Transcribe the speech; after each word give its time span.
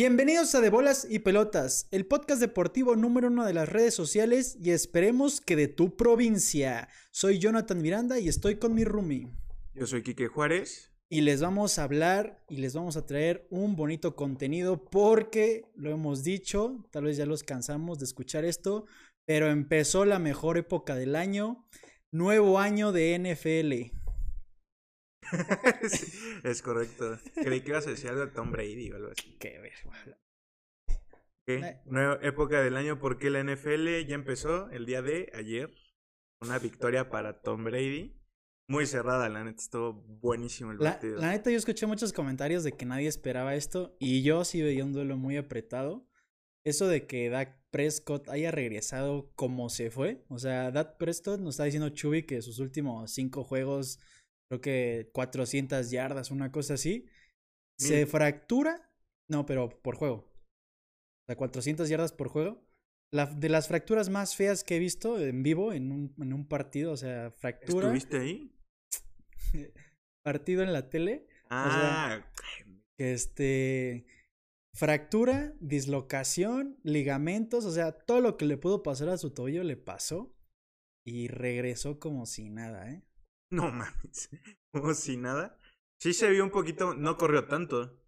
Bienvenidos 0.00 0.54
a 0.54 0.62
De 0.62 0.70
Bolas 0.70 1.06
y 1.10 1.18
Pelotas, 1.18 1.86
el 1.90 2.06
podcast 2.06 2.40
deportivo 2.40 2.96
número 2.96 3.28
uno 3.28 3.44
de 3.44 3.52
las 3.52 3.68
redes 3.68 3.92
sociales 3.92 4.56
y 4.58 4.70
esperemos 4.70 5.42
que 5.42 5.56
de 5.56 5.68
tu 5.68 5.94
provincia. 5.94 6.88
Soy 7.10 7.38
Jonathan 7.38 7.82
Miranda 7.82 8.18
y 8.18 8.26
estoy 8.26 8.56
con 8.56 8.74
mi 8.74 8.82
roomie. 8.84 9.28
Yo 9.74 9.86
soy 9.86 10.02
Quique 10.02 10.28
Juárez. 10.28 10.90
Y 11.10 11.20
les 11.20 11.42
vamos 11.42 11.78
a 11.78 11.84
hablar 11.84 12.42
y 12.48 12.56
les 12.56 12.72
vamos 12.72 12.96
a 12.96 13.04
traer 13.04 13.46
un 13.50 13.76
bonito 13.76 14.16
contenido 14.16 14.86
porque 14.86 15.66
lo 15.74 15.90
hemos 15.90 16.24
dicho, 16.24 16.82
tal 16.90 17.04
vez 17.04 17.18
ya 17.18 17.26
los 17.26 17.42
cansamos 17.42 17.98
de 17.98 18.06
escuchar 18.06 18.46
esto, 18.46 18.86
pero 19.26 19.50
empezó 19.50 20.06
la 20.06 20.18
mejor 20.18 20.56
época 20.56 20.94
del 20.94 21.14
año, 21.14 21.66
nuevo 22.10 22.58
año 22.58 22.92
de 22.92 23.18
NFL. 23.18 23.99
es 26.44 26.62
correcto. 26.62 27.18
Creí 27.34 27.60
que 27.60 27.70
ibas 27.70 27.86
a 27.86 27.90
decir 27.90 28.10
algo 28.10 28.26
de 28.26 28.32
Tom 28.32 28.50
Brady 28.50 28.90
o 28.90 28.96
algo 28.96 29.10
así. 29.10 29.36
Qué 29.38 29.58
ver, 29.58 29.72
¿Qué? 31.46 31.80
Nueva 31.86 32.18
época 32.22 32.62
del 32.62 32.76
año 32.76 32.98
porque 32.98 33.30
la 33.30 33.42
NFL 33.42 34.06
ya 34.06 34.14
empezó 34.14 34.70
el 34.70 34.86
día 34.86 35.02
de 35.02 35.30
ayer. 35.34 35.70
Una 36.40 36.58
victoria 36.58 37.10
para 37.10 37.42
Tom 37.42 37.64
Brady. 37.64 38.16
Muy 38.68 38.86
cerrada, 38.86 39.28
la 39.28 39.42
neta, 39.42 39.60
estuvo 39.60 39.92
buenísimo 39.92 40.70
el 40.70 40.78
partido. 40.78 41.20
La, 41.20 41.32
neta, 41.32 41.50
yo 41.50 41.56
escuché 41.56 41.86
muchos 41.86 42.12
comentarios 42.12 42.62
de 42.62 42.72
que 42.72 42.86
nadie 42.86 43.08
esperaba 43.08 43.56
esto 43.56 43.96
y 43.98 44.22
yo 44.22 44.44
sí 44.44 44.62
veía 44.62 44.84
un 44.84 44.92
duelo 44.92 45.16
muy 45.16 45.36
apretado. 45.36 46.06
Eso 46.64 46.86
de 46.86 47.06
que 47.06 47.30
Dak 47.30 47.58
Prescott 47.70 48.28
haya 48.28 48.52
regresado 48.52 49.32
como 49.34 49.70
se 49.70 49.90
fue. 49.90 50.24
O 50.28 50.38
sea, 50.38 50.70
Dak 50.70 50.98
Prescott 50.98 51.40
nos 51.40 51.54
está 51.54 51.64
diciendo 51.64 51.88
Chuby 51.88 52.26
que 52.26 52.42
sus 52.42 52.60
últimos 52.60 53.10
cinco 53.10 53.42
juegos 53.42 53.98
creo 54.50 54.60
que 54.60 55.10
400 55.12 55.90
yardas, 55.90 56.30
una 56.30 56.50
cosa 56.50 56.74
así. 56.74 57.06
Se 57.78 58.04
fractura, 58.04 58.90
no, 59.28 59.46
pero 59.46 59.80
por 59.80 59.94
juego. 59.94 60.16
O 60.16 61.26
sea, 61.26 61.36
400 61.36 61.88
yardas 61.88 62.12
por 62.12 62.28
juego. 62.28 62.66
La, 63.12 63.26
de 63.26 63.48
las 63.48 63.68
fracturas 63.68 64.08
más 64.08 64.36
feas 64.36 64.62
que 64.62 64.76
he 64.76 64.78
visto 64.78 65.18
en 65.18 65.42
vivo 65.42 65.72
en 65.72 65.90
un, 65.90 66.14
en 66.20 66.32
un 66.32 66.46
partido, 66.46 66.92
o 66.92 66.96
sea, 66.96 67.30
fractura. 67.30 67.86
¿Estuviste 67.86 68.18
ahí? 68.18 68.52
partido 70.24 70.62
en 70.62 70.72
la 70.72 70.90
tele. 70.90 71.26
Ah. 71.48 72.20
que 72.98 73.12
este. 73.12 74.06
Fractura, 74.72 75.52
dislocación, 75.60 76.78
ligamentos, 76.84 77.64
o 77.64 77.72
sea, 77.72 77.92
todo 77.92 78.20
lo 78.20 78.36
que 78.36 78.46
le 78.46 78.56
pudo 78.56 78.84
pasar 78.84 79.08
a 79.08 79.18
su 79.18 79.30
tobillo 79.30 79.64
le 79.64 79.76
pasó. 79.76 80.34
Y 81.04 81.28
regresó 81.28 81.98
como 81.98 82.26
si 82.26 82.50
nada, 82.50 82.90
¿eh? 82.90 83.02
No 83.50 83.70
mames. 83.70 84.30
Como 84.72 84.94
si 84.94 85.16
nada. 85.16 85.58
Sí 85.98 86.14
se 86.14 86.30
vio 86.30 86.44
un 86.44 86.50
poquito, 86.50 86.94
no 86.94 87.16
corrió 87.16 87.46
tanto. 87.46 88.00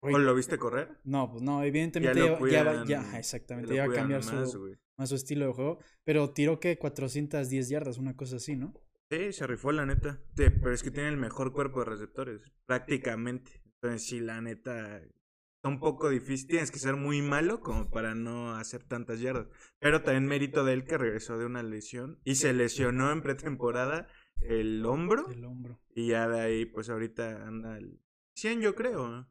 ¿O 0.00 0.18
lo 0.18 0.34
viste 0.34 0.58
correr? 0.58 1.00
No, 1.04 1.30
pues 1.30 1.42
no, 1.42 1.62
evidentemente 1.64 2.20
ya, 2.50 2.84
ya, 2.84 3.18
exactamente, 3.18 3.74
ya 3.74 3.86
va 3.86 3.92
a 3.92 3.96
cambiar 3.96 4.22
su, 4.22 4.76
su 5.04 5.14
estilo 5.14 5.46
de 5.46 5.52
juego. 5.52 5.78
Pero 6.04 6.30
tiró 6.30 6.60
que 6.60 6.78
410 6.78 7.68
yardas, 7.68 7.98
una 7.98 8.14
cosa 8.14 8.36
así, 8.36 8.56
¿no? 8.56 8.72
Sí, 9.10 9.32
se 9.32 9.46
rifó 9.46 9.72
la 9.72 9.86
neta. 9.86 10.20
pero 10.34 10.72
es 10.72 10.82
que 10.82 10.90
tiene 10.90 11.08
el 11.08 11.16
mejor 11.16 11.52
cuerpo 11.52 11.80
de 11.80 11.86
receptores, 11.86 12.40
prácticamente. 12.66 13.62
Entonces, 13.64 14.06
sí, 14.06 14.20
la 14.20 14.40
neta, 14.40 14.98
está 14.98 15.68
un 15.68 15.80
poco 15.80 16.08
difícil. 16.08 16.48
Tienes 16.48 16.70
que 16.70 16.78
ser 16.78 16.96
muy 16.96 17.22
malo 17.22 17.60
como 17.60 17.90
para 17.90 18.14
no 18.14 18.54
hacer 18.56 18.84
tantas 18.84 19.20
yardas. 19.20 19.48
Pero 19.78 20.02
también 20.02 20.26
mérito 20.26 20.64
de 20.64 20.72
él 20.72 20.84
que 20.84 20.98
regresó 20.98 21.38
de 21.38 21.46
una 21.46 21.62
lesión 21.62 22.20
y 22.24 22.36
se 22.36 22.52
lesionó 22.52 23.12
en 23.12 23.22
pretemporada 23.22 24.08
el 24.40 24.84
hombro. 24.84 25.28
El 25.30 25.44
hombro. 25.44 25.78
Y 25.94 26.08
ya 26.08 26.28
de 26.28 26.40
ahí, 26.40 26.64
pues 26.66 26.88
ahorita 26.88 27.46
anda 27.46 27.78
el 27.78 28.00
100, 28.36 28.60
yo 28.60 28.74
creo. 28.74 29.26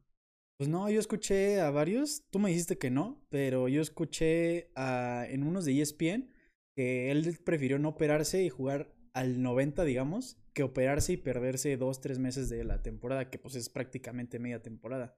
Pues 0.57 0.69
no, 0.69 0.89
yo 0.89 0.99
escuché 0.99 1.59
a 1.59 1.69
varios, 1.69 2.23
tú 2.29 2.39
me 2.39 2.49
dijiste 2.49 2.77
que 2.77 2.89
no, 2.89 3.21
pero 3.29 3.67
yo 3.67 3.81
escuché 3.81 4.71
a, 4.75 5.25
en 5.27 5.43
unos 5.43 5.65
de 5.65 5.81
ESPN 5.81 6.29
que 6.75 7.11
él 7.11 7.37
prefirió 7.43 7.77
no 7.77 7.89
operarse 7.89 8.43
y 8.43 8.49
jugar 8.49 8.93
al 9.13 9.41
90, 9.41 9.83
digamos, 9.83 10.37
que 10.53 10.63
operarse 10.63 11.13
y 11.13 11.17
perderse 11.17 11.75
dos, 11.77 12.01
tres 12.01 12.19
meses 12.19 12.49
de 12.49 12.63
la 12.63 12.81
temporada, 12.81 13.29
que 13.29 13.37
pues 13.37 13.55
es 13.55 13.69
prácticamente 13.69 14.39
media 14.39 14.61
temporada. 14.61 15.15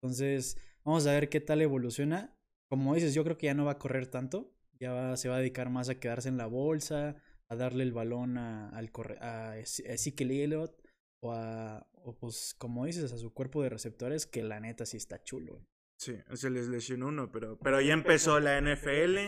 Entonces, 0.00 0.56
vamos 0.84 1.06
a 1.06 1.12
ver 1.12 1.28
qué 1.28 1.40
tal 1.40 1.60
evoluciona. 1.60 2.36
Como 2.68 2.94
dices, 2.94 3.14
yo 3.14 3.24
creo 3.24 3.38
que 3.38 3.46
ya 3.46 3.54
no 3.54 3.64
va 3.64 3.72
a 3.72 3.78
correr 3.78 4.06
tanto, 4.06 4.52
ya 4.80 5.16
se 5.16 5.28
va 5.28 5.36
a 5.36 5.38
dedicar 5.40 5.70
más 5.70 5.88
a 5.88 5.98
quedarse 5.98 6.28
en 6.28 6.36
la 6.36 6.46
bolsa, 6.46 7.16
a 7.50 7.56
darle 7.56 7.84
el 7.84 7.92
balón 7.92 8.38
a, 8.38 8.68
al 8.70 8.90
a 9.20 9.58
Ezekiel 9.58 10.30
Elliott 10.30 10.82
o 11.22 11.32
a, 11.32 11.88
o 11.92 12.16
pues 12.18 12.54
como 12.58 12.86
dices, 12.86 13.12
a 13.12 13.18
su 13.18 13.32
cuerpo 13.32 13.62
de 13.62 13.70
receptores 13.70 14.26
que 14.26 14.42
la 14.42 14.60
neta 14.60 14.86
sí 14.86 14.96
está 14.96 15.22
chulo. 15.22 15.64
Sí, 15.98 16.16
se 16.34 16.50
les 16.50 16.68
lesionó 16.68 17.08
uno, 17.08 17.32
pero, 17.32 17.58
pero 17.58 17.80
ya 17.80 17.92
empezó 17.92 18.38
la 18.38 18.60
NFL. 18.60 19.18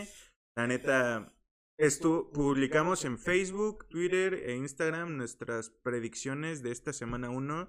La 0.55 0.67
neta, 0.67 1.33
esto 1.77 2.31
publicamos 2.31 3.03
en 3.03 3.17
Facebook, 3.17 3.87
Twitter 3.89 4.33
e 4.33 4.55
Instagram 4.55 5.17
nuestras 5.17 5.69
predicciones 5.69 6.63
de 6.63 6.71
esta 6.71 6.93
semana 6.93 7.29
1. 7.29 7.67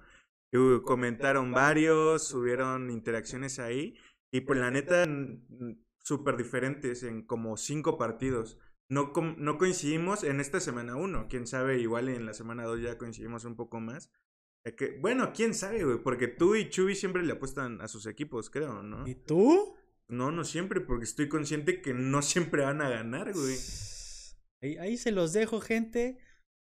Comentaron 0.83 1.51
varios, 1.51 2.27
subieron 2.27 2.91
interacciones 2.91 3.59
ahí. 3.59 3.97
Y 4.31 4.41
pues 4.41 4.59
la 4.59 4.71
neta, 4.71 5.05
súper 6.03 6.37
diferentes 6.37 7.03
en 7.03 7.25
como 7.25 7.57
cinco 7.57 7.97
partidos 7.97 8.57
no, 8.93 9.11
no 9.37 9.57
coincidimos 9.57 10.23
en 10.23 10.39
esta 10.39 10.59
semana 10.59 10.95
1. 10.95 11.27
Quién 11.29 11.47
sabe, 11.47 11.79
igual 11.79 12.09
en 12.09 12.25
la 12.25 12.33
semana 12.33 12.63
2 12.63 12.81
ya 12.81 12.97
coincidimos 12.97 13.45
un 13.45 13.55
poco 13.55 13.79
más. 13.79 14.11
Que, 14.77 14.97
bueno, 15.01 15.33
quién 15.33 15.53
sabe, 15.53 15.83
güey, 15.83 15.97
porque 15.97 16.27
tú 16.27 16.55
y 16.55 16.69
Chuy 16.69 16.95
siempre 16.95 17.23
le 17.23 17.33
apuestan 17.33 17.81
a 17.81 17.87
sus 17.89 18.05
equipos, 18.05 18.49
creo, 18.49 18.81
¿no? 18.81 19.05
¿Y 19.05 19.15
tú? 19.15 19.75
No, 20.07 20.31
no 20.31 20.45
siempre, 20.45 20.79
porque 20.79 21.03
estoy 21.03 21.27
consciente 21.27 21.81
que 21.81 21.93
no 21.93 22.21
siempre 22.21 22.63
van 22.63 22.81
a 22.81 22.89
ganar, 22.89 23.33
güey. 23.33 23.57
Ahí, 24.61 24.77
ahí 24.77 24.97
se 24.97 25.11
los 25.11 25.33
dejo, 25.33 25.59
gente. 25.59 26.17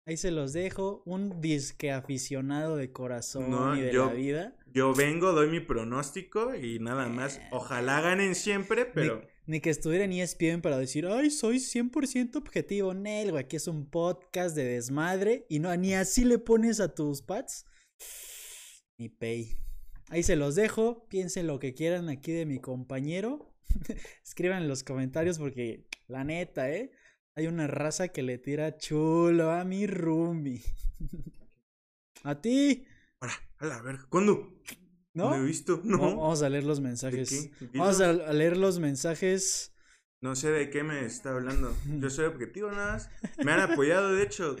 Ahí 0.06 0.18
se 0.18 0.30
los 0.30 0.52
dejo. 0.52 1.02
Un 1.06 1.40
disque 1.40 1.90
aficionado 1.90 2.76
de 2.76 2.92
corazón 2.92 3.78
y 3.78 3.80
de 3.80 3.92
la 3.94 4.12
vida. 4.12 4.56
Yo 4.70 4.92
vengo, 4.92 5.32
doy 5.32 5.48
mi 5.48 5.60
pronóstico 5.60 6.54
y 6.54 6.78
nada 6.78 7.08
más. 7.08 7.38
Eh. 7.38 7.48
Ojalá 7.52 8.02
ganen 8.02 8.34
siempre, 8.34 8.84
pero. 8.84 9.26
Ni, 9.46 9.60
que 9.60 9.70
estuviera 9.70 10.04
en 10.04 10.12
ESPN 10.12 10.60
para 10.60 10.78
decir, 10.78 11.06
ay, 11.06 11.30
soy 11.30 11.56
100% 11.56 12.36
objetivo. 12.36 12.92
Nel, 12.92 13.30
güey, 13.30 13.44
aquí 13.44 13.56
es 13.56 13.66
un 13.66 13.88
podcast 13.88 14.54
de 14.54 14.64
desmadre. 14.64 15.46
Y 15.48 15.58
no, 15.58 15.74
ni 15.74 15.94
así 15.94 16.24
le 16.24 16.38
pones 16.38 16.80
a 16.80 16.94
tus 16.94 17.22
pads. 17.22 17.64
Ni 18.98 19.08
pay. 19.08 19.56
Ahí 20.10 20.22
se 20.22 20.36
los 20.36 20.54
dejo. 20.54 21.06
Piensen 21.08 21.46
lo 21.46 21.58
que 21.58 21.72
quieran 21.72 22.10
aquí 22.10 22.32
de 22.32 22.44
mi 22.44 22.58
compañero. 22.58 23.54
Escriban 24.22 24.62
en 24.62 24.68
los 24.68 24.84
comentarios 24.84 25.38
porque, 25.38 25.88
la 26.08 26.24
neta, 26.24 26.70
¿eh? 26.70 26.92
Hay 27.36 27.48
una 27.48 27.66
raza 27.66 28.08
que 28.08 28.22
le 28.22 28.38
tira 28.38 28.76
chulo 28.78 29.50
a 29.50 29.64
mi 29.64 29.88
Rumi. 29.88 30.62
a 32.22 32.40
ti. 32.40 32.86
Ahora, 33.20 33.34
a 33.58 34.06
¿cuándo? 34.08 34.60
¿No? 35.14 35.30
No 35.30 35.36
he 35.36 35.42
visto, 35.42 35.80
no. 35.84 35.98
Vamos 35.98 36.42
a 36.42 36.48
leer 36.48 36.64
los 36.64 36.80
mensajes. 36.80 37.50
Vamos 37.72 38.00
a 38.00 38.12
leer 38.12 38.56
los 38.56 38.78
mensajes. 38.78 39.74
No 40.22 40.36
sé 40.36 40.50
de 40.50 40.70
qué 40.70 40.84
me 40.84 41.04
está 41.04 41.30
hablando. 41.30 41.76
Yo 42.00 42.08
soy 42.10 42.26
objetivo 42.26 42.70
nada 42.70 42.94
más. 42.94 43.10
Me 43.44 43.52
han 43.52 43.60
apoyado, 43.60 44.14
de 44.14 44.22
hecho, 44.22 44.56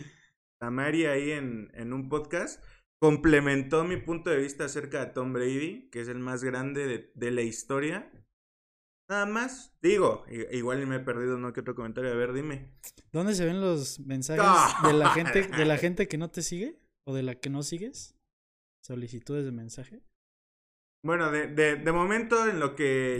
a 0.60 0.70
Mari 0.70 1.06
ahí 1.06 1.30
en, 1.30 1.70
en 1.74 1.92
un 1.92 2.08
podcast. 2.08 2.62
Complementó 3.00 3.84
mi 3.84 3.98
punto 3.98 4.30
de 4.30 4.38
vista 4.38 4.64
acerca 4.64 5.04
de 5.04 5.12
Tom 5.12 5.32
Brady, 5.32 5.90
que 5.90 6.00
es 6.00 6.08
el 6.08 6.18
más 6.18 6.42
grande 6.42 6.86
de, 6.86 7.12
de 7.14 7.30
la 7.30 7.42
historia. 7.42 8.10
Nada 9.08 9.26
más. 9.26 9.72
Digo, 9.82 10.24
igual 10.50 10.86
me 10.86 10.96
he 10.96 11.00
perdido 11.00 11.38
no 11.38 11.52
que 11.52 11.60
otro 11.60 11.74
comentario. 11.74 12.10
A 12.10 12.16
ver, 12.16 12.32
dime. 12.32 12.70
¿Dónde 13.12 13.34
se 13.34 13.44
ven 13.44 13.60
los 13.60 14.00
mensajes 14.00 14.44
de 14.82 14.92
la 14.94 15.10
gente, 15.10 15.46
de 15.46 15.64
la 15.64 15.76
gente 15.76 16.08
que 16.08 16.18
no 16.18 16.30
te 16.30 16.42
sigue? 16.42 16.80
¿O 17.06 17.14
de 17.14 17.22
la 17.22 17.34
que 17.34 17.50
no 17.50 17.62
sigues? 17.62 18.16
¿Solicitudes 18.82 19.44
de 19.44 19.52
mensaje? 19.52 20.02
Bueno, 21.04 21.30
de, 21.30 21.48
de, 21.48 21.76
de 21.76 21.92
momento 21.92 22.48
en 22.48 22.60
lo 22.60 22.74
que 22.74 23.18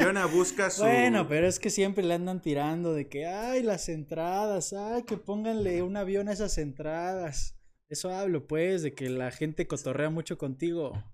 Jonah 0.00 0.24
busca 0.24 0.70
su... 0.70 0.82
bueno, 0.82 1.28
pero 1.28 1.46
es 1.46 1.58
que 1.58 1.68
siempre 1.68 2.02
le 2.02 2.14
andan 2.14 2.40
tirando 2.40 2.94
de 2.94 3.08
que, 3.08 3.26
ay, 3.26 3.62
las 3.62 3.90
entradas, 3.90 4.72
ay, 4.72 5.02
que 5.02 5.18
pónganle 5.18 5.82
un 5.82 5.98
avión 5.98 6.28
a 6.28 6.32
esas 6.32 6.56
entradas. 6.56 7.54
Eso 7.90 8.14
hablo, 8.14 8.46
pues, 8.46 8.82
de 8.82 8.94
que 8.94 9.10
la 9.10 9.30
gente 9.30 9.66
cotorrea 9.66 10.08
mucho 10.08 10.38
contigo. 10.38 11.04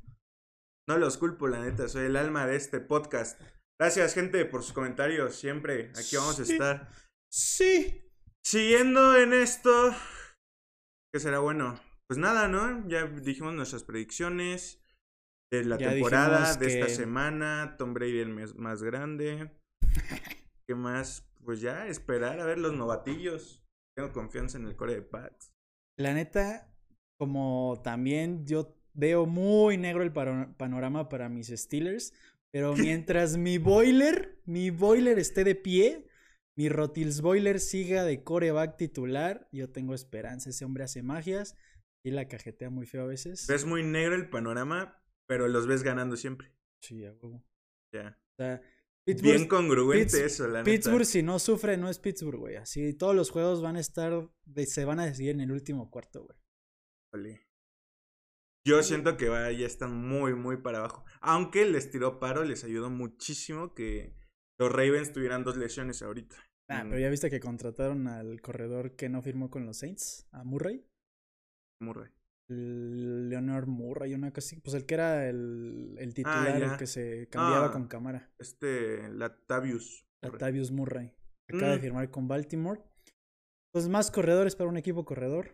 No 0.87 0.99
los 0.99 1.19
culpo, 1.19 1.49
la 1.49 1.61
neta, 1.61 1.89
soy 1.89 2.07
el 2.07 2.17
alma 2.17 2.47
de 2.47 2.57
este 2.57 2.79
podcast. 2.79 3.41
Gracias, 3.79 4.15
gente, 4.15 4.45
por 4.45 4.63
sus 4.63 4.73
comentarios. 4.73 5.35
Siempre 5.35 5.91
aquí 5.97 6.17
vamos 6.17 6.39
a 6.39 6.43
estar. 6.43 6.89
Sí. 7.33 8.01
Siguiendo 8.45 9.17
en 9.17 9.33
esto, 9.33 9.95
¿qué 11.13 11.19
será 11.19 11.39
bueno? 11.39 11.81
Pues 12.07 12.19
nada, 12.19 12.47
¿no? 12.47 12.87
Ya 12.89 13.07
dijimos 13.07 13.55
nuestras 13.55 13.85
predicciones 13.85 14.85
de 15.51 15.65
la 15.65 15.79
temporada, 15.79 16.55
de 16.57 16.67
esta 16.67 16.89
semana. 16.89 17.77
Tom 17.79 17.95
Brady 17.95 18.21
el 18.21 18.55
más 18.57 18.83
grande. 18.83 19.51
¿Qué 20.69 20.75
más? 20.75 21.27
Pues 21.43 21.61
ya, 21.61 21.87
esperar 21.89 22.39
a 22.41 22.45
ver 22.45 22.59
los 22.59 22.75
novatillos. 22.75 23.65
Tengo 23.97 24.13
confianza 24.13 24.59
en 24.59 24.67
el 24.67 24.77
core 24.77 24.97
de 24.97 25.03
Pats. 25.03 25.55
La 25.99 26.13
neta, 26.13 26.71
como 27.19 27.81
también 27.83 28.47
yo 28.47 28.77
veo 28.93 29.27
muy 29.27 29.79
negro 29.79 30.03
el 30.03 30.13
panorama 30.13 31.09
para 31.09 31.29
mis 31.29 31.49
Steelers 31.49 32.13
Pero 32.55 32.75
mientras 32.77 33.37
mi 33.37 33.59
boiler, 33.59 34.41
mi 34.47 34.71
boiler 34.71 35.19
esté 35.19 35.43
de 35.43 35.57
pie, 35.57 36.07
mi 36.57 36.69
Rotils 36.69 37.21
boiler 37.21 37.59
siga 37.59 38.05
de 38.05 38.23
coreback 38.23 38.77
titular, 38.77 39.49
yo 39.51 39.71
tengo 39.73 39.93
esperanza. 39.93 40.51
Ese 40.51 40.65
hombre 40.65 40.85
hace 40.85 41.03
magias 41.03 41.57
y 42.05 42.13
la 42.13 42.29
cajetea 42.29 42.71
muy 42.71 42.87
feo 42.87 43.03
a 43.03 43.07
veces. 43.07 43.49
Ves 43.49 43.65
muy 43.65 43.83
negro 43.83 44.15
el 44.15 44.31
panorama, 44.31 45.03
pero 45.27 45.49
los 45.49 45.67
ves 45.67 45.83
ganando 45.83 46.17
siempre. 46.17 46.55
Sí, 46.81 47.05
a 47.05 47.13
huevo. 47.13 47.45
Ya. 47.93 48.17
O 48.39 48.43
sea, 48.43 48.63
Bien 49.07 49.49
congruente 49.49 50.07
Pitts- 50.17 50.25
eso, 50.25 50.47
la 50.47 50.61
neta. 50.61 50.71
Pittsburgh, 50.71 51.05
si 51.05 51.23
no 51.25 51.41
sufre, 51.41 51.77
no 51.77 51.91
es 51.91 51.99
Pittsburgh, 51.99 52.39
güey. 52.39 52.57
Así 52.57 52.95
todos 52.95 53.17
los 53.17 53.31
juegos 53.31 53.61
van 53.61 53.77
a 53.77 53.81
estar, 53.81 54.31
se 54.65 54.85
van 54.85 55.01
a 55.01 55.07
decidir 55.07 55.33
en 55.33 55.41
el 55.41 55.51
último 55.51 55.91
cuarto, 55.91 56.23
güey. 56.25 56.39
Híjole. 57.13 57.44
Yo 58.67 58.83
siento 58.83 59.19
que 59.19 59.27
ya 59.27 59.67
están 59.67 59.95
muy, 59.95 60.35
muy 60.35 60.57
para 60.57 60.79
abajo. 60.79 61.05
Aunque 61.21 61.67
les 61.67 61.91
tiró 61.91 62.19
paro, 62.19 62.45
les 62.45 62.65
ayudó 62.65 62.89
muchísimo 62.89 63.75
que 63.75 64.15
los 64.59 64.73
Ravens 64.73 65.13
tuvieran 65.13 65.45
dos 65.45 65.59
lesiones 65.59 66.01
ahorita. 66.03 66.37
Ah, 66.71 66.83
pero 66.89 66.99
ya 66.99 67.11
viste 67.11 67.29
que 67.29 67.41
contrataron 67.41 68.09
al 68.09 68.41
corredor 68.41 68.97
que 68.97 69.11
no 69.11 69.21
firmó 69.21 69.51
con 69.51 69.67
los 69.67 69.77
Saints, 69.79 70.27
a 70.33 70.45
Murray. 70.45 70.83
Murray. 71.83 72.11
Leonard 72.49 73.67
Murray, 73.67 74.15
una 74.15 74.31
cosa 74.33 74.47
así. 74.47 74.61
Pues 74.63 74.75
el 74.75 74.87
que 74.87 74.95
era 74.95 75.29
el, 75.29 75.97
el 75.99 76.15
titular, 76.15 76.63
el 76.63 76.77
que 76.79 76.87
se 76.87 77.29
cambiaba 77.29 77.67
Ah. 77.67 77.71
con 77.73 77.87
cámara. 77.87 78.31
Este, 78.39 79.11
Latavius. 79.11 80.07
Murray. 80.23 80.33
Latavius 80.33 80.71
Murray. 80.71 81.13
Acaba 81.49 81.73
de 81.73 81.79
Mm. 81.79 81.83
firmar 81.83 82.11
con 82.11 82.29
Baltimore. 82.29 82.81
Pues 83.73 83.89
más 83.89 84.11
corredores 84.11 84.57
para 84.57 84.71
un 84.71 84.79
equipo 84.79 85.05
corredor. 85.05 85.51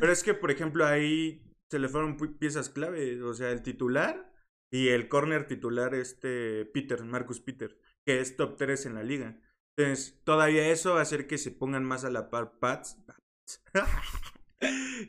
Pero 0.00 0.10
es 0.10 0.24
que, 0.24 0.34
por 0.34 0.50
ejemplo, 0.50 0.84
ahí 0.84 1.44
se 1.70 1.78
le 1.78 1.88
fueron 1.88 2.16
pi- 2.16 2.28
piezas 2.28 2.68
clave. 2.68 3.22
O 3.22 3.32
sea, 3.34 3.50
el 3.50 3.62
titular 3.62 4.32
y 4.72 4.88
el 4.88 5.08
corner 5.08 5.46
titular, 5.46 5.94
este 5.94 6.64
Peter, 6.66 7.02
Marcus 7.04 7.40
Peter, 7.40 7.78
que 8.04 8.20
es 8.20 8.36
top 8.36 8.56
3 8.56 8.86
en 8.86 8.94
la 8.94 9.02
liga. 9.02 9.40
Entonces, 9.76 10.20
todavía 10.24 10.68
eso 10.68 10.92
va 10.94 10.98
a 11.00 11.02
hacer 11.02 11.26
que 11.26 11.38
se 11.38 11.50
pongan 11.50 11.84
más 11.84 12.04
a 12.04 12.10
la 12.10 12.28
par 12.30 12.58
Pats. 12.58 12.98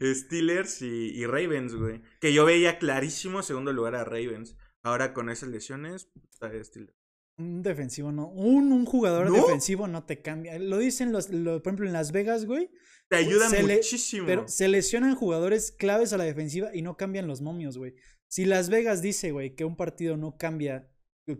Steelers 0.02 0.82
y, 0.82 1.10
y 1.14 1.26
Ravens, 1.26 1.76
güey. 1.76 2.02
Que 2.20 2.34
yo 2.34 2.46
veía 2.46 2.80
clarísimo 2.80 3.44
segundo 3.44 3.74
lugar 3.74 3.96
a 3.96 4.04
Ravens. 4.04 4.56
Ahora 4.84 5.14
con 5.14 5.30
esas 5.30 5.50
lesiones, 5.50 6.10
está 6.32 6.52
Steelers. 6.64 6.96
Un 7.38 7.62
defensivo 7.64 8.12
no. 8.12 8.28
Un, 8.28 8.72
un 8.72 8.86
jugador 8.86 9.28
¿No? 9.30 9.34
defensivo 9.34 9.88
no 9.88 10.06
te 10.06 10.22
cambia. 10.22 10.58
Lo 10.60 10.78
dicen 10.78 11.12
los, 11.12 11.30
lo- 11.30 11.62
por 11.62 11.72
ejemplo, 11.72 11.86
en 11.88 11.94
Las 11.94 12.12
Vegas, 12.12 12.46
güey. 12.46 12.72
Te 13.12 13.18
ayuda 13.18 13.50
Se 13.50 13.62
le- 13.62 13.76
muchísimo. 13.76 14.26
Pero 14.26 14.48
se 14.48 14.70
lesionan 14.70 15.16
jugadores 15.16 15.74
claves 15.74 16.14
a 16.14 16.18
la 16.18 16.24
defensiva 16.24 16.70
y 16.74 16.82
no 16.82 16.96
cambian 16.96 17.28
los 17.28 17.42
momios, 17.42 17.78
güey. 17.78 17.94
Si 18.30 18.46
Las 18.46 18.70
Vegas 18.70 19.02
dice, 19.02 19.32
güey, 19.32 19.54
que 19.54 19.66
un 19.66 19.76
partido 19.76 20.16
no 20.16 20.38
cambia, 20.38 20.90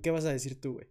¿qué 0.04 0.12
vas 0.12 0.26
a 0.26 0.34
decir 0.34 0.60
tú, 0.60 0.74
güey? 0.74 0.88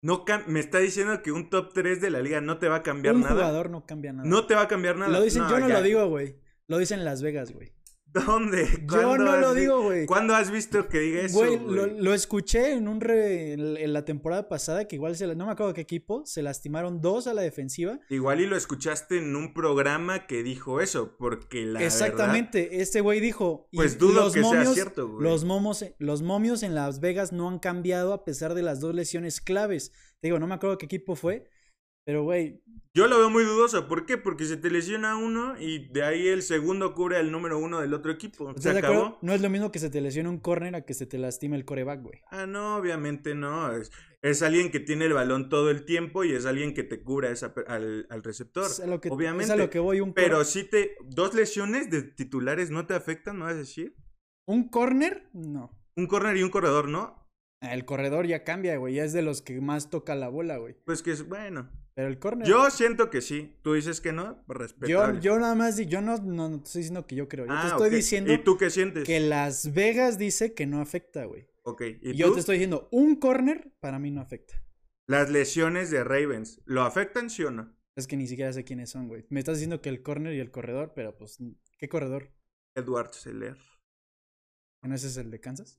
No 0.00 0.24
me 0.46 0.60
está 0.60 0.78
diciendo 0.78 1.22
que 1.22 1.32
un 1.32 1.50
top 1.50 1.72
3 1.74 2.00
de 2.00 2.10
la 2.10 2.20
liga 2.22 2.40
no 2.40 2.58
te 2.58 2.68
va 2.68 2.76
a 2.76 2.82
cambiar 2.84 3.16
Un 3.16 3.22
nada. 3.22 3.32
jugador 3.34 3.70
no 3.70 3.84
cambia 3.84 4.12
nada. 4.12 4.28
No 4.28 4.46
te 4.46 4.54
va 4.54 4.62
a 4.62 4.68
cambiar 4.68 4.96
nada. 4.96 5.10
Lo 5.10 5.20
dicen, 5.22 5.42
yo 5.50 5.58
no 5.58 5.68
ya. 5.68 5.74
lo 5.78 5.82
digo, 5.82 6.06
güey. 6.08 6.36
Lo 6.68 6.78
dicen 6.78 7.04
Las 7.04 7.20
Vegas, 7.22 7.50
güey. 7.52 7.72
¿Dónde? 8.14 8.66
Yo 8.82 8.86
¿Cuándo 8.86 9.24
no 9.24 9.36
lo 9.38 9.54
digo, 9.54 9.82
güey. 9.82 10.06
¿Cuándo 10.06 10.34
has 10.36 10.50
visto 10.50 10.88
que 10.88 11.00
diga 11.00 11.22
eso? 11.22 11.36
Güey, 11.38 11.58
lo, 11.58 11.86
lo 11.86 12.14
escuché 12.14 12.72
en 12.72 12.86
un 12.86 13.00
re- 13.00 13.54
en, 13.54 13.76
en 13.76 13.92
la 13.92 14.04
temporada 14.04 14.48
pasada 14.48 14.86
que 14.86 14.94
igual 14.96 15.16
se 15.16 15.26
la- 15.26 15.34
no 15.34 15.46
me 15.46 15.52
acuerdo 15.52 15.74
qué 15.74 15.80
equipo, 15.80 16.24
se 16.24 16.40
lastimaron 16.42 17.00
dos 17.00 17.26
a 17.26 17.34
la 17.34 17.42
defensiva. 17.42 17.98
Igual 18.08 18.40
y 18.40 18.46
lo 18.46 18.56
escuchaste 18.56 19.18
en 19.18 19.34
un 19.34 19.52
programa 19.52 20.26
que 20.28 20.42
dijo 20.44 20.80
eso, 20.80 21.16
porque 21.18 21.66
la 21.66 21.82
Exactamente, 21.82 22.80
este 22.80 23.00
güey 23.00 23.18
dijo, 23.20 23.68
y 23.72 23.76
Pues 23.78 23.98
dudo 23.98 24.22
los 24.24 24.32
que 24.34 24.40
sea 24.42 24.48
momios, 24.52 24.74
cierto, 24.74 25.08
güey. 25.08 25.24
Los 25.24 25.44
momos, 25.44 25.84
los 25.98 26.22
momios 26.22 26.62
en 26.62 26.74
Las 26.76 27.00
Vegas 27.00 27.32
no 27.32 27.48
han 27.48 27.58
cambiado 27.58 28.12
a 28.12 28.24
pesar 28.24 28.54
de 28.54 28.62
las 28.62 28.78
dos 28.80 28.94
lesiones 28.94 29.40
claves. 29.40 29.90
Te 30.20 30.28
digo, 30.28 30.38
no 30.38 30.46
me 30.46 30.54
acuerdo 30.54 30.78
qué 30.78 30.86
equipo 30.86 31.16
fue, 31.16 31.48
pero 32.04 32.22
güey, 32.22 32.62
Yo 32.94 33.08
lo 33.08 33.18
veo 33.18 33.30
muy 33.30 33.44
dudoso. 33.44 33.88
¿Por 33.88 34.06
qué? 34.06 34.18
Porque 34.18 34.44
se 34.44 34.56
te 34.56 34.70
lesiona 34.70 35.16
uno 35.16 35.58
y 35.58 35.88
de 35.88 36.04
ahí 36.04 36.28
el 36.28 36.42
segundo 36.42 36.94
cubre 36.94 37.16
al 37.16 37.32
número 37.32 37.58
uno 37.58 37.80
del 37.80 37.94
otro 37.94 38.12
equipo. 38.12 38.54
Se 38.58 38.70
acabó. 38.70 39.18
No 39.22 39.32
es 39.32 39.40
lo 39.40 39.50
mismo 39.50 39.72
que 39.72 39.78
se 39.78 39.90
te 39.90 40.00
lesione 40.00 40.28
un 40.28 40.38
corner 40.38 40.74
a 40.74 40.82
que 40.82 40.94
se 40.94 41.06
te 41.06 41.18
lastime 41.18 41.56
el 41.56 41.64
coreback, 41.64 42.02
güey. 42.02 42.20
Ah, 42.30 42.46
no, 42.46 42.76
obviamente 42.76 43.34
no. 43.34 43.74
Es, 43.74 43.90
es 44.22 44.42
alguien 44.42 44.70
que 44.70 44.80
tiene 44.80 45.06
el 45.06 45.12
balón 45.12 45.48
todo 45.48 45.70
el 45.70 45.84
tiempo 45.84 46.24
y 46.24 46.32
es 46.32 46.46
alguien 46.46 46.72
que 46.72 46.82
te 46.82 47.02
cubra 47.02 47.30
esa 47.30 47.52
al, 47.66 48.06
al 48.10 48.22
receptor. 48.22 48.66
Es 48.66 48.80
a 48.80 48.86
lo 48.86 49.00
que, 49.00 49.08
obviamente. 49.08 49.44
es 49.44 49.50
a 49.50 49.56
lo 49.56 49.70
que 49.70 49.78
voy, 49.78 50.00
un, 50.00 50.14
Pero 50.14 50.44
si 50.44 50.64
te. 50.64 50.96
¿Dos 51.04 51.34
lesiones 51.34 51.90
de 51.90 52.02
titulares 52.02 52.70
no 52.70 52.86
te 52.86 52.94
afectan, 52.94 53.38
me 53.38 53.44
vas 53.44 53.54
a 53.54 53.58
decir? 53.58 53.96
un 54.46 54.68
corner, 54.68 55.28
no. 55.32 55.70
Un 55.96 56.06
corner 56.06 56.36
y 56.36 56.42
un 56.42 56.50
corredor, 56.50 56.88
¿no? 56.88 57.24
El 57.60 57.84
corredor 57.84 58.26
ya 58.26 58.44
cambia, 58.44 58.76
güey, 58.76 58.94
ya 58.94 59.04
es 59.04 59.12
de 59.12 59.22
los 59.22 59.40
que 59.40 59.60
más 59.60 59.88
toca 59.90 60.14
la 60.14 60.28
bola, 60.28 60.58
güey. 60.58 60.74
Pues 60.84 61.02
que 61.02 61.12
es 61.12 61.26
bueno. 61.26 61.70
Pero 61.94 62.08
el 62.08 62.18
corner... 62.18 62.46
Yo 62.46 62.70
siento 62.70 63.08
que 63.08 63.20
sí. 63.20 63.56
Tú 63.62 63.74
dices 63.74 64.00
que 64.00 64.12
no, 64.12 64.42
pues 64.46 64.58
Yo, 64.58 64.62
respetable. 65.06 65.20
yo 65.20 65.38
nada 65.38 65.54
más, 65.54 65.76
yo 65.78 66.00
no, 66.00 66.16
no, 66.18 66.56
estoy 66.56 66.80
diciendo 66.80 67.06
que 67.06 67.14
yo 67.14 67.28
creo. 67.28 67.46
Yo 67.46 67.52
te 67.52 67.58
Ah, 67.58 67.68
estoy 67.68 67.90
diciendo 67.90 68.32
¿Y 68.32 68.38
tú 68.38 68.56
qué 68.58 68.70
sientes? 68.70 69.04
que 69.04 69.20
Las 69.20 69.72
Vegas 69.74 70.18
dice 70.18 70.54
que 70.54 70.66
no 70.66 70.80
afecta, 70.80 71.24
güey. 71.24 71.46
Ok. 71.62 71.82
¿Y 72.02 72.10
Y 72.10 72.16
yo 72.16 72.32
te 72.32 72.40
estoy 72.40 72.56
diciendo, 72.56 72.88
un 72.90 73.16
corner 73.16 73.72
para 73.80 73.98
mí 73.98 74.10
no 74.10 74.20
afecta. 74.20 74.60
Las 75.06 75.30
lesiones 75.30 75.90
de 75.90 76.02
Ravens, 76.02 76.60
¿lo 76.64 76.82
afectan 76.82 77.30
sí 77.30 77.44
o 77.44 77.50
no? 77.50 77.76
Es 77.96 78.06
que 78.08 78.16
ni 78.16 78.26
siquiera 78.26 78.52
sé 78.52 78.64
quiénes 78.64 78.90
son, 78.90 79.06
güey. 79.06 79.24
Me 79.28 79.38
estás 79.38 79.56
diciendo 79.58 79.80
que 79.80 79.88
el 79.88 80.02
corner 80.02 80.34
y 80.34 80.40
el 80.40 80.50
corredor, 80.50 80.92
pero 80.96 81.16
pues, 81.16 81.38
¿qué 81.78 81.88
corredor? 81.88 82.32
Edwards 82.74 83.16
Seller. 83.18 83.56
¿No 84.82 84.94
ese 84.94 85.06
es 85.06 85.16
el 85.16 85.30
de 85.30 85.40
Kansas? 85.40 85.78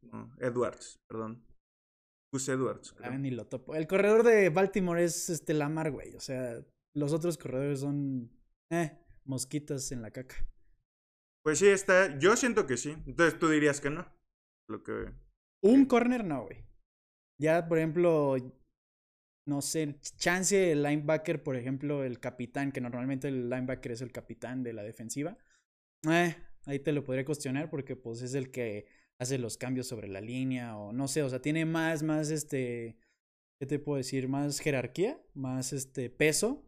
No, 0.00 0.34
Edwards, 0.40 0.98
perdón. 1.08 1.45
Gus 2.32 2.48
Edwards. 2.48 2.92
creo. 2.92 3.10
Ah, 3.10 3.18
ni 3.18 3.30
lo 3.30 3.46
topo. 3.46 3.74
El 3.74 3.86
corredor 3.86 4.22
de 4.22 4.48
Baltimore 4.50 5.02
es 5.02 5.30
este 5.30 5.54
Lamar, 5.54 5.90
güey. 5.90 6.14
O 6.14 6.20
sea, 6.20 6.60
los 6.94 7.12
otros 7.12 7.38
corredores 7.38 7.80
son, 7.80 8.30
eh, 8.70 8.98
mosquitas 9.24 9.92
en 9.92 10.02
la 10.02 10.10
caca. 10.10 10.36
Pues 11.44 11.58
sí, 11.58 11.68
está. 11.68 12.18
Yo 12.18 12.36
siento 12.36 12.66
que 12.66 12.76
sí. 12.76 12.90
Entonces 13.06 13.38
tú 13.38 13.48
dirías 13.48 13.80
que 13.80 13.90
no. 13.90 14.06
Lo 14.68 14.82
que. 14.82 15.12
Un 15.62 15.86
corner 15.86 16.24
no, 16.24 16.44
güey. 16.44 16.64
Ya, 17.40 17.68
por 17.68 17.78
ejemplo, 17.78 18.36
no 19.46 19.62
sé, 19.62 19.96
chance 20.16 20.72
el 20.72 20.82
linebacker, 20.82 21.42
por 21.42 21.56
ejemplo, 21.56 22.02
el 22.02 22.18
capitán, 22.18 22.72
que 22.72 22.80
normalmente 22.80 23.28
el 23.28 23.48
linebacker 23.48 23.92
es 23.92 24.00
el 24.00 24.10
capitán 24.10 24.62
de 24.62 24.72
la 24.72 24.82
defensiva. 24.82 25.38
Eh, 26.10 26.36
ahí 26.64 26.78
te 26.80 26.92
lo 26.92 27.04
podría 27.04 27.24
cuestionar 27.24 27.70
porque 27.70 27.94
pues 27.94 28.22
es 28.22 28.34
el 28.34 28.50
que 28.50 28.86
hace 29.20 29.38
los 29.38 29.56
cambios 29.56 29.86
sobre 29.86 30.08
la 30.08 30.20
línea 30.20 30.76
o 30.76 30.92
no 30.92 31.08
sé, 31.08 31.22
o 31.22 31.28
sea, 31.28 31.40
tiene 31.40 31.64
más, 31.64 32.02
más 32.02 32.30
este, 32.30 32.98
¿qué 33.60 33.66
te 33.66 33.78
puedo 33.78 33.96
decir? 33.98 34.28
Más 34.28 34.60
jerarquía, 34.60 35.20
más 35.34 35.72
este 35.72 36.10
peso 36.10 36.62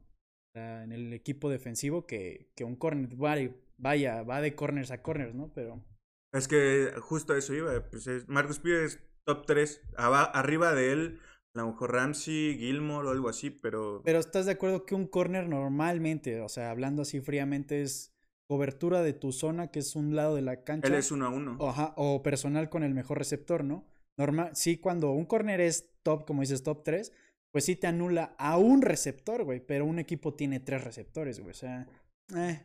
en 0.55 0.93
el 0.93 1.13
equipo 1.13 1.51
defensivo 1.51 2.07
que, 2.07 2.51
que 2.57 2.65
un 2.65 2.75
corner. 2.77 3.15
Vaya, 3.17 3.55
vaya, 3.77 4.23
va 4.23 4.41
de 4.41 4.55
corners 4.55 4.91
a 4.91 5.03
corners, 5.03 5.35
¿no? 5.35 5.53
Pero 5.55 5.85
Es 6.33 6.49
que 6.49 6.93
justo 7.01 7.33
a 7.35 7.39
eso 7.39 7.55
iba. 7.55 7.89
Pues 7.91 8.07
es- 8.07 8.29
Marcus 8.29 8.59
Peters 8.59 8.95
es 8.95 9.01
top 9.25 9.47
3. 9.47 9.81
arriba 9.97 10.75
de 10.75 10.93
él, 10.93 11.21
a 11.55 11.61
lo 11.61 11.69
mejor 11.69 11.93
Ramsey, 11.93 12.57
Gilmore 12.59 13.07
o 13.09 13.11
algo 13.11 13.29
así, 13.29 13.51
pero. 13.51 14.03
Pero 14.05 14.19
estás 14.19 14.47
de 14.47 14.53
acuerdo 14.53 14.85
que 14.85 14.95
un 14.95 15.07
corner 15.07 15.49
normalmente, 15.49 16.41
o 16.41 16.49
sea, 16.49 16.71
hablando 16.71 17.03
así 17.03 17.21
fríamente, 17.21 17.83
es 17.83 18.18
cobertura 18.49 19.03
de 19.03 19.13
tu 19.13 19.33
zona, 19.33 19.71
que 19.71 19.79
es 19.81 19.95
un 19.95 20.17
lado 20.17 20.35
de 20.35 20.43
la 20.43 20.65
cancha. 20.65 20.89
él 20.89 20.95
es 20.95 21.13
uno 21.13 21.27
a 21.27 21.29
uno. 21.31 21.59
Ajá, 21.69 21.93
o 21.97 22.23
personal 22.23 22.69
con 22.71 22.83
el 22.83 22.95
mejor 22.95 23.19
receptor, 23.19 23.63
¿no? 23.63 23.85
Normal, 24.17 24.51
sí, 24.55 24.79
cuando 24.79 25.13
un 25.13 25.27
corner 25.27 25.61
es 25.61 25.91
top, 26.03 26.27
como 26.27 26.41
dices, 26.41 26.63
top 26.63 26.83
3, 26.83 27.13
pues 27.53 27.65
sí 27.65 27.77
te 27.77 27.87
anula 27.87 28.35
a 28.39 28.59
un 28.59 28.83
receptor, 28.83 29.45
güey. 29.45 29.61
Pero 29.65 29.85
un 29.85 29.99
equipo 29.99 30.35
tiene 30.35 30.61
tres 30.61 30.83
receptores, 30.83 31.39
güey. 31.41 31.51
O 31.51 31.55
sea, 31.55 31.87
eh, 32.35 32.63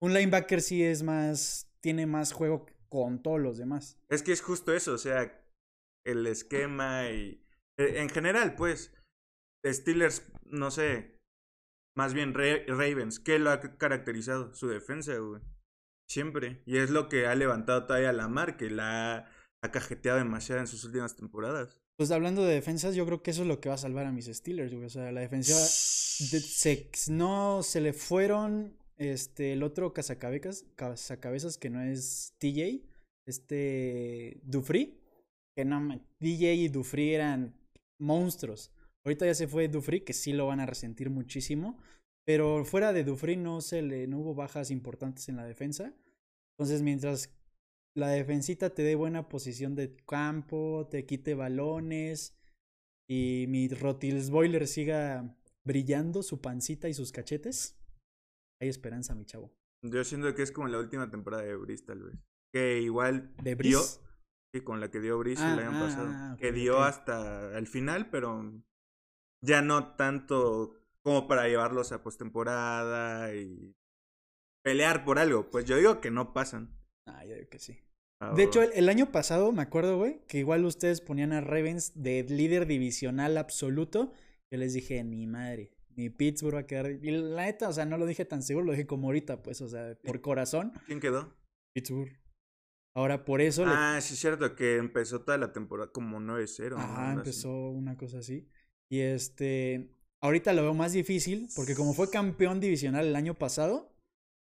un 0.00 0.12
linebacker 0.14 0.60
sí 0.62 0.82
es 0.84 1.02
más, 1.02 1.68
tiene 1.80 2.06
más 2.06 2.32
juego 2.32 2.66
con 2.88 3.22
todos 3.22 3.40
los 3.40 3.58
demás. 3.58 3.98
Es 4.08 4.22
que 4.22 4.32
es 4.32 4.40
justo 4.40 4.72
eso, 4.72 4.92
o 4.92 4.98
sea, 4.98 5.42
el 6.04 6.26
esquema 6.26 7.10
y. 7.10 7.42
eh, 7.78 7.94
En 8.00 8.08
general, 8.08 8.54
pues. 8.54 8.92
Steelers, 9.66 10.22
no 10.44 10.70
sé. 10.70 11.13
Más 11.96 12.12
bien 12.14 12.34
Ra- 12.34 12.64
Ravens, 12.66 13.20
¿qué 13.20 13.38
lo 13.38 13.50
ha 13.50 13.60
caracterizado? 13.60 14.52
Su 14.54 14.68
defensa, 14.68 15.16
güey. 15.16 15.40
Siempre. 16.08 16.62
Y 16.66 16.78
es 16.78 16.90
lo 16.90 17.08
que 17.08 17.26
ha 17.26 17.34
levantado 17.34 17.86
todavía 17.86 18.12
la 18.12 18.28
mar, 18.28 18.56
que 18.56 18.70
la 18.70 19.30
ha, 19.62 19.70
cajeteado 19.70 20.18
demasiado 20.18 20.60
en 20.60 20.66
sus 20.66 20.84
últimas 20.84 21.16
temporadas. 21.16 21.78
Pues 21.96 22.10
hablando 22.10 22.44
de 22.44 22.54
defensas, 22.54 22.94
yo 22.94 23.06
creo 23.06 23.22
que 23.22 23.30
eso 23.30 23.42
es 23.42 23.48
lo 23.48 23.60
que 23.60 23.68
va 23.70 23.76
a 23.76 23.78
salvar 23.78 24.04
a 24.06 24.12
mis 24.12 24.26
Steelers, 24.26 24.74
güey. 24.74 24.84
O 24.86 24.90
sea, 24.90 25.10
la 25.12 25.20
defensiva 25.22 25.58
de- 25.58 25.66
se, 25.66 26.90
no 27.10 27.62
se 27.62 27.80
le 27.80 27.92
fueron 27.92 28.76
este 28.96 29.52
el 29.54 29.62
otro 29.62 29.92
cazacabezas, 29.92 30.66
cazacabezas 30.76 31.56
que 31.56 31.70
no 31.70 31.80
es 31.82 32.34
TJ, 32.38 32.82
este 33.26 34.40
Dufry, 34.44 35.00
que 35.56 35.64
no 35.64 35.80
DJ 36.20 36.54
y 36.54 36.68
Dufry 36.68 37.14
eran 37.14 37.54
monstruos. 37.98 38.70
Ahorita 39.04 39.26
ya 39.26 39.34
se 39.34 39.48
fue 39.48 39.68
Dufry, 39.68 40.00
que 40.00 40.12
sí 40.12 40.32
lo 40.32 40.46
van 40.46 40.60
a 40.60 40.66
resentir 40.66 41.10
muchísimo, 41.10 41.78
pero 42.26 42.64
fuera 42.64 42.92
de 42.92 43.04
Dufry 43.04 43.36
no 43.36 43.60
se 43.60 43.82
le 43.82 44.06
no 44.06 44.18
hubo 44.20 44.34
bajas 44.34 44.70
importantes 44.70 45.28
en 45.28 45.36
la 45.36 45.44
defensa. 45.44 45.94
Entonces, 46.56 46.82
mientras 46.82 47.34
la 47.96 48.08
defensita 48.08 48.70
te 48.70 48.82
dé 48.82 48.94
buena 48.94 49.28
posición 49.28 49.74
de 49.74 49.94
campo, 50.06 50.88
te 50.90 51.04
quite 51.04 51.34
balones 51.34 52.36
y 53.08 53.44
mi 53.48 53.68
Rotilsboiler 53.68 54.66
siga 54.66 55.36
brillando 55.64 56.22
su 56.22 56.40
pancita 56.40 56.88
y 56.88 56.94
sus 56.94 57.12
cachetes, 57.12 57.76
hay 58.60 58.68
esperanza, 58.68 59.14
mi 59.14 59.24
chavo. 59.26 59.52
Yo 59.82 60.02
siento 60.04 60.34
que 60.34 60.42
es 60.42 60.50
como 60.52 60.68
la 60.68 60.78
última 60.78 61.10
temporada 61.10 61.42
de 61.42 61.56
Brice, 61.56 61.84
tal 61.84 62.02
vez. 62.04 62.14
Que 62.52 62.80
igual 62.80 63.34
¿De 63.42 63.54
dio, 63.54 63.78
Brice? 63.80 64.00
sí, 64.54 64.60
con 64.62 64.80
la 64.80 64.90
que 64.90 65.00
dio 65.00 65.18
Brice 65.18 65.42
Ah, 65.42 65.52
el 65.52 65.58
año 65.58 65.76
ah, 65.76 65.80
pasado. 65.80 66.08
ah, 66.10 66.36
que 66.38 66.52
dio 66.52 66.80
hasta 66.82 67.58
el 67.58 67.66
final, 67.66 68.08
pero 68.10 68.52
ya 69.44 69.62
no 69.62 69.94
tanto 69.96 70.74
como 71.02 71.26
para 71.28 71.46
llevarlos 71.48 71.92
a 71.92 72.02
postemporada 72.02 73.34
y 73.34 73.74
pelear 74.64 75.04
por 75.04 75.18
algo. 75.18 75.50
Pues 75.50 75.64
yo 75.64 75.76
digo 75.76 76.00
que 76.00 76.10
no 76.10 76.32
pasan. 76.32 76.76
Ah, 77.06 77.24
yo 77.24 77.34
digo 77.34 77.48
que 77.50 77.58
sí. 77.58 77.78
Ah, 78.20 78.32
De 78.34 78.44
hecho, 78.44 78.62
el, 78.62 78.72
el 78.74 78.88
año 78.88 79.12
pasado, 79.12 79.52
me 79.52 79.62
acuerdo, 79.62 79.98
güey, 79.98 80.20
que 80.26 80.38
igual 80.38 80.64
ustedes 80.64 81.00
ponían 81.00 81.32
a 81.32 81.40
Ravens 81.40 81.92
de 81.94 82.24
líder 82.28 82.66
divisional 82.66 83.36
absoluto. 83.36 84.12
Yo 84.50 84.58
les 84.58 84.72
dije, 84.72 85.02
ni 85.04 85.26
madre, 85.26 85.72
ni 85.96 86.08
Pittsburgh 86.10 86.54
va 86.56 86.60
a 86.60 86.66
quedar. 86.66 86.90
Y 86.90 87.10
la 87.10 87.44
neta, 87.44 87.68
o 87.68 87.72
sea, 87.72 87.84
no 87.84 87.98
lo 87.98 88.06
dije 88.06 88.24
tan 88.24 88.42
seguro, 88.42 88.66
lo 88.66 88.72
dije 88.72 88.86
como 88.86 89.08
ahorita, 89.08 89.42
pues, 89.42 89.60
o 89.60 89.68
sea, 89.68 89.98
por 90.02 90.20
corazón, 90.20 90.72
¿Quién 90.86 91.00
quedó? 91.00 91.34
Pittsburgh. 91.74 92.12
Ahora, 92.96 93.24
por 93.24 93.40
eso. 93.40 93.66
le- 93.66 93.72
Ah, 93.74 93.98
sí, 94.00 94.14
es 94.14 94.20
cierto, 94.20 94.54
que 94.54 94.76
empezó 94.76 95.22
toda 95.22 95.36
la 95.36 95.52
temporada 95.52 95.90
como 95.90 96.20
9-0. 96.20 96.76
¿no? 96.76 96.82
Ajá, 96.82 97.10
así. 97.10 97.18
empezó 97.18 97.68
una 97.70 97.96
cosa 97.96 98.18
así. 98.18 98.48
Y 98.90 99.00
este, 99.00 99.90
ahorita 100.22 100.52
lo 100.52 100.62
veo 100.62 100.74
más 100.74 100.92
difícil, 100.92 101.48
porque 101.56 101.74
como 101.74 101.94
fue 101.94 102.10
campeón 102.10 102.60
divisional 102.60 103.06
el 103.06 103.16
año 103.16 103.34
pasado, 103.34 103.92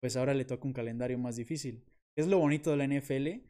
pues 0.00 0.16
ahora 0.16 0.34
le 0.34 0.44
toca 0.44 0.66
un 0.66 0.72
calendario 0.74 1.18
más 1.18 1.36
difícil. 1.36 1.84
Es 2.16 2.26
lo 2.26 2.38
bonito 2.38 2.70
de 2.70 2.76
la 2.76 2.84
NFL, 2.84 3.42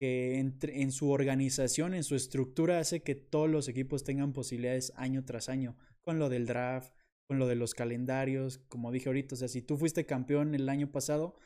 que 0.00 0.38
entre- 0.38 0.82
en 0.82 0.90
su 0.90 1.10
organización, 1.10 1.94
en 1.94 2.02
su 2.04 2.16
estructura, 2.16 2.78
hace 2.80 3.02
que 3.02 3.14
todos 3.14 3.48
los 3.48 3.68
equipos 3.68 4.04
tengan 4.04 4.32
posibilidades 4.32 4.92
año 4.96 5.24
tras 5.24 5.48
año, 5.48 5.76
con 6.00 6.18
lo 6.18 6.28
del 6.28 6.46
draft, 6.46 6.92
con 7.28 7.38
lo 7.38 7.46
de 7.46 7.54
los 7.54 7.74
calendarios, 7.74 8.58
como 8.68 8.90
dije 8.90 9.08
ahorita, 9.08 9.34
o 9.34 9.38
sea, 9.38 9.48
si 9.48 9.62
tú 9.62 9.76
fuiste 9.76 10.04
campeón 10.04 10.54
el 10.54 10.68
año 10.68 10.90
pasado, 10.90 11.36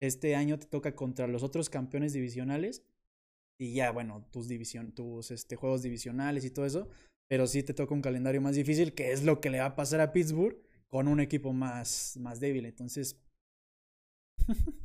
este 0.00 0.36
año 0.36 0.58
te 0.58 0.66
toca 0.66 0.94
contra 0.94 1.26
los 1.26 1.42
otros 1.42 1.70
campeones 1.70 2.12
divisionales 2.12 2.84
y 3.60 3.74
ya, 3.74 3.90
bueno, 3.90 4.26
tus 4.32 4.48
división, 4.48 4.92
tus 4.92 5.30
este, 5.30 5.56
juegos 5.56 5.82
divisionales 5.82 6.44
y 6.44 6.50
todo 6.50 6.66
eso, 6.66 6.88
pero 7.28 7.46
sí 7.46 7.62
te 7.62 7.74
toca 7.74 7.94
un 7.94 8.02
calendario 8.02 8.40
más 8.40 8.54
difícil, 8.56 8.94
que 8.94 9.12
es 9.12 9.24
lo 9.24 9.40
que 9.40 9.50
le 9.50 9.60
va 9.60 9.66
a 9.66 9.76
pasar 9.76 10.00
a 10.00 10.12
Pittsburgh 10.12 10.56
con 10.88 11.08
un 11.08 11.20
equipo 11.20 11.52
más, 11.52 12.16
más 12.20 12.40
débil. 12.40 12.66
Entonces, 12.66 13.20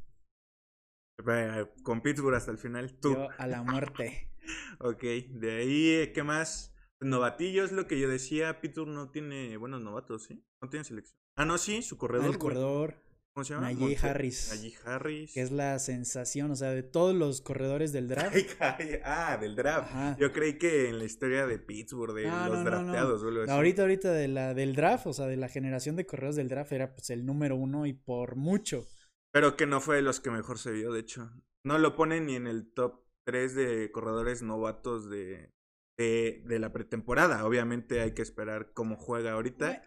Eh, 1.27 1.65
Con 1.83 2.01
Pittsburgh 2.01 2.35
hasta 2.35 2.51
el 2.51 2.57
final. 2.57 2.93
Tú. 2.99 3.13
yo 3.13 3.27
a 3.37 3.47
la 3.47 3.61
muerte. 3.63 4.25
Ok, 4.79 5.03
de 5.03 5.57
ahí, 5.57 5.89
eh, 5.89 6.11
¿qué 6.11 6.23
más? 6.23 6.73
Novatillo 7.01 7.63
es 7.63 7.71
lo 7.71 7.85
que 7.85 7.99
yo 7.99 8.09
decía. 8.09 8.61
Pittsburgh 8.61 8.89
no 8.89 9.11
tiene 9.11 9.55
buenos 9.57 9.81
novatos, 9.81 10.23
¿sí? 10.23 10.43
No 10.61 10.69
tiene 10.69 10.83
selección. 10.85 11.19
Ah, 11.35 11.45
no, 11.45 11.59
sí, 11.59 11.83
su 11.83 11.97
corredor. 11.97 12.25
el 12.25 12.31
güey. 12.31 12.39
corredor, 12.39 12.95
¿Cómo 13.33 13.43
se 13.43 13.53
llama? 13.53 13.71
Najee 13.71 13.97
Harris. 14.01 14.49
Najee 14.49 14.75
Harris. 14.83 15.33
que 15.33 15.41
es 15.41 15.51
la 15.51 15.79
sensación, 15.79 16.51
o 16.51 16.55
sea, 16.55 16.71
de 16.71 16.83
todos 16.83 17.15
los 17.15 17.41
corredores 17.41 17.91
del 17.93 18.07
draft. 18.07 18.35
Ah, 19.03 19.37
del 19.39 19.55
draft. 19.55 19.89
Ajá. 19.91 20.17
Yo 20.19 20.33
creí 20.33 20.57
que 20.57 20.89
en 20.89 20.97
la 20.97 21.05
historia 21.05 21.45
de 21.47 21.59
Pittsburgh, 21.59 22.13
de 22.13 22.27
No, 22.27 22.47
los 22.49 22.57
no, 22.59 22.63
no, 22.63 22.63
no. 22.63 22.69
drafteados, 22.69 23.23
o 23.23 23.27
algo 23.27 23.41
así. 23.43 23.51
Ahorita, 23.51 23.81
ahorita 23.83 24.11
de 24.11 24.27
la, 24.27 24.53
del 24.53 24.75
draft, 24.75 25.07
o 25.07 25.13
sea, 25.13 25.27
de 25.27 25.37
la 25.37 25.47
generación 25.47 25.95
de 25.95 26.05
corredores 26.05 26.35
del 26.35 26.49
draft, 26.49 26.71
era 26.71 26.93
pues 26.95 27.09
el 27.11 27.25
número 27.25 27.55
uno 27.55 27.85
y 27.85 27.93
por 27.93 28.35
mucho. 28.35 28.87
Pero 29.31 29.55
que 29.55 29.67
no 29.67 29.79
fue 29.79 29.97
de 29.97 30.01
los 30.01 30.19
que 30.19 30.31
mejor 30.31 30.57
se 30.57 30.71
vio, 30.71 30.91
de 30.91 31.01
hecho. 31.01 31.31
No 31.63 31.77
lo 31.77 31.95
ponen 31.95 32.25
ni 32.25 32.35
en 32.35 32.47
el 32.47 32.71
top 32.73 33.03
3 33.27 33.53
de 33.53 33.91
corredores 33.91 34.41
novatos 34.41 35.09
de, 35.09 35.53
de, 35.99 36.41
de 36.45 36.59
la 36.59 36.73
pretemporada. 36.73 37.45
Obviamente 37.45 38.01
hay 38.01 38.13
que 38.13 38.23
esperar 38.23 38.71
cómo 38.73 38.95
juega 38.95 39.33
ahorita, 39.33 39.83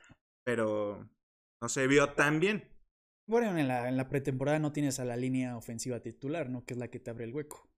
pero 0.46 1.10
no 1.60 1.68
se 1.68 1.86
vio 1.88 2.10
tan 2.12 2.38
bien. 2.40 2.68
Bueno, 3.26 3.56
en 3.56 3.68
la, 3.68 3.88
en 3.88 3.96
la 3.96 4.08
pretemporada 4.08 4.58
no 4.58 4.72
tienes 4.72 4.98
a 5.00 5.04
la 5.04 5.16
línea 5.16 5.56
ofensiva 5.56 6.00
titular, 6.00 6.50
¿no? 6.50 6.64
Que 6.64 6.74
es 6.74 6.78
la 6.78 6.88
que 6.88 6.98
te 7.00 7.10
abre 7.10 7.24
el 7.24 7.32
hueco. 7.34 7.68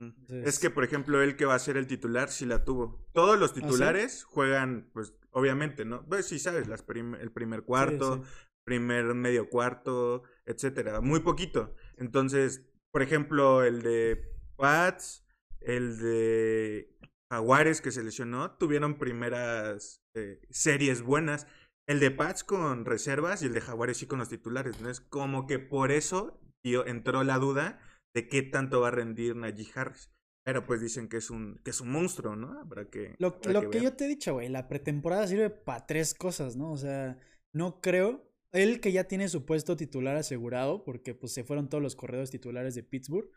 Entonces- 0.00 0.46
Es 0.46 0.58
que, 0.58 0.70
por 0.70 0.84
ejemplo, 0.84 1.22
él 1.22 1.36
que 1.36 1.44
va 1.44 1.54
a 1.54 1.58
ser 1.58 1.76
el 1.76 1.86
titular, 1.86 2.30
sí 2.30 2.46
la 2.46 2.64
tuvo. 2.64 3.06
Todos 3.12 3.38
los 3.38 3.50
¿Ah, 3.52 3.54
sí? 3.54 3.60
titulares 3.60 4.24
juegan, 4.24 4.90
pues, 4.92 5.14
obviamente, 5.30 5.84
¿no? 5.84 6.04
Pues 6.06 6.26
sí, 6.26 6.38
sabes, 6.38 6.66
las 6.68 6.82
prim- 6.82 7.14
el 7.14 7.30
primer 7.30 7.62
cuarto, 7.62 8.16
Sí, 8.16 8.22
sí. 8.24 8.30
primer 8.64 9.14
medio 9.14 9.48
cuarto, 9.50 10.22
etcétera. 10.46 11.00
Muy 11.00 11.20
poquito. 11.20 11.74
Entonces, 11.96 12.66
por 12.90 13.02
ejemplo, 13.02 13.62
el 13.62 13.82
de 13.82 14.32
Pats, 14.56 15.26
el 15.60 15.98
de 15.98 16.96
Jaguares 17.30 17.80
que 17.80 17.92
se 17.92 18.02
lesionó, 18.02 18.52
tuvieron 18.56 18.98
primeras 18.98 20.02
eh, 20.14 20.40
series 20.50 21.02
buenas. 21.02 21.46
El 21.86 22.00
de 22.00 22.10
Pats 22.10 22.44
con 22.44 22.84
reservas 22.84 23.42
y 23.42 23.46
el 23.46 23.52
de 23.54 23.60
Jaguares 23.60 23.98
sí 23.98 24.06
con 24.06 24.18
los 24.18 24.28
titulares. 24.28 24.80
¿no? 24.80 24.88
Es 24.90 25.00
como 25.00 25.46
que 25.46 25.58
por 25.58 25.92
eso 25.92 26.40
dio- 26.64 26.86
entró 26.86 27.24
la 27.24 27.38
duda 27.38 27.78
de 28.14 28.28
qué 28.28 28.42
tanto 28.42 28.80
va 28.80 28.88
a 28.88 28.92
rendir 28.92 29.36
Najee 29.36 29.68
Harris. 29.74 30.10
Pero 30.46 30.66
pues 30.66 30.80
dicen 30.82 31.08
que 31.08 31.16
es 31.16 31.30
un, 31.30 31.58
que 31.64 31.70
es 31.70 31.80
un 31.80 31.90
monstruo, 31.90 32.36
¿no? 32.36 32.60
Habrá 32.60 32.90
que. 32.90 33.14
Lo, 33.18 33.28
habrá 33.28 33.52
lo 33.52 33.70
que 33.70 33.80
yo 33.80 33.94
te 33.94 34.04
he 34.04 34.08
dicho, 34.08 34.34
güey, 34.34 34.50
la 34.50 34.68
pretemporada 34.68 35.26
sirve 35.26 35.48
para 35.48 35.86
tres 35.86 36.12
cosas, 36.14 36.54
¿no? 36.56 36.70
O 36.72 36.76
sea, 36.76 37.18
no 37.54 37.80
creo. 37.80 38.30
Él 38.52 38.80
que 38.80 38.92
ya 38.92 39.04
tiene 39.04 39.28
su 39.28 39.46
puesto 39.46 39.74
titular 39.76 40.16
asegurado, 40.16 40.84
porque 40.84 41.14
pues 41.14 41.32
se 41.32 41.44
fueron 41.44 41.68
todos 41.70 41.82
los 41.82 41.96
corredores 41.96 42.30
titulares 42.30 42.74
de 42.74 42.82
Pittsburgh. 42.82 43.28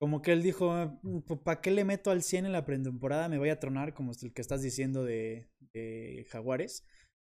Como 0.00 0.22
que 0.22 0.32
él 0.32 0.42
dijo, 0.42 0.98
¿para 1.44 1.60
qué 1.60 1.70
le 1.70 1.84
meto 1.84 2.10
al 2.10 2.22
100 2.22 2.46
en 2.46 2.52
la 2.52 2.64
pretemporada? 2.64 3.28
Me 3.28 3.38
voy 3.38 3.50
a 3.50 3.60
tronar, 3.60 3.92
como 3.94 4.12
el 4.20 4.32
que 4.32 4.40
estás 4.40 4.62
diciendo 4.62 5.04
de, 5.04 5.50
de 5.74 6.26
Jaguares. 6.30 6.86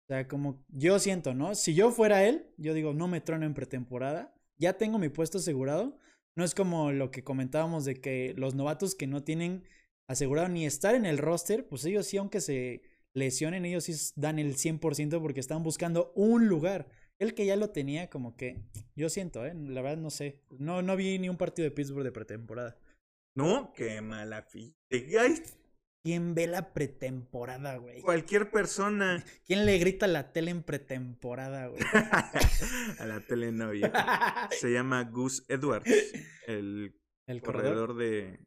O 0.08 0.14
sea, 0.14 0.26
como 0.26 0.64
yo 0.68 0.98
siento, 0.98 1.34
¿no? 1.34 1.54
Si 1.54 1.74
yo 1.74 1.90
fuera 1.90 2.24
él, 2.26 2.46
yo 2.56 2.72
digo, 2.72 2.94
no 2.94 3.08
me 3.08 3.20
trono 3.20 3.44
en 3.44 3.52
pretemporada. 3.52 4.34
Ya 4.56 4.72
tengo 4.72 4.98
mi 4.98 5.10
puesto 5.10 5.36
asegurado. 5.36 5.98
No 6.34 6.44
es 6.44 6.54
como 6.54 6.92
lo 6.92 7.10
que 7.10 7.22
comentábamos 7.22 7.84
de 7.84 8.00
que 8.00 8.32
los 8.38 8.54
novatos 8.54 8.94
que 8.94 9.06
no 9.06 9.22
tienen 9.22 9.64
asegurado 10.06 10.48
ni 10.48 10.64
estar 10.64 10.94
en 10.94 11.04
el 11.04 11.18
roster, 11.18 11.68
pues 11.68 11.84
ellos 11.84 12.06
sí, 12.06 12.16
aunque 12.16 12.40
se 12.40 12.80
lesionen, 13.12 13.66
ellos 13.66 13.84
sí 13.84 13.94
dan 14.16 14.38
el 14.38 14.56
100% 14.56 15.20
porque 15.20 15.40
están 15.40 15.62
buscando 15.62 16.10
un 16.14 16.48
lugar. 16.48 16.88
El 17.18 17.34
que 17.34 17.44
ya 17.44 17.56
lo 17.56 17.68
tenía, 17.68 18.08
como 18.08 18.34
que 18.34 18.62
yo 18.96 19.10
siento, 19.10 19.44
¿eh? 19.44 19.52
La 19.54 19.82
verdad 19.82 19.98
no 19.98 20.08
sé. 20.08 20.40
No, 20.58 20.80
no 20.80 20.96
vi 20.96 21.18
ni 21.18 21.28
un 21.28 21.36
partido 21.36 21.64
de 21.64 21.74
Pittsburgh 21.74 22.04
de 22.04 22.12
pretemporada. 22.12 22.78
No, 23.34 23.74
qué 23.74 24.00
mala 24.00 24.40
fi. 24.40 24.74
Ay, 24.90 25.42
¿Quién 26.02 26.34
ve 26.34 26.46
la 26.46 26.72
pretemporada, 26.72 27.76
güey? 27.76 28.00
Cualquier 28.02 28.50
persona 28.50 29.24
¿Quién 29.46 29.66
le 29.66 29.78
grita 29.78 30.06
a 30.06 30.08
la 30.08 30.32
tele 30.32 30.50
en 30.50 30.62
pretemporada, 30.62 31.66
güey? 31.66 31.82
a 32.98 33.06
la 33.06 33.20
telenovia. 33.20 33.92
Se 34.50 34.72
llama 34.72 35.04
Gus 35.04 35.44
Edwards, 35.48 35.90
el 36.46 36.94
El 37.26 37.42
corredor. 37.42 37.74
corredor 37.74 37.96
de, 37.96 38.40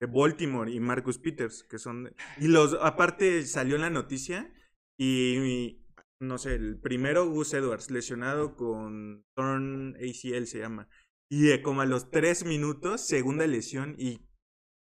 de 0.00 0.06
Baltimore 0.06 0.70
y 0.72 0.80
Marcus 0.80 1.18
Peters, 1.18 1.64
que 1.64 1.78
son... 1.78 2.14
Y 2.38 2.48
los, 2.48 2.76
aparte 2.80 3.44
salió 3.46 3.74
en 3.76 3.82
la 3.82 3.90
noticia 3.90 4.52
y, 4.96 5.36
y, 5.38 5.86
no 6.20 6.38
sé, 6.38 6.54
el 6.54 6.78
primero 6.80 7.28
Gus 7.28 7.54
Edwards, 7.54 7.90
lesionado 7.90 8.56
con 8.56 9.26
torn 9.34 9.96
ACL 9.96 10.46
se 10.46 10.60
llama. 10.60 10.88
Y 11.28 11.50
eh, 11.50 11.62
como 11.62 11.80
a 11.80 11.86
los 11.86 12.10
tres 12.10 12.44
minutos, 12.44 13.00
segunda 13.06 13.46
lesión 13.46 13.96
y 13.98 14.20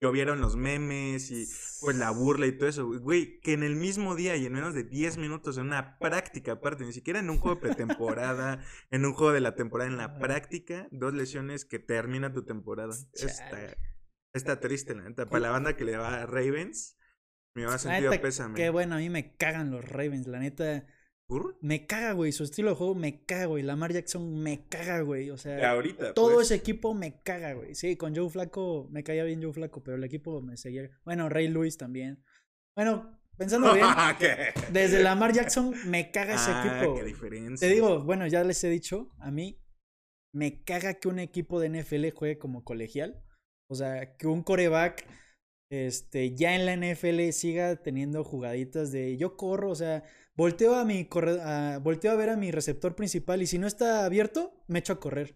llovieron 0.03 0.41
los 0.41 0.57
memes 0.57 1.31
y 1.31 1.47
pues 1.81 1.97
la 1.97 2.11
burla 2.11 2.47
y 2.47 2.59
todo 2.59 2.69
eso. 2.69 2.87
Güey, 3.01 3.41
que 3.41 3.53
en 3.53 3.63
el 3.63 3.77
mismo 3.77 4.17
día 4.17 4.37
y 4.37 4.45
en 4.45 4.53
menos 4.53 4.75
de 4.75 4.83
10 4.83 5.17
minutos 5.17 5.57
en 5.57 5.67
una 5.67 5.97
práctica 5.99 6.53
aparte, 6.53 6.85
ni 6.85 6.93
siquiera 6.93 7.21
en 7.21 7.31
un 7.31 7.39
juego 7.39 7.55
de 7.55 7.69
pretemporada, 7.69 8.61
en 8.91 9.07
un 9.07 9.15
juego 9.15 9.33
de 9.33 9.41
la 9.41 9.55
temporada, 9.55 9.89
en 9.89 9.97
la 9.97 10.19
práctica, 10.19 10.89
dos 10.91 11.15
lesiones 11.15 11.65
que 11.65 11.79
termina 11.79 12.33
tu 12.33 12.45
temporada. 12.45 12.93
Está, 13.13 13.77
está 14.35 14.61
triste, 14.61 14.95
la 14.95 15.05
neta. 15.05 15.27
Para 15.27 15.41
la 15.41 15.51
banda 15.51 15.77
que 15.77 15.85
le 15.85 15.97
va 15.97 16.23
a 16.23 16.27
Ravens, 16.27 16.99
me 17.55 17.65
va 17.65 17.75
a 17.75 17.79
sentido 17.79 18.13
pésame. 18.21 18.57
Qué 18.57 18.71
bueno, 18.71 18.97
a 18.97 18.99
mí 18.99 19.09
me 19.09 19.37
cagan 19.37 19.71
los 19.71 19.85
Ravens, 19.85 20.27
la 20.27 20.41
neta. 20.41 20.85
Me 21.61 21.87
caga, 21.87 22.13
güey. 22.13 22.33
Su 22.33 22.45
estilo 22.45 22.71
de 22.71 22.77
juego 22.77 22.95
me 22.95 23.25
caga, 23.25 23.47
güey. 23.47 23.63
Lamar 23.63 23.93
Jackson 23.93 24.43
me 24.43 24.67
caga, 24.69 25.01
güey. 25.01 25.31
O 25.31 25.37
sea, 25.37 25.71
ahorita. 25.71 26.15
todo 26.15 26.35
pues. 26.35 26.47
ese 26.47 26.57
equipo 26.57 26.95
me 26.95 27.21
caga, 27.23 27.55
güey. 27.55 27.75
Sí, 27.75 27.97
con 27.97 28.15
Joe 28.15 28.29
Flaco 28.31 28.89
me 28.91 29.03
caía 29.05 29.25
bien 29.25 29.43
Joe 29.43 29.53
Flaco, 29.53 29.83
pero 29.83 29.97
el 29.97 30.05
equipo 30.05 30.41
me 30.43 30.57
seguía. 30.57 30.91
Bueno, 31.05 31.29
Ray 31.29 31.49
Lewis 31.49 31.77
también. 31.79 32.23
Bueno, 32.75 33.19
pensando 33.37 33.73
bien, 33.75 33.87
desde 34.73 35.03
Lamar 35.03 35.33
Jackson 35.33 35.75
me 35.87 36.11
caga 36.11 36.35
ese 36.35 36.51
Ah, 36.53 36.77
equipo. 36.81 36.95
qué 36.97 37.05
diferencia. 37.05 37.69
Te 37.69 37.75
digo, 37.75 38.03
bueno, 38.03 38.27
ya 38.27 38.43
les 38.45 38.63
he 38.65 38.69
dicho, 38.69 39.11
a 39.19 39.31
mí 39.31 39.59
me 40.35 40.63
caga 40.65 40.95
que 40.95 41.09
un 41.09 41.19
equipo 41.19 41.61
de 41.61 41.69
NFL 41.69 42.11
juegue 42.15 42.39
como 42.39 42.65
colegial. 42.65 43.23
O 43.69 43.75
sea, 43.75 44.17
que 44.17 44.27
un 44.27 44.43
coreback 44.43 45.07
este, 45.73 46.35
ya 46.35 46.55
en 46.55 46.67
la 46.67 46.77
NFL 46.77 47.31
siga 47.31 47.77
teniendo 47.77 48.25
jugaditas 48.25 48.93
de 48.93 49.17
yo 49.17 49.39
corro, 49.39 49.71
o 49.71 49.75
sea, 49.75 50.05
volteo 50.37 50.75
a 50.75 50.85
mi 50.85 51.09
volteo 51.83 52.13
a 52.13 52.17
ver 52.17 52.29
a 52.29 52.37
mi 52.37 52.51
receptor 52.51 52.95
principal 52.95 53.41
y 53.41 53.47
si 53.47 53.59
no 53.59 53.67
está 53.67 54.05
abierto, 54.05 54.53
me 54.69 54.81
echo 54.81 54.93
a 54.93 55.01
correr. 55.01 55.35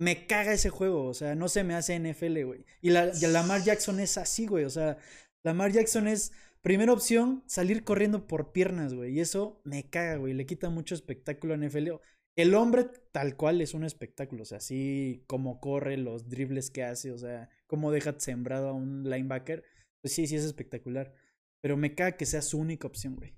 me 0.00 0.26
caga 0.26 0.52
ese 0.54 0.70
juego, 0.70 1.04
o 1.06 1.14
sea, 1.14 1.34
no 1.34 1.48
se 1.48 1.64
me 1.64 1.74
hace 1.74 1.98
NFL, 1.98 2.44
güey. 2.44 2.64
Y 2.80 2.90
la, 2.90 3.12
y 3.14 3.26
Lamar 3.26 3.62
Jackson 3.62 4.00
es 4.00 4.16
así, 4.18 4.46
güey, 4.46 4.64
o 4.64 4.70
sea, 4.70 4.98
Lamar 5.44 5.72
Jackson 5.72 6.08
es 6.08 6.32
primera 6.62 6.92
opción, 6.92 7.42
salir 7.46 7.84
corriendo 7.84 8.26
por 8.26 8.52
piernas, 8.52 8.94
güey. 8.94 9.12
Y 9.14 9.20
eso 9.20 9.60
me 9.64 9.90
caga, 9.90 10.16
güey, 10.16 10.34
le 10.34 10.46
quita 10.46 10.70
mucho 10.70 10.94
espectáculo 10.94 11.54
a 11.54 11.58
NFL. 11.58 11.90
El 12.36 12.54
hombre 12.54 12.86
tal 13.12 13.36
cual 13.36 13.60
es 13.60 13.74
un 13.74 13.84
espectáculo, 13.84 14.42
o 14.42 14.46
sea, 14.46 14.58
así 14.58 15.24
como 15.26 15.60
corre, 15.60 15.96
los 15.98 16.28
dribles 16.28 16.70
que 16.70 16.84
hace, 16.84 17.12
o 17.12 17.18
sea, 17.18 17.50
cómo 17.68 17.92
deja 17.92 18.18
sembrado 18.18 18.68
a 18.68 18.72
un 18.72 19.04
linebacker, 19.04 19.62
pues 20.00 20.14
sí, 20.14 20.26
sí 20.26 20.34
es 20.34 20.44
espectacular. 20.44 21.14
Pero 21.60 21.76
me 21.76 21.94
caga 21.94 22.16
que 22.16 22.26
sea 22.26 22.42
su 22.42 22.58
única 22.58 22.88
opción, 22.88 23.14
güey. 23.14 23.36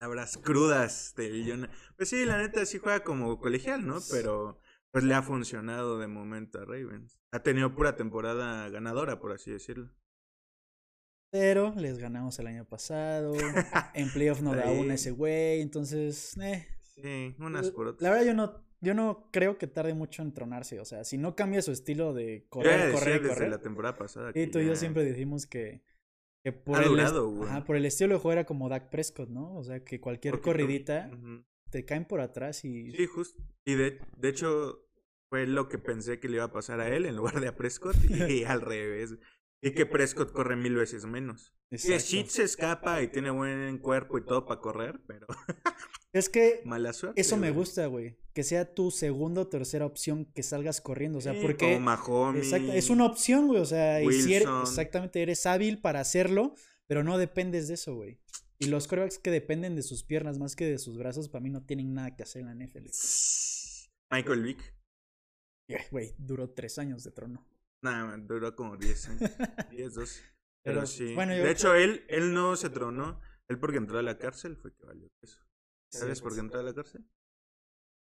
Abras 0.00 0.36
crudas 0.36 1.14
de 1.16 1.68
Pues 1.96 2.08
sí, 2.08 2.24
la 2.24 2.38
neta 2.38 2.66
sí 2.66 2.78
juega 2.78 3.04
como 3.04 3.38
colegial, 3.38 3.86
¿no? 3.86 3.98
Pero 4.10 4.60
pues 4.90 5.04
le 5.04 5.14
ha 5.14 5.22
funcionado 5.22 5.98
de 5.98 6.06
momento 6.06 6.58
a 6.58 6.64
Ravens. 6.64 7.18
Ha 7.30 7.42
tenido 7.42 7.74
pura 7.74 7.96
temporada 7.96 8.68
ganadora, 8.68 9.20
por 9.20 9.32
así 9.32 9.50
decirlo. 9.50 9.90
Pero 11.30 11.74
les 11.76 11.98
ganamos 11.98 12.38
el 12.38 12.46
año 12.46 12.64
pasado. 12.64 13.34
en 13.94 14.10
playoff 14.10 14.40
no 14.40 14.54
da 14.54 14.70
una 14.70 14.94
ese 14.94 15.10
güey. 15.10 15.60
Entonces, 15.60 16.36
eh. 16.38 16.66
Sí, 16.82 17.34
unas 17.38 17.70
por 17.70 17.88
otras. 17.88 18.02
La 18.02 18.10
verdad, 18.10 18.26
yo 18.26 18.34
no, 18.34 18.65
yo 18.86 18.94
no 18.94 19.28
creo 19.32 19.58
que 19.58 19.66
tarde 19.66 19.94
mucho 19.94 20.22
en 20.22 20.32
tronarse. 20.32 20.78
O 20.78 20.84
sea, 20.84 21.02
si 21.02 21.18
no 21.18 21.34
cambia 21.34 21.60
su 21.60 21.72
estilo 21.72 22.14
de 22.14 22.46
correr, 22.48 22.92
correr, 22.92 23.20
desde 23.20 23.34
correr. 23.34 23.50
la 23.50 23.60
temporada 23.60 23.96
pasada. 23.96 24.30
Y 24.32 24.46
tú 24.46 24.60
y 24.60 24.66
yo 24.66 24.76
siempre 24.76 25.04
decimos 25.04 25.44
que. 25.46 25.82
que 26.44 26.52
por, 26.52 26.80
el 26.80 27.00
ajá, 27.00 27.64
por 27.64 27.74
el 27.74 27.84
estilo 27.84 28.14
de 28.14 28.20
juego 28.20 28.32
era 28.32 28.46
como 28.46 28.68
Dak 28.68 28.88
Prescott, 28.88 29.28
¿no? 29.28 29.56
O 29.56 29.64
sea, 29.64 29.82
que 29.82 30.00
cualquier 30.00 30.40
corridita 30.40 31.10
te 31.70 31.84
caen 31.84 32.04
por 32.04 32.20
atrás 32.20 32.64
y. 32.64 32.92
Sí, 32.92 33.06
justo. 33.06 33.42
Y 33.64 33.74
de, 33.74 33.98
de 34.16 34.28
hecho, 34.28 34.86
fue 35.30 35.48
lo 35.48 35.68
que 35.68 35.78
pensé 35.78 36.20
que 36.20 36.28
le 36.28 36.36
iba 36.36 36.44
a 36.44 36.52
pasar 36.52 36.78
a 36.78 36.88
él 36.88 37.06
en 37.06 37.16
lugar 37.16 37.40
de 37.40 37.48
a 37.48 37.56
Prescott. 37.56 37.96
y 38.30 38.44
al 38.44 38.60
revés. 38.60 39.16
Y 39.62 39.72
que 39.72 39.84
Prescott 39.84 40.30
corre 40.30 40.54
mil 40.54 40.76
veces 40.76 41.06
menos. 41.06 41.52
Exacto. 41.72 41.96
Y 41.96 41.98
Sheet 41.98 42.28
se 42.28 42.44
escapa 42.44 43.02
y 43.02 43.08
tiene 43.08 43.30
buen 43.30 43.78
cuerpo 43.78 44.16
y 44.16 44.24
todo 44.24 44.46
para 44.46 44.60
correr, 44.60 45.00
pero. 45.08 45.26
Es 46.12 46.28
que. 46.28 46.62
Mala 46.64 46.92
suerte. 46.92 47.20
Eso 47.20 47.36
me 47.36 47.50
gusta, 47.50 47.86
güey. 47.86 48.16
Que 48.36 48.42
sea 48.42 48.74
tu 48.74 48.90
segunda 48.90 49.40
o 49.40 49.46
tercera 49.46 49.86
opción 49.86 50.26
que 50.26 50.42
salgas 50.42 50.82
corriendo. 50.82 51.16
O 51.16 51.22
sea, 51.22 51.32
porque. 51.40 51.72
Como 51.72 51.80
Mahomes, 51.80 52.44
exacto, 52.44 52.70
es 52.70 52.90
una 52.90 53.06
opción, 53.06 53.46
güey. 53.46 53.62
O 53.62 53.64
sea, 53.64 54.02
y 54.02 54.12
si 54.12 54.34
eres, 54.34 54.46
exactamente 54.60 55.22
eres 55.22 55.46
hábil 55.46 55.80
para 55.80 56.00
hacerlo, 56.00 56.52
pero 56.86 57.02
no 57.02 57.16
dependes 57.16 57.66
de 57.68 57.74
eso, 57.74 57.94
güey. 57.94 58.20
Y 58.58 58.66
los 58.66 58.88
corebacks 58.88 59.18
que 59.18 59.30
dependen 59.30 59.74
de 59.74 59.82
sus 59.82 60.04
piernas 60.04 60.38
más 60.38 60.54
que 60.54 60.66
de 60.66 60.76
sus 60.76 60.98
brazos, 60.98 61.30
para 61.30 61.40
mí 61.40 61.48
no 61.48 61.64
tienen 61.64 61.94
nada 61.94 62.14
que 62.14 62.24
hacer 62.24 62.42
en 62.42 62.48
la 62.48 62.66
NFL. 62.66 62.90
Michael 64.10 64.42
Vick. 64.42 64.76
Güey, 65.90 66.14
duró 66.18 66.50
tres 66.50 66.78
años 66.78 67.04
de 67.04 67.12
trono. 67.12 67.48
Nada, 67.82 68.18
duró 68.18 68.54
como 68.54 68.76
10 68.76 69.08
años. 69.08 69.30
10, 69.70 69.94
12. 69.94 70.22
Pero, 70.62 70.86
sí. 70.86 71.14
Bueno, 71.14 71.32
De 71.32 71.50
hecho, 71.50 71.74
él, 71.74 72.04
él 72.08 72.34
no 72.34 72.54
se 72.54 72.68
tronó. 72.68 73.18
Él 73.48 73.58
porque 73.58 73.78
entró 73.78 73.98
a 73.98 74.02
la 74.02 74.18
cárcel 74.18 74.58
fue 74.58 74.74
que 74.74 74.84
valió 74.84 75.08
eso. 75.22 75.38
¿Sabes 75.90 76.20
por 76.20 76.34
qué 76.34 76.40
entró 76.40 76.60
a 76.60 76.62
la 76.64 76.74
cárcel? 76.74 77.08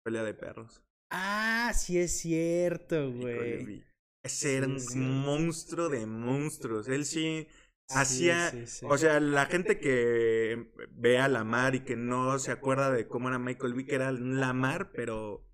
Pelea 0.08 0.24
de 0.24 0.34
perros. 0.34 0.82
Ah, 1.12 1.74
sí 1.76 2.00
es 2.00 2.18
cierto, 2.20 3.12
güey. 3.12 3.84
Ese 4.24 4.56
era 4.56 4.68
un 4.68 5.22
monstruo 5.22 5.90
de 5.90 6.06
monstruos. 6.06 6.88
Él 6.88 7.04
sí 7.04 7.46
hacía, 7.90 8.54
o 8.84 8.98
sea, 8.98 9.20
la 9.20 9.48
gente 9.48 9.82
que 9.82 10.72
ve 10.92 11.20
a 11.20 11.28
Lamar 11.28 11.76
y 11.76 11.82
que 11.82 11.98
no 11.98 12.40
se 12.40 12.54
acuerda 12.54 12.90
de 12.90 13.10
cómo 13.10 13.28
era 13.28 13.38
Michael 13.38 13.74
Vick 13.74 13.92
era 13.92 14.14
Lamar, 14.14 14.94
pero 14.94 15.46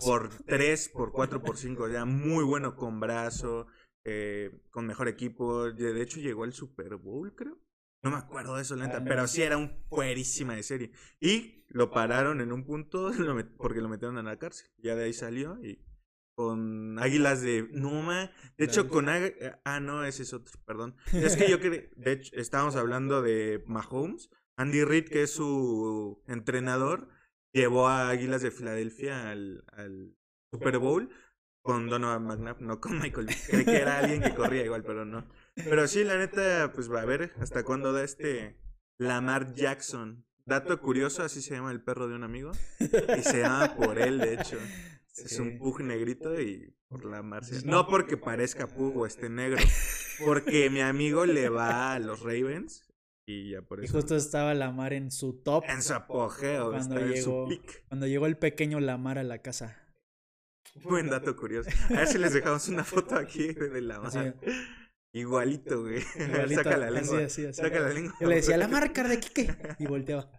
por 0.00 0.30
3, 0.46 0.88
por 0.94 1.12
4, 1.12 1.42
por 1.42 1.58
5, 1.58 1.88
ya 1.90 2.06
muy 2.06 2.42
bueno 2.42 2.76
con 2.76 3.00
brazo, 3.00 3.66
eh, 4.06 4.62
con 4.70 4.86
mejor 4.86 5.08
equipo. 5.08 5.70
De 5.70 6.00
hecho, 6.00 6.20
llegó 6.20 6.44
al 6.44 6.54
Super 6.54 6.96
Bowl, 6.96 7.34
creo. 7.34 7.58
No 8.02 8.10
me 8.10 8.16
acuerdo 8.16 8.56
de 8.56 8.62
eso, 8.62 8.76
lenta, 8.76 9.04
pero 9.04 9.26
sí 9.28 9.42
era 9.42 9.58
un 9.58 9.70
fuerísima 9.88 10.54
de 10.54 10.62
serie. 10.62 10.92
Y 11.20 11.64
lo 11.68 11.90
pararon 11.90 12.40
en 12.40 12.52
un 12.52 12.64
punto 12.64 13.10
porque 13.58 13.80
lo 13.80 13.88
metieron 13.88 14.18
en 14.18 14.24
la 14.24 14.38
cárcel. 14.38 14.70
Ya 14.78 14.94
de 14.94 15.04
ahí 15.04 15.12
salió 15.12 15.58
y 15.62 15.84
con 16.34 16.98
Águilas 16.98 17.42
de 17.42 17.68
Numa. 17.72 18.30
De 18.56 18.64
hecho, 18.64 18.88
con 18.88 19.08
Ah, 19.08 19.80
no, 19.80 20.04
ese 20.04 20.22
es 20.22 20.32
otro, 20.32 20.58
perdón. 20.64 20.96
Es 21.12 21.36
que 21.36 21.48
yo 21.50 21.60
que 21.60 21.90
de 21.94 22.12
hecho, 22.12 22.34
estábamos 22.36 22.76
hablando 22.76 23.20
de 23.20 23.62
Mahomes. 23.66 24.30
Andy 24.56 24.84
Reid, 24.84 25.08
que 25.08 25.22
es 25.22 25.32
su 25.32 26.22
entrenador, 26.26 27.08
llevó 27.52 27.88
a 27.88 28.10
Águilas 28.10 28.42
de 28.42 28.50
Filadelfia 28.50 29.30
al, 29.30 29.64
al 29.72 30.16
Super 30.52 30.78
Bowl 30.78 31.10
con 31.62 31.88
Donovan 31.88 32.24
McNabb, 32.24 32.60
no 32.60 32.80
con 32.80 32.98
Michael. 32.98 33.28
Creí 33.48 33.64
que 33.64 33.76
era 33.76 33.98
alguien 33.98 34.22
que 34.22 34.34
corría 34.34 34.64
igual, 34.64 34.82
pero 34.82 35.04
no. 35.04 35.26
Pero 35.54 35.86
sí, 35.86 36.04
la 36.04 36.16
neta, 36.16 36.72
pues 36.74 36.90
va 36.90 37.02
a 37.02 37.04
ver 37.04 37.32
hasta 37.40 37.64
cuándo 37.64 37.92
da 37.92 38.02
este 38.04 38.58
Lamar 38.98 39.54
Jackson. 39.54 40.24
Dato 40.46 40.80
curioso, 40.80 41.22
así 41.22 41.42
se 41.42 41.54
llama 41.54 41.70
el 41.70 41.82
perro 41.82 42.08
de 42.08 42.14
un 42.14 42.24
amigo. 42.24 42.52
Y 42.80 43.22
se 43.22 43.40
llama 43.40 43.76
por 43.76 43.98
él, 43.98 44.18
de 44.18 44.34
hecho. 44.34 44.58
Es 45.16 45.38
un 45.38 45.58
pug 45.58 45.82
negrito 45.82 46.40
y 46.40 46.74
por 46.88 47.04
la 47.04 47.22
Marcia. 47.22 47.60
No 47.64 47.86
porque 47.86 48.16
parezca 48.16 48.66
pug 48.66 48.96
o 48.96 49.06
esté 49.06 49.28
negro. 49.28 49.58
Porque 50.24 50.70
mi 50.70 50.80
amigo 50.80 51.26
le 51.26 51.48
va 51.48 51.94
a 51.94 51.98
los 51.98 52.20
Ravens 52.20 52.90
y 53.26 53.50
ya 53.50 53.62
por 53.62 53.82
eso. 53.82 53.90
Y 53.90 54.00
justo 54.00 54.16
estaba 54.16 54.54
Lamar 54.54 54.92
en 54.92 55.10
su 55.10 55.40
top. 55.42 55.64
En 55.68 55.82
su 55.82 55.94
apogeo, 55.94 56.70
cuando 56.70 56.98
llegó, 57.00 57.48
Cuando 57.88 58.06
llegó 58.06 58.26
el 58.26 58.36
pequeño 58.36 58.80
Lamar 58.80 59.18
a 59.18 59.22
la 59.22 59.38
casa. 59.38 59.79
Buen 60.82 61.08
dato 61.08 61.36
curioso. 61.36 61.70
A 61.90 61.94
ver 61.94 62.06
si 62.06 62.18
les 62.18 62.32
dejamos 62.32 62.68
una 62.68 62.84
foto 62.84 63.16
aquí 63.16 63.52
de 63.52 63.80
Lamar. 63.80 64.36
Igualito, 65.12 65.82
güey. 65.82 66.00
Saca 66.54 66.76
la 66.76 66.90
lengua. 66.90 67.28
Saca 67.28 67.80
la 67.80 67.88
lengua. 67.88 68.14
Yo 68.20 68.28
le 68.28 68.36
decía, 68.36 68.56
Lamar, 68.56 68.82
marca 68.82 69.08
de 69.08 69.18
Kike. 69.18 69.56
Y 69.78 69.86
volteaba. 69.86 70.30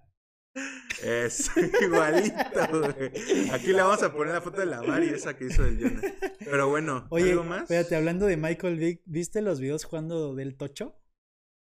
Es 1.04 1.50
igualito, 1.82 2.68
güey. 2.70 3.50
Aquí 3.52 3.68
le 3.68 3.82
vamos 3.82 4.04
a 4.04 4.14
poner 4.14 4.34
la 4.34 4.42
foto 4.42 4.60
de 4.60 4.68
la 4.68 4.82
Mar 4.82 5.04
y 5.04 5.10
esa 5.10 5.36
que 5.36 5.46
hizo 5.46 5.66
el 5.66 5.80
Jonah. 5.80 6.02
Pero 6.40 6.70
bueno, 6.70 7.08
Oye, 7.10 7.32
¿algo 7.32 7.44
más? 7.44 7.64
Espérate, 7.64 7.96
hablando 7.96 8.26
de 8.26 8.38
Michael 8.38 8.78
Vick, 8.78 9.02
¿viste 9.06 9.42
los 9.42 9.60
videos 9.60 9.84
jugando 9.86 10.36
del 10.36 10.56
Tocho? 10.56 11.02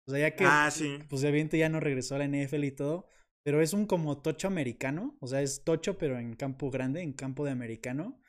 O 0.07 0.11
sea, 0.11 0.20
ya 0.20 0.35
que. 0.35 0.44
Ah, 0.44 0.70
sí. 0.70 0.98
Pues 1.09 1.22
evidentemente 1.22 1.59
ya 1.59 1.68
no 1.68 1.81
regresó 1.81 2.14
a 2.14 2.18
la 2.18 2.26
NFL 2.26 2.64
y 2.64 2.72
todo. 2.72 3.09
Pero 3.44 3.62
es 3.62 3.72
un 3.72 3.87
como 3.87 4.20
Tocho 4.20 4.48
americano. 4.48 5.16
O 5.20 5.26
sea, 5.26 5.42
es 5.42 5.64
Tocho, 5.64 5.98
pero 5.98 6.18
en 6.18 6.35
campo 6.35 6.70
grande, 6.70 7.02
en 7.02 7.12
campo 7.12 7.44
de 7.44 7.52
americano. 7.52 8.20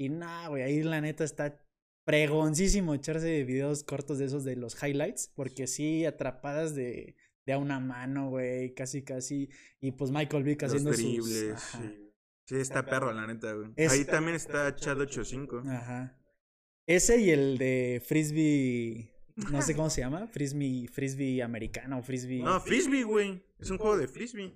Y 0.00 0.08
nada, 0.08 0.48
güey, 0.48 0.62
ahí 0.62 0.82
la 0.82 1.00
neta 1.00 1.24
está 1.24 1.62
pregoncísimo 2.04 2.94
echarse 2.94 3.44
videos 3.44 3.84
cortos 3.84 4.18
de 4.18 4.24
esos 4.24 4.44
de 4.44 4.56
los 4.56 4.82
highlights. 4.82 5.30
Porque 5.34 5.66
sí, 5.66 6.06
atrapadas 6.06 6.74
de 6.74 7.16
de 7.46 7.52
a 7.52 7.58
una 7.58 7.80
mano, 7.80 8.30
güey, 8.30 8.74
casi, 8.74 9.02
casi. 9.02 9.48
Y 9.80 9.92
pues 9.92 10.10
Michael 10.10 10.44
Vick 10.44 10.62
haciendo 10.62 10.92
sus... 10.92 11.02
sí. 11.02 11.50
sí, 12.44 12.56
está 12.56 12.84
perro, 12.84 13.12
la 13.12 13.26
neta, 13.26 13.52
güey. 13.52 13.72
Ahí 13.88 14.04
también 14.04 14.36
está 14.36 14.74
Chad 14.74 15.00
85. 15.00 15.62
Ajá. 15.66 16.18
Ese 16.86 17.20
y 17.20 17.30
el 17.30 17.58
de 17.58 18.02
Frisbee... 18.04 19.10
No 19.50 19.62
sé 19.62 19.74
cómo 19.74 19.88
se 19.88 20.02
llama. 20.02 20.26
Frisbee, 20.26 20.86
frisbee 20.88 21.42
americano 21.42 21.98
o 21.98 22.02
frisbee. 22.02 22.42
No, 22.42 22.60
frisbee, 22.60 23.04
güey. 23.04 23.42
Es 23.58 23.70
un 23.70 23.78
juego 23.78 23.96
de 23.96 24.06
frisbee. 24.06 24.52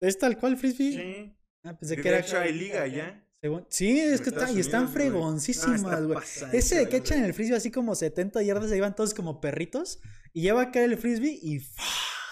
¿Es 0.00 0.18
tal 0.18 0.38
cual 0.38 0.56
frisbee? 0.56 0.92
Sí. 0.92 1.36
Ah, 1.64 1.76
pensé 1.76 1.96
que 1.96 2.08
era. 2.08 2.20
hecho 2.20 2.38
hay 2.38 2.54
liga 2.54 2.86
ya. 2.86 3.22
Sí, 3.68 3.98
es 3.98 4.20
que 4.20 4.28
están, 4.28 4.54
y 4.54 4.60
están 4.60 4.88
fregoncísimas, 4.88 6.04
güey. 6.06 6.18
Ese 6.52 6.76
de 6.76 6.88
que 6.88 6.98
echan 6.98 7.24
el 7.24 7.32
frisbee 7.32 7.56
así 7.56 7.70
como 7.70 7.94
70 7.94 8.42
yardas, 8.42 8.70
ahí 8.70 8.80
van 8.80 8.94
todos 8.94 9.14
como 9.14 9.40
perritos. 9.40 10.00
Y 10.32 10.42
lleva 10.42 10.62
a 10.62 10.70
caer 10.70 10.90
el 10.92 10.98
frisbee 10.98 11.38
y. 11.42 11.60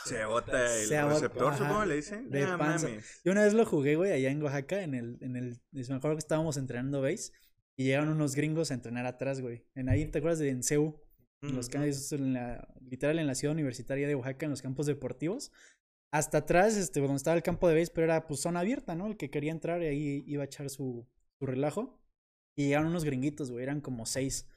Se 0.05 0.25
bota 0.25 0.75
el 0.75 0.89
receptor, 0.89 1.57
supongo, 1.57 1.85
le 1.85 1.97
dicen. 1.97 2.31
De 2.31 2.47
panza. 2.59 2.89
Yo 3.25 3.33
una 3.33 3.45
vez 3.45 3.55
lo 3.55 3.65
jugué, 3.65 3.97
güey, 3.97 4.13
allá 4.13 4.31
en 4.31 4.43
Oaxaca, 4.43 4.83
en 4.83 4.95
el. 4.95 5.19
En 5.21 5.37
el 5.37 5.61
me 5.73 5.95
acuerdo 5.95 6.17
que 6.17 6.21
estábamos 6.21 6.57
entrenando 6.57 7.01
base. 7.01 7.33
Y 7.77 7.85
llegaron 7.85 8.09
unos 8.09 8.35
gringos 8.35 8.71
a 8.71 8.75
entrenar 8.75 9.07
atrás, 9.07 9.41
güey. 9.41 9.65
En 9.75 9.89
ahí, 9.89 10.05
¿te 10.07 10.19
acuerdas 10.19 10.41
de 10.41 10.51
en 10.51 10.63
CEU? 10.63 11.01
los 11.41 11.69
campos, 11.69 12.13
en 12.13 12.33
la, 12.33 12.69
literal 12.81 13.19
en 13.21 13.29
la 13.29 13.35
ciudad 13.37 13.55
universitaria 13.55 14.09
de 14.09 14.15
Oaxaca, 14.17 14.47
en 14.47 14.51
los 14.51 14.63
campos 14.63 14.87
deportivos. 14.87 15.53
Hasta 16.13 16.39
atrás, 16.39 16.77
este, 16.77 17.01
donde 17.01 17.17
estaba 17.17 17.37
el 17.37 17.43
campo 17.43 17.69
de 17.69 17.79
base, 17.79 17.93
pero 17.95 18.07
era 18.07 18.27
pues 18.27 18.41
zona 18.41 18.61
abierta, 18.61 18.95
¿no? 18.95 19.07
El 19.07 19.17
que 19.17 19.31
quería 19.31 19.53
entrar 19.53 19.83
y 19.83 19.87
ahí 19.87 20.25
iba 20.27 20.43
a 20.43 20.47
echar 20.47 20.71
su, 20.71 21.07
su 21.39 21.47
relajo. 21.47 21.99
Y 22.57 22.67
llegaron 22.67 22.89
unos 22.89 23.05
gringuitos, 23.05 23.51
güey, 23.51 23.63
eran 23.63 23.81
como 23.81 24.07
seis. 24.07 24.49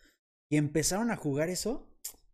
Y 0.50 0.58
empezaron 0.58 1.12
a 1.12 1.16
jugar 1.16 1.50
eso. 1.50 1.88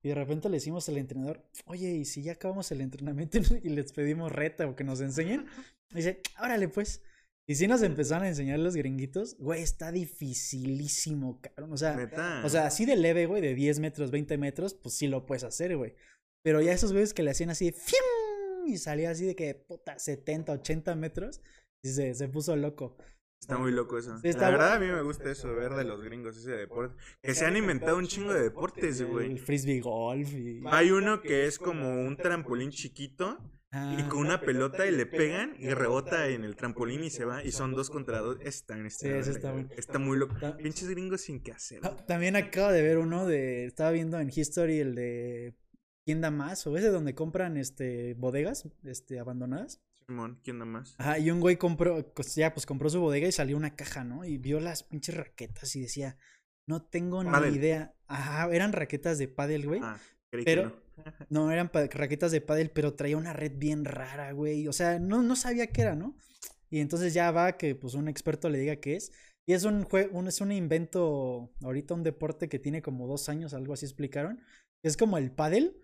Y 0.03 0.09
de 0.09 0.15
repente 0.15 0.49
le 0.49 0.57
decimos 0.57 0.87
al 0.87 0.97
entrenador, 0.97 1.43
oye, 1.65 1.89
¿y 1.95 2.05
si 2.05 2.21
ya 2.21 2.33
acabamos 2.33 2.71
el 2.71 2.81
entrenamiento 2.81 3.39
y 3.63 3.69
les 3.69 3.91
pedimos 3.91 4.31
reta 4.31 4.67
o 4.67 4.75
que 4.75 4.83
nos 4.83 5.01
enseñen? 5.01 5.45
Y 5.91 5.95
dice, 5.95 6.21
órale 6.39 6.69
pues. 6.69 7.01
Y 7.49 7.55
si 7.55 7.67
nos 7.67 7.81
empezaron 7.81 8.25
a 8.25 8.27
enseñar 8.27 8.59
los 8.59 8.75
gringuitos, 8.75 9.37
güey, 9.37 9.63
está 9.63 9.91
dificilísimo, 9.91 11.39
cabrón. 11.41 11.71
O 11.71 11.77
sea, 11.77 12.41
o 12.43 12.49
sea, 12.49 12.65
así 12.65 12.85
de 12.85 12.97
leve, 12.97 13.25
güey, 13.25 13.41
de 13.41 13.55
10 13.55 13.79
metros, 13.79 14.11
20 14.11 14.37
metros, 14.37 14.73
pues 14.73 14.95
sí 14.95 15.07
lo 15.07 15.25
puedes 15.25 15.45
hacer, 15.45 15.75
güey. 15.77 15.95
Pero 16.43 16.61
ya 16.61 16.73
esos 16.73 16.91
güeyes 16.91 17.13
que 17.13 17.23
le 17.23 17.31
hacían 17.31 17.49
así 17.49 17.71
de 17.71 17.71
y 18.67 18.77
salía 18.77 19.11
así 19.11 19.25
de 19.25 19.35
que, 19.35 19.55
puta, 19.55 19.97
70, 19.97 20.53
80 20.53 20.95
metros, 20.95 21.41
y 21.81 21.89
se, 21.89 22.13
se 22.13 22.27
puso 22.27 22.55
loco. 22.55 22.97
Está 23.39 23.57
muy 23.57 23.71
loco 23.71 23.97
eso. 23.97 24.17
Sí, 24.19 24.29
está 24.29 24.49
la 24.49 24.57
verdad, 24.57 24.73
a 24.73 24.79
mí 24.79 24.87
me 24.87 25.01
gusta 25.03 25.31
eso, 25.31 25.53
ver 25.53 25.73
de 25.73 25.83
los 25.83 26.01
gringos 26.01 26.37
ese 26.37 26.51
deporte. 26.51 26.95
Que 27.21 27.35
se 27.35 27.45
han 27.45 27.55
inventado 27.55 27.97
un 27.97 28.07
chingo 28.07 28.33
de 28.33 28.41
deportes, 28.41 29.01
güey. 29.01 29.31
El 29.31 29.39
frisbee 29.39 29.79
golf 29.79 30.33
y... 30.33 30.61
Hay 30.65 30.91
uno 30.91 31.21
que 31.21 31.45
es 31.45 31.59
como 31.59 32.01
un 32.01 32.17
trampolín 32.17 32.71
chiquito 32.71 33.37
y 33.69 33.75
Ah, 33.79 34.07
con 34.09 34.19
una 34.19 34.39
pelota 34.39 34.87
y 34.87 34.95
le 34.95 35.05
pegan 35.05 35.53
y 35.59 35.69
rebota 35.73 36.29
en 36.29 36.45
el 36.45 36.55
trampolín 36.55 37.03
y 37.03 37.09
se 37.09 37.25
va. 37.25 37.43
Y 37.43 37.51
son 37.51 37.73
dos 37.73 37.89
contra 37.89 38.19
dos. 38.19 38.37
Está, 38.39 38.77
está, 38.77 39.21
Sí, 39.21 39.67
está 39.75 39.99
muy 39.99 40.17
loco. 40.17 40.35
Pinches 40.57 40.89
gringos 40.89 41.21
sin 41.21 41.41
que 41.41 41.51
hacer. 41.51 41.81
Ah, 41.83 41.95
También 42.07 42.37
acabo 42.37 42.71
de 42.71 42.81
ver 42.81 42.97
uno 42.97 43.25
de. 43.25 43.65
Estaba 43.65 43.91
viendo 43.91 44.19
en 44.19 44.31
History 44.33 44.79
el 44.79 44.95
de. 44.95 45.53
¿Quién 46.07 46.21
da 46.21 46.31
más? 46.31 46.65
O 46.65 46.77
ese 46.77 46.87
donde 46.87 47.13
compran 47.13 47.57
este 47.57 48.13
bodegas 48.13 48.65
este, 48.85 49.19
abandonadas. 49.19 49.81
Simón, 50.05 50.39
¿quién 50.41 50.57
da 50.57 50.63
más? 50.63 50.95
Ajá, 50.99 51.19
y 51.19 51.31
un 51.31 51.41
güey 51.41 51.57
compró, 51.57 52.13
pues, 52.13 52.33
ya, 52.33 52.53
pues 52.53 52.65
compró 52.65 52.89
su 52.89 53.01
bodega 53.01 53.27
y 53.27 53.33
salió 53.33 53.57
una 53.57 53.75
caja, 53.75 54.05
¿no? 54.05 54.23
Y 54.23 54.37
vio 54.37 54.61
las 54.61 54.83
pinches 54.83 55.17
raquetas 55.17 55.75
y 55.75 55.81
decía, 55.81 56.17
no 56.65 56.81
tengo 56.81 57.25
ni 57.25 57.55
idea. 57.55 57.93
Ajá, 58.07 58.49
eran 58.55 58.71
raquetas 58.71 59.17
de 59.17 59.27
pádel, 59.27 59.65
güey. 59.67 59.81
Ah, 59.83 59.99
creí 60.31 60.45
pero- 60.45 60.63
que 60.63 60.69
no. 60.69 60.87
No, 61.29 61.51
eran 61.51 61.69
raquetas 61.73 62.31
de 62.31 62.39
pádel, 62.39 62.71
pero 62.71 62.93
traía 62.93 63.17
una 63.17 63.33
red 63.33 63.51
bien 63.57 63.83
rara, 63.83 64.31
güey. 64.31 64.69
O 64.69 64.73
sea, 64.73 64.99
no, 64.99 65.21
no 65.21 65.35
sabía 65.35 65.67
qué 65.67 65.81
era, 65.81 65.95
¿no? 65.95 66.15
Y 66.69 66.79
entonces 66.79 67.13
ya 67.13 67.31
va 67.31 67.57
que 67.57 67.75
pues 67.75 67.95
un 67.95 68.07
experto 68.07 68.49
le 68.49 68.59
diga 68.59 68.77
qué 68.77 68.95
es. 68.95 69.11
Y 69.45 69.51
es 69.53 69.65
un 69.65 69.83
juego, 69.83 70.17
un, 70.17 70.29
es 70.29 70.39
un 70.39 70.53
invento, 70.53 71.51
ahorita 71.61 71.93
un 71.95 72.03
deporte 72.03 72.47
que 72.47 72.59
tiene 72.59 72.81
como 72.81 73.07
dos 73.07 73.27
años, 73.27 73.53
algo 73.53 73.73
así 73.73 73.85
explicaron. 73.85 74.39
Es 74.83 74.95
como 74.95 75.17
el 75.17 75.31
pádel, 75.31 75.83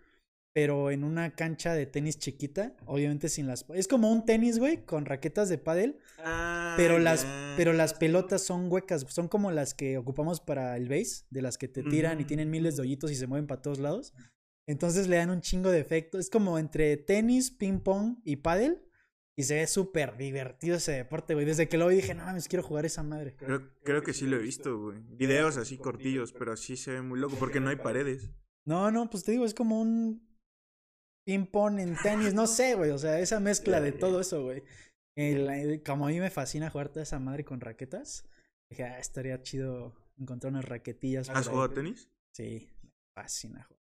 pero 0.54 0.92
en 0.92 1.04
una 1.04 1.36
cancha 1.36 1.74
de 1.74 1.88
tenis 1.88 2.20
chiquita, 2.20 2.76
obviamente 2.86 3.28
sin 3.28 3.48
las... 3.48 3.66
Es 3.74 3.88
como 3.88 4.12
un 4.12 4.26
tenis, 4.26 4.60
güey, 4.60 4.86
con 4.86 5.06
raquetas 5.06 5.50
de 5.50 5.58
pádel, 5.58 5.98
Ah, 6.20 6.76
pero 6.78 7.00
las, 7.00 7.26
pero 7.58 7.74
las 7.74 7.94
pelotas 7.96 8.44
son 8.44 8.72
huecas, 8.72 9.06
son 9.10 9.28
como 9.28 9.52
las 9.52 9.74
que 9.74 9.98
ocupamos 9.98 10.40
para 10.40 10.78
el 10.78 10.88
base, 10.88 11.26
de 11.32 11.42
las 11.42 11.58
que 11.58 11.68
te 11.68 11.84
tiran 11.84 12.22
y 12.22 12.26
tienen 12.26 12.50
miles 12.52 12.76
de 12.76 12.84
hoyitos 12.84 13.12
y 13.12 13.16
se 13.16 13.28
mueven 13.28 13.48
para 13.48 13.62
todos 13.62 13.80
lados. 13.80 14.14
Entonces 14.68 15.08
le 15.08 15.18
dan 15.18 15.30
un 15.30 15.42
chingo 15.42 15.72
de 15.72 15.80
efecto. 15.80 16.20
Es 16.20 16.30
como 16.30 16.58
entre 16.58 16.96
tenis, 16.98 17.52
ping 17.52 17.80
pong 17.80 18.20
y 18.24 18.38
pádel. 18.38 18.82
Y 19.36 19.44
se 19.44 19.56
ve 19.56 19.68
súper 19.68 20.16
divertido 20.16 20.78
ese 20.78 20.92
deporte, 20.92 21.34
güey. 21.34 21.46
Desde 21.46 21.68
que 21.68 21.78
lo 21.80 21.88
vi 21.88 21.96
dije, 21.96 22.14
no 22.14 22.24
mames, 22.24 22.48
quiero 22.48 22.62
jugar 22.62 22.86
esa 22.86 23.02
madre. 23.02 23.36
Creo, 23.36 23.68
creo 23.84 24.04
que 24.04 24.14
sí 24.14 24.28
lo 24.28 24.38
he 24.38 24.40
visto, 24.40 24.80
güey. 24.80 25.00
Videos 25.10 25.58
así 25.58 25.78
cortillos, 25.78 26.34
pero 26.34 26.56
sí 26.56 26.78
se 26.78 26.92
ve 26.92 27.02
muy 27.02 27.20
loco 27.20 27.36
porque 27.40 27.60
no 27.60 27.70
hay 27.70 27.78
paredes. 27.78 28.30
No, 28.64 28.92
no, 28.92 29.10
pues 29.10 29.24
te 29.24 29.32
digo, 29.32 29.44
es 29.44 29.56
como 29.56 29.82
un 29.82 30.33
ping 31.26 31.46
pong 31.46 31.80
en 31.80 31.96
tenis, 32.02 32.34
no 32.34 32.48
sé, 32.48 32.76
güey. 32.76 32.92
O 32.92 32.98
sea, 32.98 33.20
esa 33.20 33.40
mezcla 33.40 33.80
de 33.82 33.92
todo 33.92 34.20
eso, 34.22 34.44
güey. 34.44 34.64
El- 35.18 35.50
el- 35.50 35.84
como 35.84 36.06
a 36.08 36.10
mí 36.10 36.20
me 36.20 36.30
fascina 36.32 36.70
jugar 36.70 36.90
toda 36.90 37.04
esa 37.04 37.20
madre 37.20 37.46
con 37.46 37.62
raquetas, 37.62 38.26
dije, 38.72 38.84
ah, 38.84 39.00
estaría 39.00 39.42
chido 39.42 39.94
encontrar 40.18 40.52
unas 40.54 40.66
raquetillas. 40.66 41.30
¿Has 41.30 41.48
ahí. 41.48 41.54
jugado 41.54 41.70
tenis? 41.74 42.10
Sí, 42.36 42.70
me 42.82 42.90
fascina 43.16 43.64
jugar. 43.64 43.80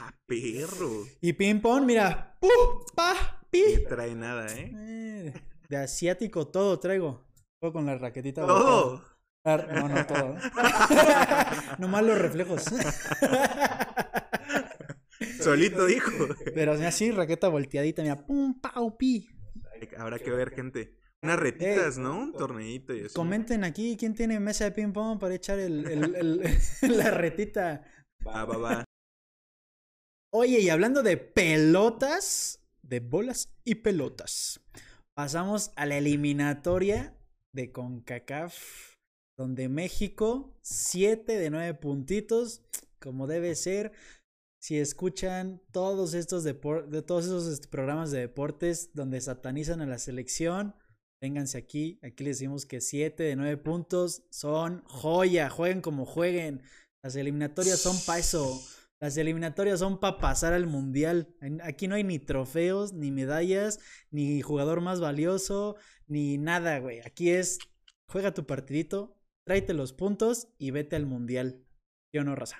¡Ah, 0.00 0.14
perro! 0.26 1.04
Y 1.20 1.32
ping 1.32 1.60
pong, 1.60 1.84
mira, 1.84 2.36
¡pum! 2.40 2.50
¡Pa! 2.94 3.14
No 3.42 3.48
¡Pi! 3.50 3.84
trae 3.88 4.14
nada, 4.14 4.46
¿eh? 4.56 4.70
Eh, 4.74 5.34
de 5.68 5.76
asiático 5.76 6.46
todo 6.48 6.78
traigo. 6.78 7.24
Juego 7.60 7.72
con 7.74 7.86
la 7.86 7.96
raquetita. 7.98 8.46
¡Todo! 8.46 8.90
volteada. 8.92 9.12
Ah, 9.44 9.56
No, 9.74 9.88
no 9.88 10.06
todo. 10.06 10.36
Nomás 11.78 12.02
los 12.04 12.18
reflejos. 12.18 12.64
Solito 15.42 15.86
dijo. 15.86 16.10
Pero 16.54 16.72
así, 16.72 17.10
raqueta 17.10 17.48
volteadita, 17.48 18.02
mira, 18.02 18.24
pum, 18.24 18.60
pau, 18.60 18.96
pi. 18.96 19.28
Habrá 19.98 20.18
que 20.18 20.30
ver, 20.30 20.50
gente. 20.50 20.96
Unas 21.22 21.38
retitas, 21.38 21.98
¿no? 21.98 22.18
Un 22.18 22.32
torneito 22.32 22.94
y 22.94 23.04
así. 23.04 23.14
Comenten 23.14 23.62
aquí 23.64 23.96
quién 23.96 24.14
tiene 24.14 24.40
mesa 24.40 24.64
de 24.64 24.72
ping 24.72 24.92
pong 24.92 25.18
para 25.20 25.34
echar 25.34 25.58
el, 25.60 25.86
el- 25.86 26.14
el- 26.16 26.40
la 26.96 27.10
retita. 27.12 27.84
Va, 28.26 28.44
va, 28.44 28.56
va. 28.56 28.84
Oye, 30.34 30.60
y 30.60 30.68
hablando 30.70 31.02
de 31.02 31.16
pelotas, 31.18 32.60
de 32.82 33.00
bolas 33.00 33.52
y 33.64 33.76
pelotas, 33.76 34.60
pasamos 35.14 35.72
a 35.76 35.86
la 35.86 35.98
eliminatoria 35.98 37.14
de 37.54 37.70
CONCACAF, 37.70 38.94
donde 39.38 39.68
México, 39.68 40.58
7 40.62 41.38
de 41.38 41.50
9 41.50 41.74
puntitos, 41.74 42.62
como 42.98 43.26
debe 43.26 43.54
ser. 43.54 43.92
Si 44.62 44.78
escuchan 44.78 45.60
todos 45.72 46.14
estos 46.14 46.44
de 46.44 46.54
todos 46.54 47.24
esos 47.24 47.48
este, 47.48 47.66
programas 47.66 48.12
de 48.12 48.20
deportes 48.20 48.94
donde 48.94 49.20
satanizan 49.20 49.80
a 49.80 49.86
la 49.86 49.98
selección, 49.98 50.76
vénganse 51.20 51.58
aquí. 51.58 51.98
Aquí 52.04 52.22
les 52.22 52.38
decimos 52.38 52.64
que 52.64 52.80
7 52.80 53.24
de 53.24 53.34
9 53.34 53.56
puntos 53.56 54.24
son 54.30 54.84
joya. 54.84 55.50
Jueguen 55.50 55.80
como 55.80 56.06
jueguen. 56.06 56.62
Las 57.02 57.16
eliminatorias 57.16 57.80
son 57.80 57.96
para 58.06 58.20
eso. 58.20 58.62
Las 59.00 59.16
eliminatorias 59.16 59.80
son 59.80 59.98
para 59.98 60.18
pasar 60.18 60.52
al 60.52 60.68
mundial. 60.68 61.34
Aquí 61.64 61.88
no 61.88 61.96
hay 61.96 62.04
ni 62.04 62.20
trofeos, 62.20 62.92
ni 62.92 63.10
medallas, 63.10 63.80
ni 64.12 64.42
jugador 64.42 64.80
más 64.80 65.00
valioso, 65.00 65.74
ni 66.06 66.38
nada, 66.38 66.78
güey. 66.78 67.00
Aquí 67.00 67.30
es 67.30 67.58
juega 68.06 68.32
tu 68.32 68.46
partidito, 68.46 69.18
tráete 69.44 69.74
los 69.74 69.92
puntos 69.92 70.54
y 70.56 70.70
vete 70.70 70.94
al 70.94 71.06
mundial. 71.06 71.66
¿Sí 72.12 72.20
o 72.20 72.24
no, 72.24 72.36
raza? 72.36 72.58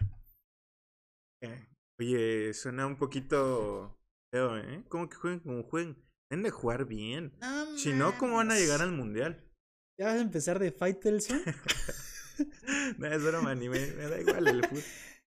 Eh, 1.43 1.72
Oye, 1.99 2.53
suena 2.55 2.87
un 2.87 2.97
poquito 2.97 3.99
feo, 4.33 4.59
¿eh? 4.59 4.85
¿Cómo 4.89 5.09
que 5.09 5.17
jueguen 5.17 5.41
como 5.41 5.63
jueguen? 5.63 5.97
Deben 6.31 6.43
de 6.45 6.51
jugar 6.51 6.87
bien. 6.87 7.33
Si 7.77 7.93
no, 7.93 8.17
¿cómo 8.19 8.37
van 8.37 8.51
a 8.51 8.57
llegar 8.57 8.81
al 8.81 8.93
mundial? 8.93 9.45
¿Ya 9.99 10.07
vas 10.07 10.17
a 10.17 10.23
empezar 10.23 10.59
de 10.59 10.73
Faitelson? 10.73 11.41
No, 12.99 13.07
es 13.07 13.23
broma, 13.23 13.55
ni 13.55 13.69
me, 13.69 13.79
me 13.79 14.09
da 14.09 14.21
igual 14.21 14.49
el 14.49 14.65
fútbol. 14.65 14.83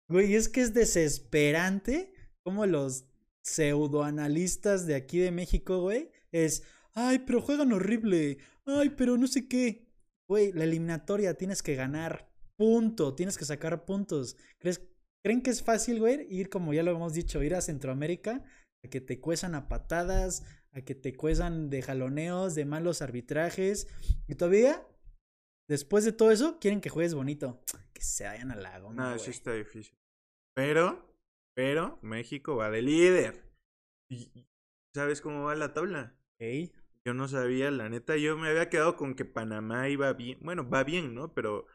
Güey, 0.08 0.36
es 0.36 0.48
que 0.48 0.62
es 0.62 0.74
desesperante 0.74 2.14
como 2.44 2.66
los 2.66 3.06
pseudoanalistas 3.44 4.86
de 4.86 4.96
aquí 4.96 5.20
de 5.20 5.32
México, 5.32 5.82
güey, 5.82 6.12
es, 6.32 6.64
ay, 6.94 7.20
pero 7.20 7.42
juegan 7.42 7.74
horrible, 7.74 8.38
ay, 8.66 8.90
pero 8.92 9.18
no 9.18 9.28
sé 9.28 9.48
qué. 9.48 9.88
Güey, 10.28 10.52
la 10.54 10.64
eliminatoria 10.64 11.34
tienes 11.34 11.64
que 11.64 11.76
ganar, 11.76 12.32
punto, 12.56 13.16
tienes 13.16 13.38
que 13.38 13.46
sacar 13.46 13.86
puntos. 13.86 14.38
¿Crees, 14.60 14.82
¿Creen 15.24 15.42
que 15.44 15.52
es 15.52 15.62
fácil, 15.62 16.00
güey, 16.00 16.26
ir 16.34 16.50
como 16.50 16.74
ya 16.74 16.84
lo 16.84 16.92
hemos 16.92 17.14
dicho, 17.14 17.44
ir 17.44 17.54
a 17.54 17.62
Centroamérica, 17.62 18.44
a 18.84 18.88
que 18.90 19.02
te 19.02 19.20
cuezan 19.20 19.54
a 19.54 19.68
patadas, 19.68 20.44
a 20.72 20.82
que 20.82 20.96
te 20.96 21.16
cuezan 21.16 21.70
de 21.70 21.84
jaloneos, 21.84 22.56
de 22.56 22.66
malos 22.66 23.04
arbitrajes, 23.04 23.88
y 24.28 24.36
todavía, 24.36 24.88
después 25.70 26.06
de 26.06 26.12
todo 26.12 26.32
eso, 26.32 26.58
quieren 26.60 26.82
que 26.82 26.90
juegues 26.90 27.14
bonito? 27.14 27.62
Que 27.94 28.02
se 28.02 28.24
vayan 28.24 28.52
al 28.52 28.64
lago, 28.64 28.94
No, 28.94 29.20
sí 29.20 29.30
está 29.30 29.54
difícil. 29.54 29.96
Pero, 30.56 31.14
pero, 31.54 32.00
México 32.02 32.56
va 32.56 32.72
de 32.72 32.82
líder. 32.82 33.54
¿Y 34.10 34.48
sabes 34.96 35.22
cómo 35.22 35.44
va 35.44 35.56
la 35.56 35.74
tabla? 35.74 36.16
Ok. 36.40 36.72
Yo 37.06 37.14
no 37.14 37.28
sabía, 37.28 37.70
la 37.70 37.90
neta, 37.90 38.18
yo 38.18 38.38
me 38.38 38.50
había 38.50 38.70
quedado 38.70 38.96
con 38.96 39.14
que 39.14 39.26
Panamá 39.26 39.90
iba 39.90 40.14
bien. 40.14 40.40
Bueno, 40.42 40.68
va 40.68 40.84
bien, 40.84 41.14
¿no? 41.14 41.34
Pero 41.34 41.68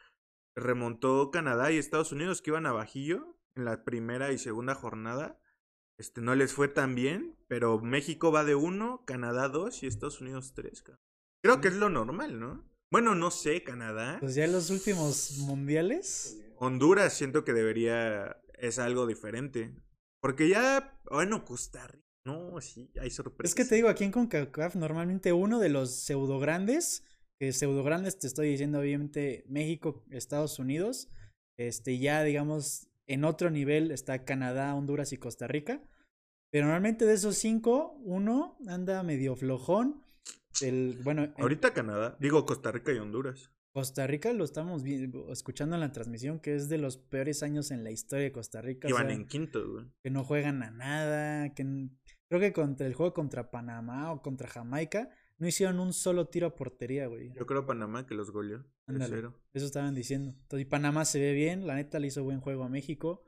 remontó 0.56 1.30
Canadá 1.30 1.70
y 1.70 1.78
Estados 1.78 2.12
Unidos 2.12 2.42
que 2.42 2.50
iban 2.50 2.66
a 2.66 2.72
bajillo 2.72 3.35
en 3.56 3.64
la 3.64 3.84
primera 3.84 4.32
y 4.32 4.38
segunda 4.38 4.74
jornada. 4.74 5.40
Este 5.98 6.20
no 6.20 6.34
les 6.34 6.52
fue 6.52 6.68
tan 6.68 6.94
bien, 6.94 7.36
pero 7.48 7.80
México 7.80 8.30
va 8.30 8.44
de 8.44 8.54
uno, 8.54 9.04
Canadá 9.06 9.48
dos 9.48 9.82
y 9.82 9.86
Estados 9.86 10.20
Unidos 10.20 10.52
tres. 10.54 10.84
Creo 11.42 11.60
que 11.60 11.68
es 11.68 11.74
lo 11.74 11.88
normal, 11.88 12.38
¿no? 12.38 12.68
Bueno, 12.92 13.14
no 13.14 13.30
sé, 13.30 13.64
Canadá. 13.64 14.18
Pues 14.20 14.34
ya 14.34 14.44
en 14.44 14.52
los 14.52 14.70
últimos 14.70 15.38
mundiales. 15.38 16.38
Honduras 16.58 17.14
siento 17.14 17.44
que 17.44 17.52
debería 17.52 18.40
es 18.58 18.78
algo 18.78 19.06
diferente. 19.06 19.74
Porque 20.20 20.48
ya, 20.48 20.98
bueno, 21.10 21.44
Costa 21.44 21.86
Rica, 21.86 22.04
no, 22.24 22.60
sí, 22.60 22.90
hay 23.00 23.10
sorpresas. 23.10 23.52
Es 23.52 23.54
que 23.54 23.64
te 23.64 23.76
digo, 23.76 23.88
aquí 23.88 24.04
en 24.04 24.12
CONCACAF 24.12 24.74
normalmente 24.74 25.32
uno 25.32 25.60
de 25.60 25.68
los 25.68 25.94
pseudo 25.94 26.38
grandes, 26.38 27.04
que 27.38 27.52
pseudo 27.52 27.84
grandes 27.84 28.18
te 28.18 28.26
estoy 28.26 28.48
diciendo 28.50 28.80
obviamente 28.80 29.44
México, 29.48 30.04
Estados 30.10 30.58
Unidos, 30.58 31.08
este 31.58 31.98
ya 31.98 32.22
digamos 32.22 32.88
en 33.06 33.24
otro 33.24 33.50
nivel 33.50 33.90
está 33.90 34.24
Canadá, 34.24 34.74
Honduras 34.74 35.12
y 35.12 35.16
Costa 35.16 35.46
Rica. 35.46 35.82
Pero 36.50 36.66
normalmente 36.66 37.04
de 37.04 37.14
esos 37.14 37.36
cinco, 37.36 37.98
uno 38.04 38.56
anda 38.66 39.02
medio 39.02 39.36
flojón. 39.36 40.02
El, 40.62 40.98
bueno, 41.02 41.24
en 41.24 41.34
Ahorita 41.38 41.74
Canadá, 41.74 42.16
digo 42.20 42.46
Costa 42.46 42.72
Rica 42.72 42.92
y 42.92 42.98
Honduras. 42.98 43.50
Costa 43.74 44.06
Rica 44.06 44.32
lo 44.32 44.44
estamos 44.44 44.82
escuchando 45.30 45.74
en 45.76 45.82
la 45.82 45.92
transmisión, 45.92 46.40
que 46.40 46.54
es 46.54 46.70
de 46.70 46.78
los 46.78 46.96
peores 46.96 47.42
años 47.42 47.70
en 47.70 47.84
la 47.84 47.90
historia 47.90 48.24
de 48.24 48.32
Costa 48.32 48.62
Rica. 48.62 48.88
o 48.88 48.90
Iban 48.90 49.08
sea, 49.08 49.14
en 49.14 49.26
quinto, 49.26 49.70
güey. 49.70 49.84
que 50.02 50.10
no 50.10 50.24
juegan 50.24 50.62
a 50.62 50.70
nada, 50.70 51.52
que 51.52 51.90
creo 52.30 52.40
que 52.40 52.54
contra 52.54 52.86
el 52.86 52.94
juego 52.94 53.12
contra 53.12 53.50
Panamá 53.50 54.12
o 54.12 54.22
contra 54.22 54.48
Jamaica 54.48 55.10
no 55.38 55.46
hicieron 55.46 55.80
un 55.80 55.92
solo 55.92 56.28
tiro 56.28 56.46
a 56.46 56.54
portería, 56.54 57.06
güey. 57.06 57.32
Yo 57.34 57.46
creo 57.46 57.66
Panamá 57.66 58.06
que 58.06 58.14
los 58.14 58.30
goleó. 58.30 58.64
Ándale. 58.86 59.22
3-0. 59.22 59.34
Eso 59.54 59.66
estaban 59.66 59.94
diciendo. 59.94 60.30
Entonces, 60.42 60.66
y 60.66 60.70
Panamá 60.70 61.04
se 61.04 61.20
ve 61.20 61.32
bien, 61.32 61.66
la 61.66 61.74
neta 61.74 61.98
le 61.98 62.06
hizo 62.08 62.22
buen 62.24 62.40
juego 62.40 62.64
a 62.64 62.68
México. 62.68 63.22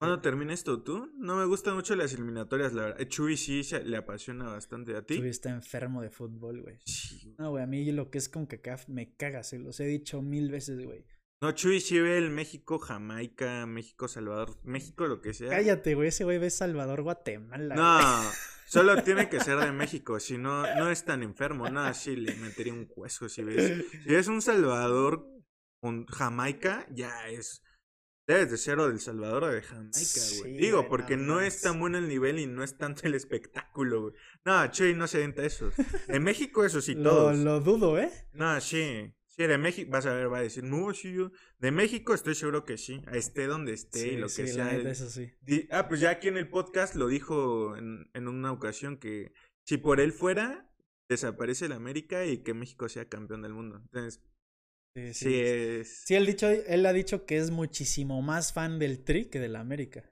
¿Cuándo 0.00 0.20
termina 0.20 0.54
esto 0.54 0.80
tú? 0.82 1.10
No 1.16 1.36
me 1.36 1.44
gustan 1.44 1.74
mucho 1.74 1.96
las 1.96 2.12
eliminatorias, 2.14 2.72
la 2.72 2.82
verdad. 2.82 3.08
Chuy 3.08 3.36
sí 3.36 3.64
se- 3.64 3.82
le 3.84 3.96
apasiona 3.96 4.44
bastante 4.48 4.94
a 4.96 5.02
ti. 5.02 5.16
Chuy 5.18 5.28
está 5.28 5.50
enfermo 5.50 6.02
de 6.02 6.10
fútbol, 6.10 6.62
güey. 6.62 6.78
Sí. 6.86 7.34
No, 7.36 7.50
güey, 7.50 7.64
a 7.64 7.66
mí 7.66 7.90
lo 7.90 8.08
que 8.10 8.18
es 8.18 8.28
con 8.28 8.46
CACAF 8.46 8.88
me 8.88 9.16
caga, 9.16 9.42
se 9.42 9.58
los 9.58 9.80
he 9.80 9.86
dicho 9.86 10.22
mil 10.22 10.52
veces, 10.52 10.84
güey. 10.84 11.04
No, 11.40 11.50
Chuy 11.52 11.80
sí 11.80 11.98
ve 12.00 12.16
el 12.18 12.30
México, 12.30 12.78
Jamaica, 12.78 13.66
México, 13.66 14.06
Salvador, 14.08 14.56
México, 14.64 15.06
lo 15.08 15.20
que 15.20 15.34
sea. 15.34 15.50
Cállate, 15.50 15.94
güey, 15.96 16.08
ese 16.08 16.22
güey 16.24 16.38
ve 16.38 16.50
Salvador, 16.50 17.02
Guatemala. 17.02 17.74
No, 17.74 18.30
solo 18.68 19.02
tiene 19.02 19.28
que 19.28 19.40
ser 19.40 19.58
de 19.58 19.72
México, 19.72 20.20
si 20.20 20.38
no, 20.38 20.62
no 20.76 20.90
es 20.90 21.04
tan 21.04 21.22
enfermo. 21.22 21.68
No, 21.68 21.92
sí 21.94 22.16
le 22.16 22.34
metería 22.36 22.72
un 22.72 22.88
hueso 22.94 23.28
si 23.28 23.42
ves. 23.42 23.84
Si 24.04 24.14
es 24.14 24.28
un 24.28 24.42
Salvador 24.42 25.26
con 25.80 26.06
Jamaica, 26.06 26.86
ya 26.90 27.28
es. 27.28 27.62
Debes 28.26 28.50
de 28.50 28.58
ser 28.58 28.78
o 28.78 28.88
del 28.88 29.00
Salvador 29.00 29.44
o 29.44 29.48
de 29.48 29.62
Jamaica, 29.62 29.90
güey. 29.94 30.52
Sí, 30.52 30.58
Digo, 30.58 30.78
güey, 30.80 30.88
porque 30.90 31.16
no 31.16 31.40
es 31.40 31.62
tan 31.62 31.80
bueno 31.80 31.96
el 31.96 32.08
nivel 32.08 32.38
y 32.38 32.46
no 32.46 32.62
es 32.62 32.76
tanto 32.76 33.06
el 33.06 33.14
espectáculo, 33.14 34.02
güey. 34.02 34.14
No, 34.44 34.70
Chuy 34.70 34.92
no 34.94 35.06
se 35.06 35.18
venta 35.18 35.42
eso. 35.44 35.70
En 36.08 36.22
México, 36.24 36.62
eso 36.64 36.82
sí, 36.82 36.94
lo, 36.94 37.10
todos. 37.10 37.38
lo 37.38 37.60
dudo, 37.60 37.98
¿eh? 37.98 38.12
No, 38.32 38.60
sí. 38.60 39.14
Sí, 39.38 39.46
de 39.46 39.56
México, 39.56 39.88
vas 39.92 40.04
a 40.04 40.14
ver, 40.14 40.32
va 40.32 40.38
a 40.38 40.42
decir, 40.42 40.64
no, 40.64 40.92
sí, 40.92 41.12
yo. 41.14 41.30
De 41.60 41.70
México 41.70 42.12
estoy 42.12 42.34
seguro 42.34 42.64
que 42.64 42.76
sí. 42.76 43.00
Esté 43.12 43.46
donde 43.46 43.72
esté 43.72 44.14
y 44.14 44.16
lo 44.16 44.28
sí, 44.28 44.42
que 44.42 44.48
la 44.48 44.54
sea. 44.54 44.72
neta, 44.72 44.90
eso 44.90 45.08
sí. 45.08 45.30
Di- 45.40 45.68
Ah, 45.70 45.86
pues 45.86 46.00
ya 46.00 46.10
aquí 46.10 46.26
en 46.26 46.36
el 46.36 46.48
podcast 46.50 46.96
lo 46.96 47.06
dijo 47.06 47.76
en, 47.76 48.10
en 48.14 48.26
una 48.26 48.50
ocasión 48.50 48.98
que 48.98 49.32
si 49.64 49.76
por 49.76 50.00
él 50.00 50.12
fuera, 50.12 50.68
desaparece 51.08 51.66
el 51.66 51.72
América 51.72 52.26
y 52.26 52.42
que 52.42 52.52
México 52.52 52.88
sea 52.88 53.08
campeón 53.08 53.42
del 53.42 53.54
mundo. 53.54 53.76
Entonces, 53.84 54.20
Sí, 54.96 55.14
sí. 55.14 55.24
sí 55.30 55.34
es... 55.40 56.02
Sí, 56.06 56.14
él, 56.16 56.26
dicho, 56.26 56.48
él 56.48 56.84
ha 56.84 56.92
dicho 56.92 57.24
que 57.24 57.36
es 57.36 57.52
muchísimo 57.52 58.20
más 58.22 58.52
fan 58.52 58.80
del 58.80 59.04
Tri 59.04 59.26
que 59.26 59.38
del 59.38 59.54
América. 59.54 60.10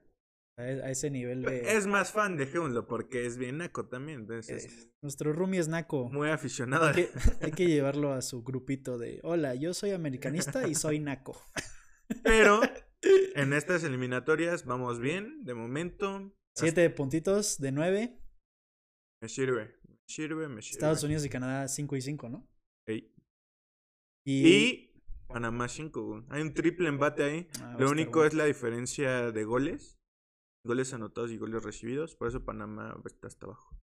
A, 0.57 0.65
e- 0.67 0.81
a 0.83 0.89
ese 0.89 1.09
nivel 1.11 1.43
de... 1.43 1.77
Es 1.77 1.85
más 1.85 2.11
fan, 2.11 2.35
dejémoslo, 2.35 2.87
porque 2.87 3.25
es 3.25 3.37
bien 3.37 3.57
naco 3.59 3.87
también. 3.87 4.21
Entonces, 4.21 4.65
es 4.65 4.89
nuestro 5.03 5.31
roomie 5.33 5.59
es 5.59 5.67
Naco. 5.67 6.09
muy 6.09 6.29
aficionado. 6.29 6.87
Hay 6.87 6.93
que, 6.95 7.09
hay 7.45 7.51
que 7.51 7.67
llevarlo 7.67 8.11
a 8.13 8.21
su 8.21 8.43
grupito 8.43 8.97
de, 8.97 9.19
hola, 9.23 9.53
yo 9.55 9.73
soy 9.73 9.91
americanista 9.91 10.67
y 10.67 10.73
soy 10.75 10.99
Naco. 10.99 11.39
Pero 12.23 12.61
en 13.35 13.53
estas 13.53 13.83
eliminatorias 13.83 14.65
vamos 14.65 14.99
bien, 14.99 15.43
de 15.43 15.53
momento. 15.53 16.33
Siete 16.55 16.89
puntitos 16.89 17.59
de 17.59 17.71
nueve. 17.71 18.19
Me 19.21 19.29
sirve, 19.29 19.75
me 19.87 19.97
sirve, 20.07 20.47
me 20.47 20.61
sirve. 20.61 20.73
Estados 20.77 21.03
Unidos 21.03 21.23
y 21.25 21.29
Canadá 21.29 21.67
5 21.67 21.95
y 21.95 22.01
5, 22.01 22.29
¿no? 22.29 22.47
Ey. 22.87 23.13
Y, 24.25 24.47
Y 24.47 25.01
Panamá 25.27 25.67
5, 25.67 26.25
Hay 26.29 26.41
un 26.41 26.53
triple 26.53 26.87
empate 26.89 27.23
ahí. 27.23 27.47
Ah, 27.61 27.75
Lo 27.79 27.89
único 27.91 28.19
bueno. 28.19 28.27
es 28.27 28.33
la 28.33 28.45
diferencia 28.45 29.31
de 29.31 29.43
goles. 29.43 29.96
Goles 30.67 30.93
anotados 30.93 31.31
y 31.31 31.37
goles 31.37 31.63
recibidos. 31.63 32.15
Por 32.15 32.27
eso 32.27 32.43
Panamá 32.45 32.95
está 33.05 33.27
hasta 33.27 33.45
abajo. 33.47 33.75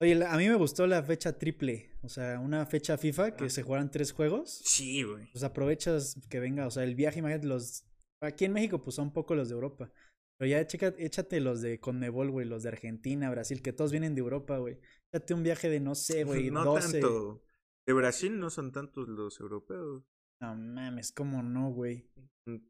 Oye, 0.00 0.24
a 0.24 0.36
mí 0.36 0.48
me 0.48 0.54
gustó 0.54 0.86
la 0.86 1.02
fecha 1.02 1.38
triple. 1.38 1.90
O 2.02 2.08
sea, 2.08 2.38
una 2.40 2.64
fecha 2.66 2.96
FIFA 2.96 3.36
que 3.36 3.46
Ah. 3.46 3.50
se 3.50 3.62
jugaran 3.64 3.90
tres 3.90 4.12
juegos. 4.12 4.60
Sí, 4.64 5.02
güey. 5.02 5.30
Pues 5.32 5.42
aprovechas 5.44 6.16
que 6.30 6.38
venga, 6.40 6.66
o 6.66 6.70
sea, 6.70 6.84
el 6.84 6.94
viaje, 6.94 7.18
imagínate 7.18 7.46
los... 7.48 7.84
Aquí 8.22 8.44
en 8.44 8.52
México, 8.52 8.80
pues 8.82 8.96
son 8.96 9.12
poco 9.12 9.34
los 9.34 9.48
de 9.48 9.54
Europa. 9.54 9.92
Pero 10.38 10.50
ya 10.50 10.64
checa, 10.66 10.94
échate 10.98 11.40
los 11.40 11.60
de 11.62 11.80
Conmebol, 11.80 12.30
güey, 12.30 12.46
los 12.46 12.62
de 12.62 12.68
Argentina, 12.68 13.28
Brasil, 13.30 13.60
que 13.60 13.72
todos 13.72 13.90
vienen 13.90 14.14
de 14.14 14.20
Europa, 14.20 14.58
güey. 14.58 14.78
Échate 15.12 15.34
un 15.34 15.42
viaje 15.42 15.68
de, 15.68 15.80
no 15.80 15.96
sé, 15.96 16.22
güey, 16.24 16.50
no 16.52 16.64
12. 16.64 17.00
tanto. 17.00 17.42
De 17.86 17.92
Brasil 17.92 18.38
no 18.38 18.50
son 18.50 18.70
tantos 18.70 19.08
los 19.08 19.40
europeos. 19.40 20.04
No 20.40 20.54
mames, 20.54 21.12
¿cómo 21.12 21.42
no, 21.42 21.70
güey? 21.70 22.08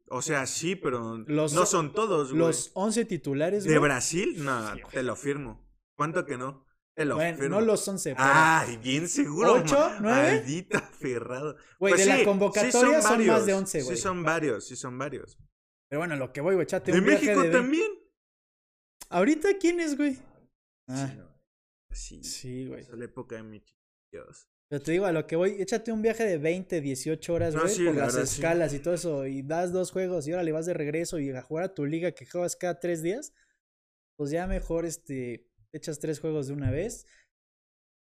O 0.09 0.21
sea, 0.21 0.45
sí, 0.45 0.75
pero 0.75 1.17
Los- 1.27 1.53
no 1.53 1.65
son 1.65 1.93
todos, 1.93 2.29
güey. 2.29 2.39
Los 2.39 2.71
11 2.73 3.05
titulares, 3.05 3.63
¿De 3.63 3.77
güey. 3.77 3.81
Brasil? 3.89 4.43
No, 4.43 4.73
Sí, 4.75 4.81
güey. 4.81 4.93
te 4.93 5.03
lo 5.03 5.15
firmo. 5.15 5.65
¿Cuánto 5.95 6.25
que 6.25 6.37
no? 6.37 6.65
Te 6.95 7.05
lo 7.05 7.15
Bueno, 7.15 7.37
firmo. 7.37 7.55
no 7.59 7.61
los 7.65 7.87
11, 7.87 8.11
pero... 8.15 8.27
Ay, 8.27 8.75
bien 8.77 9.07
seguro. 9.07 9.53
¿Ocho? 9.53 9.77
ma- 9.77 9.97
¿Nueve? 10.01 10.35
Maldito 10.37 10.77
aferrado. 10.77 11.55
Güey, 11.79 11.93
Pues 11.93 12.01
de 12.01 12.05
la 12.07 12.13
sí, 12.15 12.19
sí 12.19 12.25
convocatoria 12.25 13.01
son, 13.01 13.25
más 13.27 13.45
de 13.45 13.53
11, 13.53 13.83
güey. 13.83 13.95
Sí 13.95 14.01
son 14.01 14.23
varios, 14.23 14.65
sí 14.67 14.75
son 14.75 14.97
varios. 14.97 15.37
Pero 15.89 15.99
bueno, 16.01 16.15
lo 16.17 16.33
que 16.33 16.41
voy, 16.41 16.55
güey, 16.55 16.63
échate 16.65 16.91
De 16.91 16.99
un 16.99 17.05
viaje 17.05 17.25
México 17.27 17.43
de... 17.43 17.51
también. 17.51 17.91
¿Ahorita 19.09 19.49
quién 19.59 19.79
es, 19.79 19.95
güey? 19.95 20.17
Ah, 20.87 21.07
Sí, 21.07 21.17
no. 21.17 21.29
Sí, 21.91 22.23
sí, 22.23 22.67
güey. 22.67 22.81
esa 22.81 22.91
es 22.93 22.97
la 22.99 23.05
época 23.05 23.35
de 23.37 23.43
mi 23.43 23.63
Dios. 24.11 24.47
Pero 24.69 24.83
te 24.83 24.91
digo, 24.91 25.05
a 25.05 25.11
lo 25.11 25.25
que 25.25 25.35
voy, 25.35 25.55
échate 25.59 25.91
un 25.91 26.01
viaje 26.03 26.23
de 26.25 26.37
20, 26.37 26.79
18 26.79 27.33
horas, 27.33 27.55
No, 27.55 27.61
güey, 27.63 27.73
sí, 27.75 27.85
por 27.85 27.95
la 27.95 28.01
las 28.05 28.13
verdad, 28.15 28.27
sí. 28.29 28.35
escalas 28.35 28.73
y 28.73 28.79
todo 28.79 28.93
eso, 28.93 29.25
y 29.25 29.41
das 29.41 29.71
dos 29.73 29.91
juegos 29.91 30.27
y 30.27 30.31
ahora 30.31 30.43
le 30.43 30.51
vas 30.51 30.67
de 30.67 30.73
regreso 30.75 31.17
y 31.19 31.31
a 31.31 31.41
jugar 31.41 31.63
a 31.65 31.73
tu 31.73 31.85
liga 31.85 32.11
que 32.11 32.25
juegas 32.27 32.55
cada 32.55 32.79
tres 32.79 33.01
días, 33.01 33.33
pues 34.15 34.29
ya 34.31 34.45
mejor, 34.45 34.85
este, 34.85 35.47
echas 35.73 35.99
tres 35.99 36.19
juegos 36.19 36.47
de 36.47 36.53
una 36.53 36.69
vez. 36.71 37.07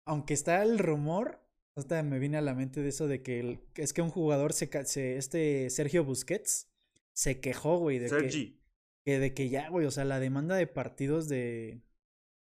Aunque 0.08 0.34
está 0.34 0.62
el 0.64 0.80
rumor, 0.80 1.42
hasta 1.76 2.02
me 2.04 2.20
viene 2.20 2.38
a 2.38 2.42
la 2.42 2.54
mente 2.54 2.82
de 2.82 2.90
eso 2.90 3.08
de 3.08 3.22
que 3.22 3.40
el- 3.40 3.60
es 3.76 3.92
que 3.92 4.02
un 4.02 4.10
jugador 4.12 4.54
se, 4.54 4.70
se 4.86 5.18
este 5.18 5.70
Sergio 5.70 6.04
Busquets 6.06 6.70
se 7.14 7.40
quejó, 7.42 7.80
güey, 7.80 8.00
de 8.00 8.08
que, 8.10 8.54
que 9.06 9.20
de 9.20 9.34
que 9.34 9.50
ya, 9.50 9.70
güey, 9.70 9.86
o 9.86 9.92
sea, 9.92 10.06
la 10.06 10.20
demanda 10.20 10.56
de 10.56 10.68
partidos 10.68 11.28
de, 11.28 11.82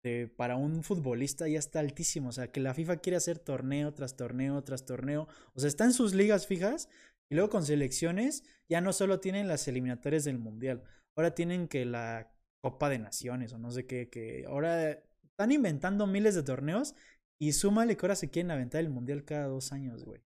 de 0.02 0.28
para 0.28 0.56
un 0.56 0.82
futbolista 0.82 1.48
ya 1.48 1.58
está 1.58 1.80
altísimo, 1.80 2.30
o 2.30 2.32
sea, 2.32 2.50
que 2.50 2.60
la 2.60 2.74
FIFA 2.74 2.98
quiere 2.98 3.16
hacer 3.16 3.38
torneo 3.38 3.92
tras 3.92 4.16
torneo 4.16 4.62
tras 4.64 4.86
torneo, 4.86 5.28
o 5.54 5.60
sea, 5.60 5.68
está 5.68 5.84
en 5.84 5.92
sus 5.92 6.14
ligas 6.14 6.46
fijas 6.46 6.88
y 7.30 7.34
luego 7.34 7.50
con 7.50 7.64
selecciones 7.64 8.44
ya 8.68 8.80
no 8.80 8.92
solo 8.92 9.20
tienen 9.20 9.48
las 9.48 9.68
eliminatorias 9.68 10.24
del 10.24 10.38
mundial, 10.38 10.82
ahora 11.16 11.34
tienen 11.34 11.68
que 11.68 11.84
la 11.84 12.32
Copa 12.62 12.88
de 12.88 12.98
Naciones 12.98 13.52
o 13.52 13.58
no 13.58 13.70
sé 13.70 13.86
qué, 13.86 14.08
que 14.08 14.44
ahora 14.46 15.02
están 15.24 15.52
inventando 15.52 16.06
miles 16.06 16.34
de 16.34 16.42
torneos 16.42 16.94
y 17.38 17.52
súmale 17.52 17.96
que 17.96 18.06
ahora 18.06 18.16
se 18.16 18.30
quieren 18.30 18.50
aventar 18.50 18.80
el 18.80 18.90
mundial 18.90 19.24
cada 19.24 19.46
dos 19.46 19.72
años, 19.72 20.04
güey. 20.04 20.22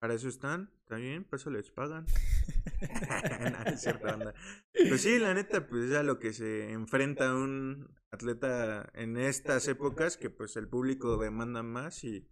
Para 0.00 0.14
eso 0.14 0.28
están, 0.28 0.70
está 0.80 0.96
bien, 0.96 1.24
por 1.24 1.38
eso 1.38 1.50
les 1.50 1.70
pagan. 1.70 2.06
No. 4.18 4.32
Pues 4.88 5.02
sí, 5.02 5.18
la 5.18 5.34
neta, 5.34 5.68
pues 5.68 5.90
ya 5.90 6.02
lo 6.02 6.18
que 6.18 6.32
se 6.32 6.72
enfrenta 6.72 7.34
un 7.34 7.94
atleta 8.10 8.90
en 8.94 9.16
estas 9.18 9.68
épocas, 9.68 10.16
que 10.16 10.30
pues 10.30 10.56
el 10.56 10.68
público 10.68 11.18
demanda 11.18 11.62
más 11.62 12.02
y, 12.04 12.28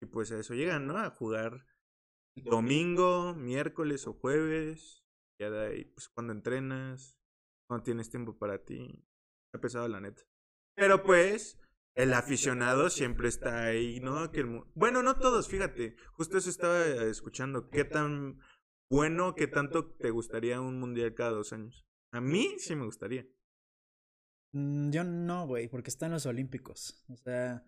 y 0.00 0.06
pues 0.06 0.30
a 0.32 0.38
eso 0.38 0.54
llegan, 0.54 0.86
¿no? 0.86 0.96
A 0.98 1.10
jugar 1.10 1.66
domingo, 2.36 3.34
miércoles 3.34 4.06
o 4.06 4.14
jueves, 4.14 5.04
ya 5.40 5.50
de 5.50 5.66
ahí, 5.66 5.84
pues 5.86 6.08
cuando 6.08 6.32
entrenas, 6.32 7.16
cuando 7.68 7.84
tienes 7.84 8.10
tiempo 8.10 8.38
para 8.38 8.64
ti. 8.64 9.04
Ha 9.54 9.58
pesado 9.60 9.88
la 9.88 10.00
neta. 10.00 10.22
Pero 10.76 11.02
pues, 11.02 11.58
el 11.98 12.14
aficionado 12.14 12.90
siempre 12.90 13.28
está 13.28 13.64
ahí, 13.64 13.98
¿no? 13.98 14.30
Que 14.30 14.40
el 14.40 14.62
bueno, 14.76 15.02
no 15.02 15.18
todos, 15.18 15.48
fíjate. 15.48 15.96
Justo 16.12 16.38
eso 16.38 16.48
estaba 16.48 16.86
eh, 16.86 17.10
escuchando. 17.10 17.70
¿Qué 17.70 17.84
tan 17.84 18.38
bueno, 18.88 19.34
qué 19.34 19.48
tanto 19.48 19.96
te 19.96 20.10
gustaría 20.10 20.60
un 20.60 20.78
mundial 20.78 21.14
cada 21.14 21.32
dos 21.32 21.52
años? 21.52 21.84
A 22.12 22.20
mí 22.20 22.54
sí 22.58 22.76
me 22.76 22.84
gustaría. 22.84 23.26
Mm, 24.54 24.90
Yo 24.90 25.02
no, 25.02 25.48
güey, 25.48 25.66
porque 25.66 25.90
están 25.90 26.12
los 26.12 26.24
Olímpicos. 26.24 27.04
O 27.08 27.16
sea, 27.16 27.64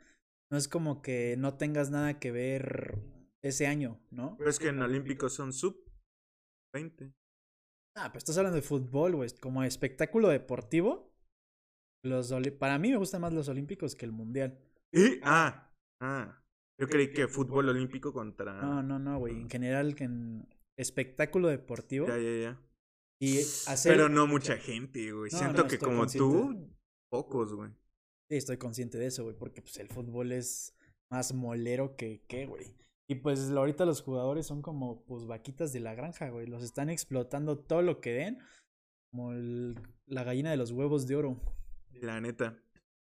no 0.48 0.56
es 0.56 0.68
como 0.68 1.02
que 1.02 1.34
no 1.36 1.56
tengas 1.56 1.90
nada 1.90 2.20
que 2.20 2.30
ver 2.30 3.02
ese 3.42 3.66
año, 3.66 4.00
¿no? 4.12 4.36
Pero 4.38 4.48
es 4.48 4.60
que 4.60 4.68
en 4.68 4.80
Olímpicos 4.80 5.34
son 5.34 5.52
sub 5.52 5.76
20. 6.72 7.12
Ah, 7.96 8.12
pues 8.12 8.22
estás 8.22 8.38
hablando 8.38 8.56
de 8.56 8.62
fútbol, 8.62 9.16
güey. 9.16 9.28
Como 9.40 9.64
espectáculo 9.64 10.28
deportivo, 10.28 11.09
los 12.02 12.32
para 12.58 12.78
mí 12.78 12.90
me 12.90 12.96
gustan 12.96 13.20
más 13.20 13.32
los 13.32 13.48
Olímpicos 13.48 13.94
que 13.94 14.06
el 14.06 14.12
Mundial. 14.12 14.58
Y, 14.92 15.20
ah, 15.22 15.72
ah. 16.00 16.36
Yo 16.80 16.88
creí 16.88 17.12
que 17.12 17.28
fútbol 17.28 17.68
olímpico 17.68 18.12
contra. 18.12 18.60
No, 18.62 18.82
no, 18.82 18.98
no, 18.98 19.18
güey. 19.18 19.34
En 19.36 19.50
general, 19.50 19.94
en 19.98 20.48
espectáculo 20.78 21.48
deportivo. 21.48 22.06
Ya, 22.06 22.16
ya, 22.16 22.40
ya. 22.40 22.60
Y 23.20 23.38
hacer. 23.40 23.92
Pero 23.92 24.08
no 24.08 24.26
mucha 24.26 24.56
gente, 24.56 25.12
güey. 25.12 25.30
No, 25.30 25.38
Siento 25.38 25.62
no, 25.64 25.68
que 25.68 25.78
como 25.78 25.98
consciente. 25.98 26.18
tú, 26.26 26.74
pocos, 27.10 27.52
güey. 27.54 27.70
Sí, 28.30 28.36
estoy 28.36 28.56
consciente 28.56 28.96
de 28.96 29.06
eso, 29.06 29.24
güey, 29.24 29.36
porque 29.36 29.60
pues 29.60 29.76
el 29.76 29.88
fútbol 29.88 30.32
es 30.32 30.74
más 31.12 31.34
molero 31.34 31.96
que 31.96 32.24
qué, 32.26 32.46
güey. 32.46 32.74
Y 33.10 33.16
pues 33.16 33.50
ahorita 33.50 33.84
los 33.84 34.00
jugadores 34.02 34.46
son 34.46 34.62
como 34.62 35.04
pues 35.04 35.26
vaquitas 35.26 35.72
de 35.74 35.80
la 35.80 35.94
granja, 35.94 36.30
güey. 36.30 36.46
Los 36.46 36.62
están 36.62 36.88
explotando 36.88 37.58
todo 37.58 37.82
lo 37.82 38.00
que 38.00 38.12
den, 38.12 38.38
como 39.12 39.32
el- 39.32 39.76
la 40.06 40.24
gallina 40.24 40.50
de 40.50 40.56
los 40.56 40.70
huevos 40.70 41.06
de 41.06 41.16
oro. 41.16 41.40
La 41.94 42.20
neta. 42.20 42.62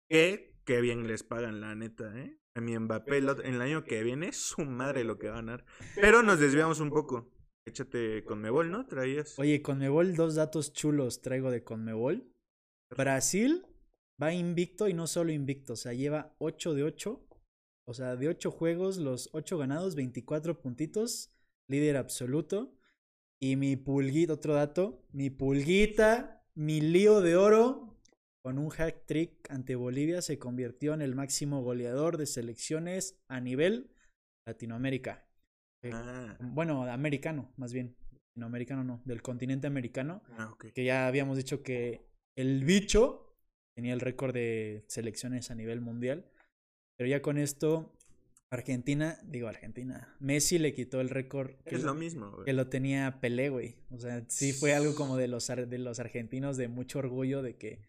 Que, 0.08 0.56
qué 0.64 0.80
bien 0.80 1.06
les 1.06 1.22
pagan, 1.22 1.60
la 1.60 1.74
neta, 1.74 2.16
¿eh? 2.18 2.38
A 2.54 2.60
mi 2.60 2.78
Mbappé 2.78 3.18
el, 3.18 3.28
otro- 3.28 3.44
el 3.44 3.60
año 3.62 3.84
que 3.84 4.02
viene, 4.02 4.32
su 4.32 4.62
madre 4.62 5.04
lo 5.04 5.18
que 5.18 5.28
va 5.28 5.34
a 5.34 5.36
ganar. 5.36 5.64
Pero 5.94 6.22
nos 6.22 6.38
desviamos 6.38 6.80
un 6.80 6.90
poco. 6.90 7.32
Échate 7.66 8.24
con 8.24 8.40
Mebol, 8.40 8.70
¿no? 8.70 8.86
Traías. 8.86 9.38
Oye, 9.38 9.62
Conmebol, 9.62 10.14
dos 10.16 10.34
datos 10.34 10.72
chulos 10.72 11.22
traigo 11.22 11.50
de 11.50 11.62
Conmebol. 11.64 12.28
Brasil 12.96 13.64
va 14.22 14.34
invicto 14.34 14.88
y 14.88 14.94
no 14.94 15.06
solo 15.06 15.32
invicto, 15.32 15.72
o 15.72 15.76
sea, 15.76 15.92
lleva 15.94 16.34
8 16.38 16.74
de 16.74 16.82
8. 16.82 17.26
O 17.86 17.94
sea, 17.94 18.16
de 18.16 18.28
8 18.28 18.50
juegos, 18.50 18.98
los 18.98 19.30
8 19.32 19.58
ganados, 19.58 19.94
24 19.94 20.60
puntitos, 20.60 21.32
líder 21.68 21.96
absoluto. 21.96 22.76
Y 23.40 23.56
mi 23.56 23.76
pulguita, 23.76 24.34
otro 24.34 24.54
dato, 24.54 25.04
mi 25.12 25.30
pulguita 25.30 26.44
mi 26.54 26.80
lío 26.82 27.22
de 27.22 27.34
oro, 27.36 27.91
con 28.44 28.58
un 28.58 28.70
hack 28.70 29.06
trick 29.06 29.50
ante 29.50 29.76
Bolivia, 29.76 30.20
se 30.20 30.38
convirtió 30.38 30.94
en 30.94 31.02
el 31.02 31.14
máximo 31.14 31.62
goleador 31.62 32.16
de 32.16 32.26
selecciones 32.26 33.16
a 33.28 33.40
nivel 33.40 33.90
Latinoamérica. 34.46 35.24
Eh, 35.84 35.90
Ah, 35.92 36.36
Bueno, 36.40 36.84
americano, 36.90 37.52
más 37.56 37.72
bien. 37.72 37.96
Latinoamericano 38.34 38.82
no, 38.84 39.02
del 39.04 39.22
continente 39.22 39.66
americano. 39.66 40.22
ah. 40.38 40.54
Que 40.74 40.84
ya 40.84 41.06
habíamos 41.06 41.36
dicho 41.36 41.62
que 41.62 42.00
el 42.36 42.64
bicho 42.64 43.36
tenía 43.76 43.92
el 43.92 44.00
récord 44.00 44.32
de 44.34 44.84
selecciones 44.88 45.50
a 45.50 45.54
nivel 45.54 45.80
mundial. 45.80 46.24
Pero 46.98 47.08
ya 47.10 47.22
con 47.22 47.38
esto, 47.38 47.92
Argentina, 48.50 49.18
digo 49.24 49.48
Argentina, 49.48 50.14
Messi 50.20 50.58
le 50.58 50.74
quitó 50.74 51.00
el 51.00 51.10
récord 51.10 51.52
que, 51.64 51.76
Es 51.76 51.82
lo, 51.82 51.88
lo 51.88 51.94
mismo, 51.94 52.30
güey. 52.30 52.44
que 52.44 52.52
lo 52.52 52.68
tenía 52.68 53.20
Pelé, 53.20 53.48
güey. 53.50 53.76
O 53.90 53.98
sea, 53.98 54.24
sí 54.28 54.52
fue 54.52 54.74
algo 54.74 54.94
como 54.94 55.16
de 55.16 55.28
los, 55.28 55.46
de 55.46 55.78
los 55.78 55.98
argentinos 56.00 56.56
de 56.56 56.68
mucho 56.68 56.98
orgullo 56.98 57.42
de 57.42 57.56
que... 57.56 57.80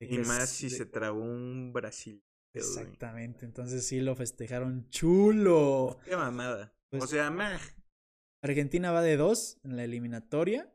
Y 0.00 0.18
más 0.18 0.48
si 0.50 0.68
de- 0.68 0.76
se 0.76 0.86
trabó 0.86 1.20
un 1.22 1.72
Brasil. 1.72 2.22
Exactamente, 2.54 3.44
entonces 3.44 3.86
sí 3.86 4.00
lo 4.00 4.14
festejaron 4.16 4.88
chulo. 4.90 5.98
Qué 6.04 6.16
mamada. 6.16 6.74
o 6.92 6.98
Pues- 6.98 7.10
sea, 7.10 7.30
meh. 7.30 7.58
Argentina 8.42 8.92
va 8.92 9.02
de 9.02 9.16
dos 9.16 9.58
en 9.64 9.76
la 9.76 9.84
eliminatoria 9.84 10.72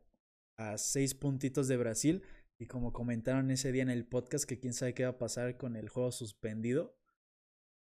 a 0.59 0.77
seis 0.77 1.13
puntitos 1.15 1.67
de 1.67 1.77
Brasil. 1.77 2.23
Y 2.59 2.67
como 2.67 2.93
comentaron 2.93 3.49
ese 3.49 3.71
día 3.71 3.81
en 3.81 3.89
el 3.89 4.05
podcast, 4.05 4.45
que 4.45 4.59
quién 4.59 4.73
sabe 4.73 4.93
qué 4.93 5.03
va 5.03 5.11
a 5.11 5.17
pasar 5.17 5.57
con 5.57 5.75
el 5.75 5.89
juego 5.89 6.11
suspendido. 6.11 6.95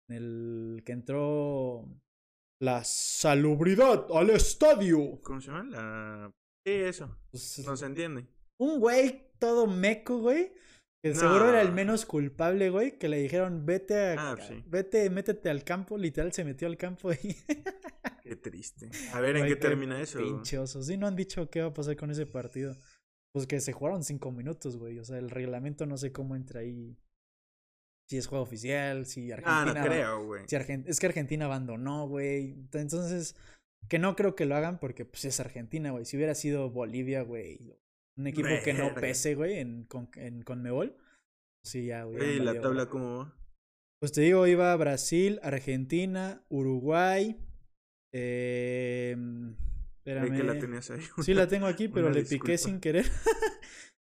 En 0.08 0.16
el 0.16 0.82
que 0.84 0.92
entró 0.92 1.88
la 2.60 2.82
salubridad 2.84 4.06
al 4.12 4.30
estadio. 4.30 5.20
¿Cómo 5.22 5.40
se 5.40 5.48
llama? 5.52 5.64
La... 5.70 6.32
Sí, 6.66 6.72
eso. 6.72 7.16
Pues, 7.30 7.62
No 7.64 7.76
se 7.76 7.86
entiende. 7.86 8.26
un 8.58 8.80
güey 8.80 9.30
todo 9.38 9.66
meco, 9.66 10.18
güey. 10.18 10.52
Que 11.04 11.14
seguro 11.14 11.50
era 11.50 11.60
el 11.60 11.68
No. 11.68 11.74
menos 11.74 12.06
culpable, 12.06 12.70
güey. 12.70 12.98
Que 12.98 13.08
le 13.08 13.18
dijeron, 13.18 13.66
vete 13.66 13.94
a. 14.16 14.32
Ah, 14.32 14.36
sí. 14.40 14.62
Vete, 14.66 15.10
métete 15.10 15.50
al 15.50 15.62
campo. 15.62 15.98
Literal 15.98 16.32
se 16.32 16.44
metió 16.44 16.66
al 16.66 16.76
campo 16.78 17.12
y. 17.12 17.36
Qué 18.22 18.36
triste. 18.36 18.88
A 19.12 19.20
ver, 19.20 19.36
¿en 19.36 19.42
Güey, 19.42 19.52
qué 19.52 19.56
termina 19.60 20.00
eso? 20.00 20.18
Pinche 20.18 20.58
oso. 20.58 20.82
Sí, 20.82 20.96
no 20.96 21.06
han 21.06 21.14
dicho 21.14 21.50
qué 21.50 21.60
va 21.60 21.68
a 21.68 21.74
pasar 21.74 21.96
con 21.96 22.10
ese 22.10 22.24
partido. 22.24 22.74
Pues 23.34 23.46
que 23.46 23.60
se 23.60 23.72
jugaron 23.72 24.02
cinco 24.02 24.32
minutos, 24.32 24.78
güey. 24.78 24.98
O 24.98 25.04
sea, 25.04 25.18
el 25.18 25.28
reglamento 25.28 25.84
no 25.84 25.98
sé 25.98 26.10
cómo 26.10 26.36
entra 26.36 26.60
ahí. 26.60 26.96
Si 28.08 28.16
es 28.16 28.26
juego 28.26 28.44
oficial, 28.44 29.04
si 29.06 29.30
Ah, 29.32 29.36
Argentina. 29.62 29.80
no 29.82 29.86
creo, 29.86 30.24
güey. 30.24 30.42
si 30.46 30.56
Argen- 30.56 30.84
Es 30.86 31.00
que 31.00 31.06
Argentina 31.06 31.44
abandonó, 31.46 32.06
güey. 32.08 32.52
Entonces, 32.52 33.34
que 33.90 33.98
no 33.98 34.16
creo 34.16 34.34
que 34.34 34.46
lo 34.46 34.56
hagan 34.56 34.78
porque 34.78 35.04
pues 35.04 35.24
es 35.26 35.38
Argentina, 35.40 35.90
güey. 35.90 36.04
Si 36.06 36.16
hubiera 36.16 36.34
sido 36.34 36.70
Bolivia, 36.70 37.22
güey. 37.22 37.58
Un 38.16 38.26
equipo 38.26 38.48
que 38.64 38.74
no 38.74 38.94
pese, 38.94 39.34
güey, 39.34 39.58
en, 39.58 39.84
con, 39.84 40.08
en 40.14 40.42
Conmebol. 40.42 40.96
Sí, 41.64 41.86
ya, 41.86 42.04
güey. 42.04 42.36
¿y 42.36 42.40
la 42.40 42.60
tabla 42.60 42.86
cómo 42.86 43.18
va? 43.18 43.36
Pues 44.00 44.12
te 44.12 44.20
digo, 44.20 44.46
iba 44.46 44.76
Brasil, 44.76 45.40
Argentina, 45.42 46.44
Uruguay. 46.48 47.36
Eh, 48.12 49.16
Creí 50.04 50.30
que 50.30 50.44
la 50.44 50.52
espérame. 50.52 50.60
tenías 50.60 50.90
ahí. 50.90 51.00
Sí, 51.22 51.34
la 51.34 51.48
tengo 51.48 51.66
aquí, 51.66 51.88
pero 51.88 52.10
le 52.10 52.22
piqué 52.24 52.58
sin 52.58 52.80
querer. 52.80 53.06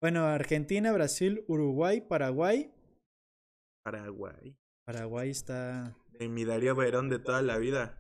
bueno, 0.02 0.26
Argentina, 0.26 0.92
Brasil, 0.94 1.44
Uruguay, 1.48 2.02
Paraguay. 2.02 2.72
Paraguay. 3.84 4.56
Paraguay 4.86 5.30
está. 5.32 5.98
De 6.20 6.28
mi 6.28 6.44
Darío 6.44 6.76
Verón 6.76 7.08
de 7.10 7.18
toda 7.18 7.42
la 7.42 7.58
vida. 7.58 7.98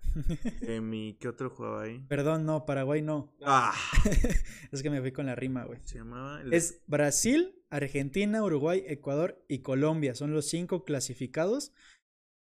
De 0.60 0.82
mi... 0.82 1.13
¿Qué 1.19 1.29
otro 1.29 1.49
jugaba 1.49 1.84
ahí? 1.84 2.05
Perdón, 2.10 2.45
no, 2.45 2.65
Paraguay 2.65 3.01
no. 3.01 3.34
Ah, 3.41 3.73
es 4.73 4.84
que 4.84 4.89
me 4.89 4.99
fui 4.99 5.13
con 5.13 5.25
la 5.27 5.36
rima, 5.36 5.63
güey. 5.63 5.79
se 5.86 5.99
llamaba... 5.99 6.41
el- 6.41 6.53
Es 6.53 6.84
Brasil, 6.86 7.63
Argentina, 7.69 8.43
Uruguay, 8.43 8.84
Ecuador 8.88 9.41
y 9.47 9.60
Colombia. 9.60 10.15
Son 10.15 10.34
los 10.34 10.47
cinco 10.49 10.84
clasificados. 10.84 11.71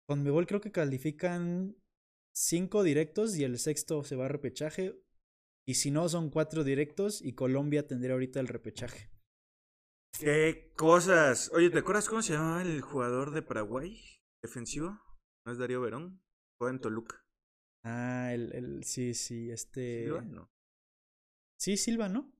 Con 0.09 0.25
Mebol 0.25 0.49
creo 0.49 0.61
que 0.61 0.73
califican 0.73 1.77
cinco 2.35 2.83
directos 2.83 3.37
y 3.37 3.45
el 3.45 3.57
sexto 3.59 4.03
se 4.03 4.17
va 4.17 4.25
a 4.25 4.29
repechaje. 4.29 5.01
Y 5.64 5.75
si 5.75 5.93
no, 5.93 6.09
son 6.09 6.31
cuatro 6.31 6.64
directos 6.64 7.23
y 7.23 7.35
Colombia 7.35 7.87
tendría 7.87 8.14
ahorita 8.14 8.41
el 8.41 8.49
repechaje. 8.49 9.11
¿Qué 10.19 10.73
cosas? 10.77 11.53
Oye, 11.55 11.71
¿te 11.71 11.79
acuerdas 11.79 12.09
cómo 12.09 12.23
se 12.23 12.33
llamaba 12.33 12.62
el 12.62 12.81
jugador 12.81 13.31
de 13.31 13.43
Paraguay? 13.43 14.03
Defensivo. 14.43 14.99
¿No 15.49 15.53
es 15.53 15.59
Darío 15.59 15.81
Verón? 15.81 16.21
Juega 16.59 16.75
en 16.75 16.79
Toluca. 16.79 17.25
Ah, 17.83 18.35
el, 18.35 18.53
el 18.53 18.85
sí, 18.85 19.15
sí, 19.15 19.51
este. 19.51 20.05
¿Silva? 20.05 20.21
No. 20.21 20.51
Sí, 21.59 21.79
Silva, 21.79 22.11
¿no? 22.11 22.31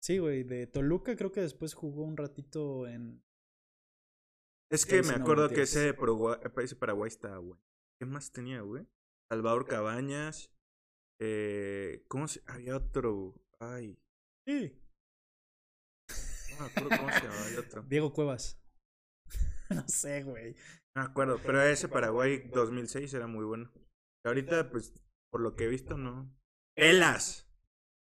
Sí, 0.00 0.18
güey, 0.18 0.44
de 0.44 0.68
Toluca 0.68 1.16
creo 1.16 1.32
que 1.32 1.40
después 1.40 1.74
jugó 1.74 2.04
un 2.04 2.16
ratito 2.16 2.86
en... 2.86 3.24
Es 4.70 4.86
que 4.86 5.02
me 5.02 5.14
acuerdo 5.14 5.48
que 5.48 5.62
ese 5.62 5.80
de 5.80 5.94
Paraguay, 5.94 7.08
estaba 7.08 7.38
bueno. 7.38 7.60
¿Qué 7.98 8.06
más 8.06 8.30
tenía, 8.30 8.60
güey? 8.60 8.86
Salvador 9.28 9.66
Cabañas. 9.66 10.52
Eh, 11.20 12.04
¿Cómo 12.06 12.28
se...? 12.28 12.40
Había 12.46 12.76
otro... 12.76 13.34
Ay, 13.58 13.98
Sí. 14.46 14.80
no 16.52 16.60
me 16.60 16.66
acuerdo 16.70 16.88
cómo 16.90 17.12
se 17.12 17.20
llamaba 17.20 17.48
el 17.48 17.58
otro. 17.58 17.82
Diego 17.88 18.12
Cuevas. 18.12 18.62
no 19.70 19.88
sé, 19.88 20.22
güey. 20.22 20.54
No 20.98 21.04
me 21.04 21.10
acuerdo, 21.10 21.38
pero 21.46 21.62
ese 21.62 21.86
Paraguay 21.86 22.42
2006 22.52 23.14
era 23.14 23.28
muy 23.28 23.44
bueno. 23.44 23.70
Y 24.24 24.28
ahorita, 24.28 24.68
pues, 24.68 24.92
por 25.30 25.40
lo 25.40 25.54
que 25.54 25.64
he 25.64 25.68
visto, 25.68 25.96
no. 25.96 26.36
¡Elas! 26.76 27.48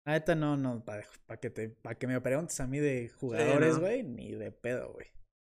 La 0.05 0.13
neta 0.13 0.35
no, 0.35 0.55
no, 0.55 0.85
para 0.85 1.03
que 1.41 1.49
te, 1.49 1.67
para 1.67 1.97
que 1.97 2.07
me 2.07 2.21
preguntes 2.21 2.57
a 2.61 2.65
mí 2.65 2.79
de 2.79 3.09
jugadores, 3.09 3.75
¿no? 3.75 3.81
güey, 3.81 4.03
ni 4.03 4.31
de 4.31 4.53
pedo, 4.53 4.93
güey. 4.93 5.07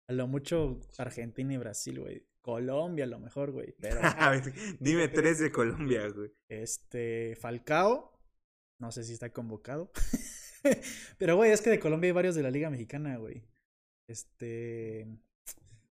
A 0.10 0.14
lo 0.14 0.26
mucho 0.26 0.80
Argentina 0.98 1.54
y 1.54 1.58
Brasil, 1.58 2.00
güey. 2.00 2.28
Colombia 2.42 3.06
a 3.06 3.08
lo 3.08 3.20
mejor, 3.20 3.52
güey. 3.52 3.76
Pero 3.80 4.00
A 4.18 4.32
ver, 4.32 4.52
dime 4.80 5.08
tres 5.08 5.38
de 5.38 5.52
Colombia, 5.52 6.10
güey. 6.10 6.34
este 6.50 7.36
Falcao, 7.36 8.20
no 8.82 8.92
sé 8.92 9.04
si 9.04 9.14
está 9.14 9.32
convocado. 9.32 9.92
Pero 11.20 11.36
güey, 11.36 11.52
es 11.52 11.62
que 11.62 11.70
de 11.70 11.80
Colombia 11.80 12.08
hay 12.08 12.14
varios 12.14 12.34
de 12.34 12.42
la 12.42 12.50
Liga 12.50 12.72
Mexicana, 12.72 13.18
güey. 13.18 13.48
Este, 14.10 15.06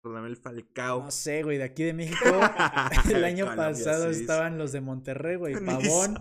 Radamel 0.07 0.37
Falcao. 0.37 1.03
no 1.05 1.11
sé, 1.11 1.43
güey, 1.43 1.59
de 1.59 1.65
aquí 1.65 1.85
de 1.85 1.93
México 1.93 2.25
el 3.11 3.25
año 3.25 3.47
Colombia, 3.47 3.69
pasado 3.71 4.13
sí, 4.13 4.21
estaban 4.21 4.59
los 4.59 4.73
de 4.73 4.81
Monterrey, 4.81 5.37
güey, 5.37 5.55
Pavón. 5.65 6.19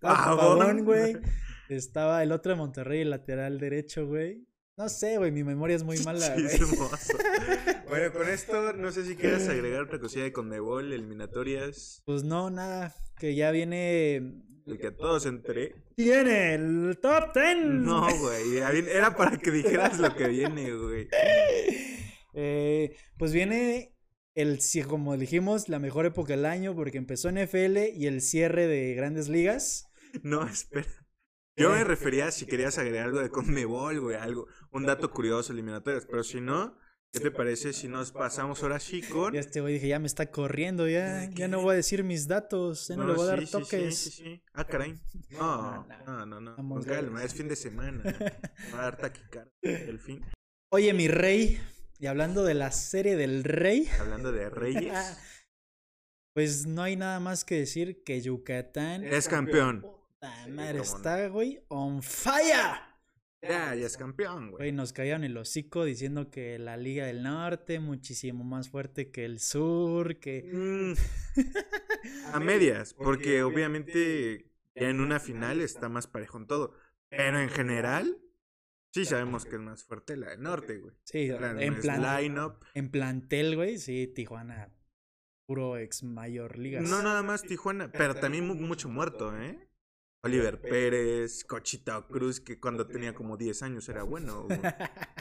Pavón. 0.00 0.84
Güey. 0.84 1.16
Estaba 1.68 2.22
el 2.22 2.32
otro 2.32 2.52
de 2.52 2.56
Monterrey, 2.58 3.00
el 3.02 3.10
lateral 3.10 3.58
derecho, 3.58 4.06
güey. 4.06 4.46
No 4.76 4.88
sé, 4.88 5.18
güey, 5.18 5.32
mi 5.32 5.42
memoria 5.42 5.74
es 5.74 5.82
muy 5.82 5.98
mala, 6.04 6.34
Sí, 6.36 6.42
güey. 6.42 6.54
hermoso. 6.54 7.18
Bueno, 7.88 8.12
con 8.12 8.28
esto, 8.28 8.72
no 8.74 8.92
sé 8.92 9.04
si 9.04 9.16
quieres 9.16 9.48
agregar 9.48 9.82
otra 9.82 9.98
cosilla 9.98 10.22
de 10.24 10.32
Conmebol, 10.32 10.92
eliminatorias. 10.92 12.00
Pues 12.06 12.22
no, 12.22 12.48
nada, 12.48 12.94
que 13.18 13.34
ya 13.34 13.50
viene... 13.50 14.44
El 14.66 14.78
que 14.78 14.90
todos 14.92 15.26
enteré. 15.26 15.74
¡Tiene 15.96 16.54
el 16.54 16.98
top 17.02 17.34
10! 17.34 17.56
No, 17.64 18.06
güey. 18.18 18.58
Era 18.58 19.16
para 19.16 19.36
que 19.38 19.50
dijeras 19.50 19.98
lo 19.98 20.14
que 20.14 20.28
viene, 20.28 20.72
güey. 20.74 21.08
Eh, 23.18 23.20
pues 23.20 23.32
viene 23.32 23.94
el, 24.34 24.60
como 24.86 25.16
dijimos, 25.16 25.68
la 25.68 25.80
mejor 25.80 26.06
época 26.06 26.34
del 26.34 26.46
año 26.46 26.74
porque 26.76 26.98
empezó 26.98 27.30
NFL 27.30 27.78
y 27.94 28.06
el 28.06 28.20
cierre 28.20 28.66
de 28.66 28.94
grandes 28.94 29.28
ligas. 29.28 29.86
No, 30.22 30.42
espera. 30.48 30.86
Yo 31.54 31.70
me 31.70 31.84
refería 31.84 32.28
a 32.28 32.30
si 32.30 32.46
querías 32.46 32.78
agregar 32.78 33.08
algo 33.08 33.20
de 33.20 33.28
Conmebol, 33.28 34.00
güey, 34.00 34.16
algo, 34.16 34.46
un 34.70 34.86
dato 34.86 35.10
curioso, 35.10 35.52
eliminatorias. 35.52 36.06
Pero 36.06 36.24
si 36.24 36.40
no, 36.40 36.78
¿qué 37.12 37.20
te 37.20 37.30
parece 37.30 37.74
si 37.74 37.88
nos 37.88 38.12
pasamos 38.12 38.62
ahora 38.62 38.80
sí 38.80 39.02
con. 39.02 39.34
Y 39.34 39.38
este 39.38 39.60
güey 39.60 39.74
dije, 39.74 39.88
ya 39.88 39.98
me 39.98 40.06
está 40.06 40.30
corriendo, 40.30 40.88
ya, 40.88 41.26
¿De 41.26 41.34
ya 41.34 41.46
no 41.46 41.60
voy 41.60 41.74
a 41.74 41.76
decir 41.76 42.04
mis 42.04 42.26
datos, 42.26 42.88
ya 42.88 42.96
no, 42.96 43.06
le 43.06 43.12
voy 43.12 43.24
a 43.24 43.26
dar 43.26 43.44
sí, 43.44 43.52
toques. 43.52 43.98
Sí, 43.98 44.10
sí, 44.10 44.22
sí. 44.22 44.42
Ah, 44.54 44.64
caray. 44.64 44.98
No, 45.30 45.86
no, 46.06 46.24
no, 46.24 46.40
no. 46.40 46.56
Con 46.56 46.82
calma, 46.84 47.22
es 47.22 47.34
fin 47.34 47.48
de 47.48 47.56
semana. 47.56 48.02
Va 48.72 48.78
a 48.78 48.82
dar 48.84 48.96
taquicardia 48.96 49.52
el 49.62 49.98
fin. 49.98 50.24
Oye, 50.70 50.94
mi 50.94 51.08
rey, 51.08 51.60
y 51.98 52.06
hablando 52.06 52.44
de 52.44 52.54
la 52.54 52.70
serie 52.70 53.16
del 53.16 53.44
rey, 53.44 53.88
Hablando 54.00 54.32
de 54.32 54.50
Reyes. 54.50 54.92
pues 56.34 56.66
no 56.66 56.82
hay 56.82 56.96
nada 56.96 57.20
más 57.20 57.44
que 57.44 57.56
decir 57.56 58.02
que 58.04 58.20
Yucatán. 58.20 59.04
Es 59.04 59.28
campeón. 59.28 59.82
Puta 59.82 60.46
madre, 60.48 60.80
está, 60.80 61.28
güey, 61.28 61.60
on 61.68 62.02
fire. 62.02 62.80
Ya, 63.40 63.72
ya 63.76 63.86
es 63.86 63.96
campeón, 63.96 64.50
Güey, 64.50 64.56
güey. 64.56 64.72
nos 64.72 64.92
caían 64.92 65.22
el 65.22 65.36
hocico 65.36 65.84
diciendo 65.84 66.28
que 66.28 66.58
la 66.58 66.76
Liga 66.76 67.06
del 67.06 67.22
Norte 67.22 67.78
muchísimo 67.78 68.42
más 68.42 68.68
fuerte 68.68 69.12
que 69.12 69.24
el 69.24 69.38
sur, 69.38 70.18
que 70.18 70.42
Mm, 70.52 70.92
a 72.34 72.40
medias, 72.40 72.94
porque 72.94 73.44
obviamente 73.44 74.50
ya 74.74 74.88
en 74.88 75.00
una 75.00 75.20
final 75.20 75.60
está 75.60 75.88
más 75.88 76.08
parejo 76.08 76.38
en 76.38 76.46
todo. 76.48 76.74
Pero 77.10 77.40
en 77.40 77.48
general, 77.48 78.18
sí 79.04 79.04
sabemos 79.10 79.44
que 79.44 79.56
es 79.56 79.60
más 79.62 79.84
fuerte 79.84 80.16
la 80.16 80.30
del 80.30 80.42
norte, 80.42 80.78
güey. 80.78 80.94
sí, 81.04 81.30
Plan- 81.36 81.60
en 81.60 81.80
plan 81.80 82.02
line-up. 82.02 82.64
en 82.74 82.90
plantel, 82.90 83.56
güey, 83.56 83.78
sí, 83.78 84.06
Tijuana 84.14 84.72
puro 85.46 85.78
ex 85.78 86.02
mayor 86.02 86.58
ligas. 86.58 86.88
No 86.88 87.02
nada 87.02 87.22
más 87.22 87.42
Tijuana, 87.42 87.90
pero 87.90 88.14
también 88.14 88.46
mu- 88.46 88.54
mucho 88.54 88.88
muerto, 88.88 89.36
¿eh? 89.38 89.64
Oliver 90.24 90.60
Pérez, 90.60 91.44
Cochita 91.44 92.04
Cruz, 92.08 92.40
que 92.40 92.58
cuando 92.58 92.86
tenía 92.88 93.14
como 93.14 93.36
10 93.36 93.62
años 93.62 93.88
era 93.88 94.02
bueno. 94.04 94.42
güey. 94.44 94.60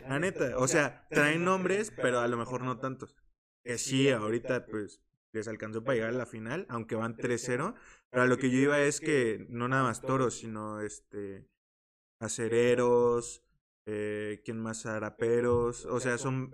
La 0.07 0.19
neta, 0.19 0.57
o 0.57 0.67
sea, 0.67 1.07
traen 1.11 1.43
nombres, 1.45 1.91
pero 1.95 2.19
a 2.19 2.28
lo 2.28 2.36
mejor 2.36 2.63
no 2.63 2.80
tantos. 2.80 3.15
Que 3.63 3.78
sí, 3.78 4.09
ahorita 4.09 4.65
pues 4.65 5.01
les 5.34 5.47
alcanzó 5.47 5.84
para 5.84 5.95
llegar 5.95 6.09
a 6.09 6.17
la 6.17 6.25
final, 6.25 6.65
aunque 6.69 6.95
van 6.95 7.15
3-0. 7.15 7.75
Pero 8.09 8.23
a 8.23 8.25
lo 8.25 8.38
que 8.38 8.49
yo 8.49 8.57
iba 8.57 8.80
es 8.82 8.99
que 8.99 9.45
no 9.49 9.67
nada 9.67 9.84
más 9.84 10.01
toros, 10.01 10.39
sino 10.39 10.82
este 10.82 11.47
acereros, 12.19 13.43
eh, 13.88 14.41
¿quién 14.43 14.59
más? 14.59 14.81
Zaraperos, 14.81 15.85
o 15.85 15.99
sea, 16.01 16.17
son 16.17 16.53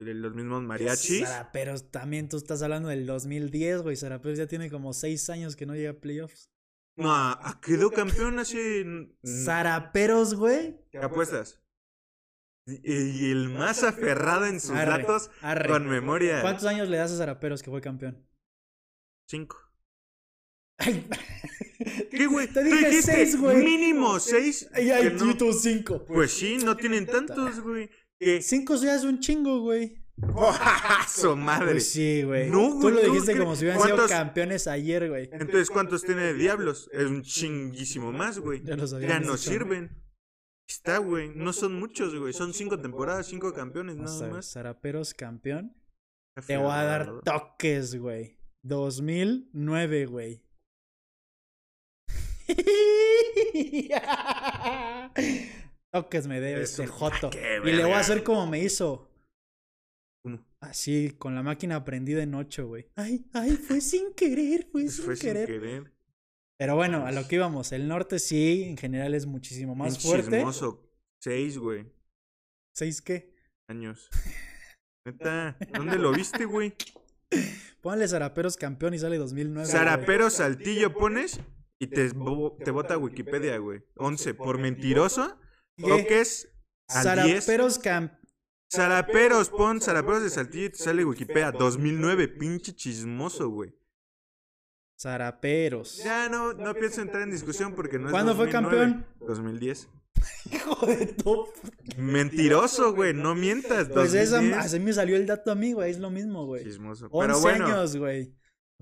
eh, 0.00 0.14
los 0.14 0.34
mismos 0.34 0.62
mariachis. 0.62 1.28
Zaraperos, 1.28 1.90
también 1.90 2.28
tú 2.28 2.38
estás 2.38 2.62
hablando 2.62 2.88
del 2.88 3.06
2010, 3.06 3.82
güey. 3.82 3.96
Zaraperos 3.96 4.38
ya 4.38 4.46
tiene 4.46 4.70
como 4.70 4.94
6 4.94 5.28
años 5.28 5.56
que 5.56 5.66
no 5.66 5.74
llega 5.74 5.90
a 5.90 6.00
playoffs. 6.00 6.50
No, 6.96 7.12
ah, 7.12 7.60
quedó 7.62 7.90
campeón 7.90 8.38
hace... 8.38 8.84
Zaraperos, 9.24 10.34
güey. 10.34 10.80
¿Qué 10.90 10.98
apuestas? 10.98 11.62
Y, 12.66 12.80
y 12.82 13.30
el 13.30 13.50
más 13.50 13.82
aferrado 13.82 14.46
en 14.46 14.58
sus 14.60 14.70
Arre, 14.70 15.02
datos 15.02 15.30
arre. 15.42 15.68
con 15.68 15.86
memoria. 15.86 16.40
¿Cuántos 16.40 16.64
años 16.64 16.88
le 16.88 16.96
das 16.96 17.12
a 17.12 17.18
Zaraperos 17.18 17.62
que 17.62 17.70
fue 17.70 17.80
campeón? 17.80 18.26
Cinco. 19.28 19.58
¿Qué, 22.10 22.26
güey? 22.26 22.46
Te 22.48 22.62
dije 22.62 23.02
seis, 23.02 23.38
güey. 23.40 23.64
Mínimo 23.64 24.18
seis. 24.20 24.68
Ay, 24.72 24.90
ay, 24.90 25.08
que 25.08 25.24
no- 25.24 25.52
cinco. 25.52 26.04
Pues 26.04 26.32
sí, 26.32 26.58
no 26.64 26.76
tienen 26.76 27.06
tantos, 27.06 27.60
güey. 27.60 27.90
Que... 28.18 28.42
Cinco 28.42 28.76
ya 28.76 28.94
es 28.94 29.04
un 29.04 29.18
chingo, 29.20 29.60
güey. 29.60 29.96
¡Oh, 30.34 30.52
su 31.08 31.34
madre! 31.36 31.72
Pues 31.72 31.90
sí, 31.92 32.22
güey. 32.22 32.50
No, 32.50 32.78
Tú 32.78 32.90
lo 32.90 33.00
¿cómo 33.00 33.12
dijiste 33.14 33.38
como 33.38 33.56
si 33.56 33.64
hubieran 33.64 33.80
sido 33.80 33.96
¿Cuántos- 33.96 34.10
campeones 34.10 34.66
ayer, 34.66 35.08
güey. 35.08 35.30
Entonces, 35.32 35.70
¿cuántos 35.70 36.02
tiene 36.04 36.22
de 36.22 36.34
Diablos? 36.34 36.90
Es 36.92 37.04
un 37.06 37.22
chinguísimo 37.22 38.12
más, 38.12 38.38
güey. 38.38 38.62
Ya 38.62 38.76
los 38.76 38.90
Ya 38.90 38.96
habíamos 38.98 39.26
no 39.26 39.36
sirven. 39.38 40.02
Está, 40.68 40.98
güey. 40.98 41.30
No 41.34 41.52
son 41.54 41.74
muchos, 41.80 42.14
güey. 42.14 42.32
Son 42.34 42.52
cinco 42.52 42.78
temporadas, 42.78 43.26
cinco 43.26 43.52
campeones, 43.54 43.96
Vamos 43.96 44.12
nada 44.12 44.24
ver, 44.26 44.32
más. 44.34 44.52
Zaraperos 44.52 45.14
campeón. 45.14 45.74
Te 46.46 46.56
voy 46.58 46.70
a 46.70 46.84
dar 46.84 47.22
toques, 47.24 47.96
güey. 47.96 48.38
2009, 48.62 50.06
güey. 50.06 50.42
toques 55.92 56.26
me 56.26 56.40
debe 56.40 56.62
Es 56.62 56.70
este 56.70 56.82
un 56.82 56.88
joto. 56.88 57.30
Y 57.64 57.72
le 57.72 57.84
voy 57.84 57.92
a 57.94 57.98
hacer 57.98 58.22
como 58.22 58.46
me 58.46 58.62
hizo. 58.62 59.08
¿Cómo? 60.22 60.38
Así, 60.60 61.10
con 61.18 61.34
la 61.34 61.42
máquina 61.42 61.84
prendida 61.84 62.22
en 62.22 62.34
8, 62.34 62.66
güey. 62.66 62.86
Ay, 62.96 63.24
ay, 63.32 63.52
fue 63.56 63.80
sin 63.80 64.12
querer, 64.14 64.66
fue, 64.70 64.82
sin, 64.88 65.04
Fue 65.04 65.16
sin 65.16 65.28
querer. 65.28 65.46
querer. 65.46 65.92
Pero 66.58 66.76
bueno, 66.76 67.06
a 67.06 67.12
lo 67.12 67.26
que 67.26 67.36
íbamos. 67.36 67.72
El 67.72 67.88
norte 67.88 68.18
sí, 68.18 68.64
en 68.64 68.76
general 68.76 69.14
es 69.14 69.26
muchísimo 69.26 69.74
más 69.74 69.94
Un 69.94 70.00
fuerte. 70.00 70.36
chismoso. 70.36 70.86
Seis, 71.22 71.58
güey. 71.58 71.86
¿Seis 72.74 73.00
qué? 73.00 73.34
Años. 73.68 74.08
Neta, 75.06 75.56
¿dónde 75.72 75.96
lo 75.96 76.12
viste, 76.12 76.44
güey? 76.44 76.74
Pónganle 77.80 78.08
Zaraperos 78.08 78.58
campeón 78.58 78.92
y 78.92 78.98
sale 78.98 79.16
2009. 79.16 79.64
güey. 79.66 79.72
Zarapero 79.72 80.28
Saltillo 80.28 80.92
pones 80.92 81.40
y 81.80 81.86
te, 81.86 82.08
bo- 82.10 82.56
te 82.62 82.70
bota 82.70 82.98
Wikipedia, 82.98 83.56
güey. 83.58 83.82
11. 83.96 84.34
Por 84.34 84.58
mentiroso, 84.58 85.38
toques 85.78 86.52
al 86.88 87.24
10. 87.24 87.44
Zaraperos 87.44 87.78
campeón. 87.78 88.20
Zaraperos, 88.72 89.48
pon 89.48 89.80
Zaraperos 89.80 90.22
de 90.22 90.30
Saltillo 90.30 90.66
y 90.66 90.70
te 90.70 90.76
sale 90.76 91.04
Wikipedia. 91.04 91.50
2009, 91.50 92.28
pinche 92.28 92.72
chismoso, 92.74 93.48
güey. 93.48 93.74
Zaraperos. 94.98 95.96
Ya 96.04 96.28
no, 96.28 96.52
no 96.52 96.74
pienso 96.74 97.00
entrar 97.00 97.22
en 97.22 97.30
discusión 97.30 97.74
porque 97.74 97.98
no 97.98 98.06
es 98.08 98.12
¿Cuándo 98.12 98.36
fue 98.36 98.46
2009, 98.46 98.92
campeón? 98.92 99.06
2010. 99.26 99.88
Hijo 100.52 100.86
de 100.86 101.06
tu. 101.06 101.48
Mentiroso, 101.96 102.94
güey, 102.94 103.14
no 103.14 103.34
mientas. 103.34 103.88
Pues 103.88 104.12
esa, 104.12 104.36
2010. 104.36 104.64
así 104.66 104.78
me 104.80 104.92
salió 104.92 105.16
el 105.16 105.24
dato 105.26 105.50
a 105.50 105.54
mí, 105.54 105.72
güey. 105.72 105.90
Es 105.90 105.98
lo 105.98 106.10
mismo, 106.10 106.44
güey. 106.44 106.62
Chismoso. 106.64 107.08
11 107.10 107.26
Pero 107.26 107.40
bueno, 107.40 107.64
años, 107.66 107.96
güey. 107.96 108.34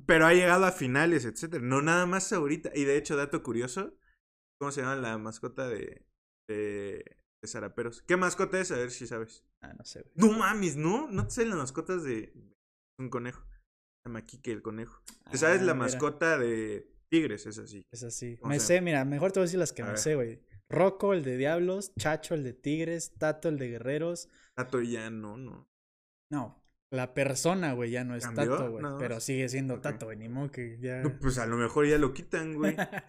Pero 0.07 0.26
ha 0.26 0.34
llegado 0.34 0.64
a 0.64 0.72
finales, 0.72 1.24
etcétera. 1.24 1.62
No 1.64 1.82
nada 1.82 2.07
más 2.07 2.32
ahorita. 2.32 2.70
Y 2.74 2.84
de 2.84 2.96
hecho, 2.96 3.16
dato 3.16 3.42
curioso, 3.42 3.96
¿cómo 4.61 4.72
se 4.72 4.80
llama 4.82 4.96
la 4.96 5.18
mascota 5.18 5.68
de, 5.68 6.07
de, 6.49 7.16
de 7.42 7.49
Zaraperos? 7.49 8.03
¿Qué 8.03 8.16
mascota 8.16 8.61
es? 8.61 8.70
A 8.72 8.76
ver 8.76 8.90
si 8.90 9.07
sabes. 9.07 9.44
Ah, 9.62 9.74
no 9.74 9.84
sé, 9.84 10.03
güey. 10.03 10.12
No 10.14 10.38
mames, 10.38 10.76
¿no? 10.76 11.09
No 11.11 11.24
te 11.26 11.30
salen 11.32 11.51
las 11.51 11.59
mascotas 11.59 12.05
de 12.05 12.32
un 12.99 13.11
conejo. 13.11 13.42
Se 14.05 14.09
llama 14.11 14.24
Kike 14.24 14.53
el 14.53 14.62
conejo. 14.62 15.03
¿Te 15.30 15.38
sabes 15.38 15.61
Ah, 15.61 15.64
la 15.64 15.74
mira, 15.74 15.86
mascota 15.86 16.38
de 16.38 16.90
Tigres? 17.11 17.46
Es 17.46 17.59
así. 17.59 17.84
Es 17.92 18.03
así. 18.05 18.36
¿Cómo 18.38 18.51
Me 18.53 18.61
sé, 18.61 18.80
mira, 18.80 19.05
mejor 19.05 19.32
te 19.32 19.40
voy 19.40 19.44
a 19.44 19.46
decir 19.49 19.59
las 19.59 19.72
que 19.72 19.82
A 19.82 19.86
me 19.86 19.90
ver. 19.92 19.99
sé, 20.01 20.14
güey. 20.14 20.40
Rocco, 20.70 21.14
el 21.14 21.24
de 21.24 21.36
Diablos. 21.36 21.92
Chacho, 21.99 22.34
el 22.34 22.44
de 22.44 22.53
Tigres. 22.53 23.14
Tato, 23.18 23.49
el 23.49 23.59
de 23.59 23.68
Guerreros. 23.68 24.28
Tato 24.55 24.80
ya 24.80 25.11
no, 25.11 25.36
no. 25.36 25.68
No, 26.30 26.62
la 26.91 27.12
persona, 27.14 27.74
güey, 27.74 27.91
ya 27.91 28.05
no 28.05 28.16
es 28.16 28.24
¿Cambió? 28.24 28.57
Tato, 28.57 28.70
güey. 28.70 28.82
No, 28.82 28.99
pero 28.99 29.20
sigue 29.20 29.49
siendo. 29.49 29.80
Tato, 29.80 30.07
güey. 30.07 30.16
Ni 30.16 30.28
modo 30.28 30.51
que 30.51 30.78
ya. 30.80 31.03
No, 31.03 31.18
Pues 31.18 31.39
a 31.39 31.47
lo 31.47 31.57
mejor 31.57 31.86
ya 31.86 31.99
lo 31.99 32.14
quitan, 32.14 32.55
güey. 32.55 32.76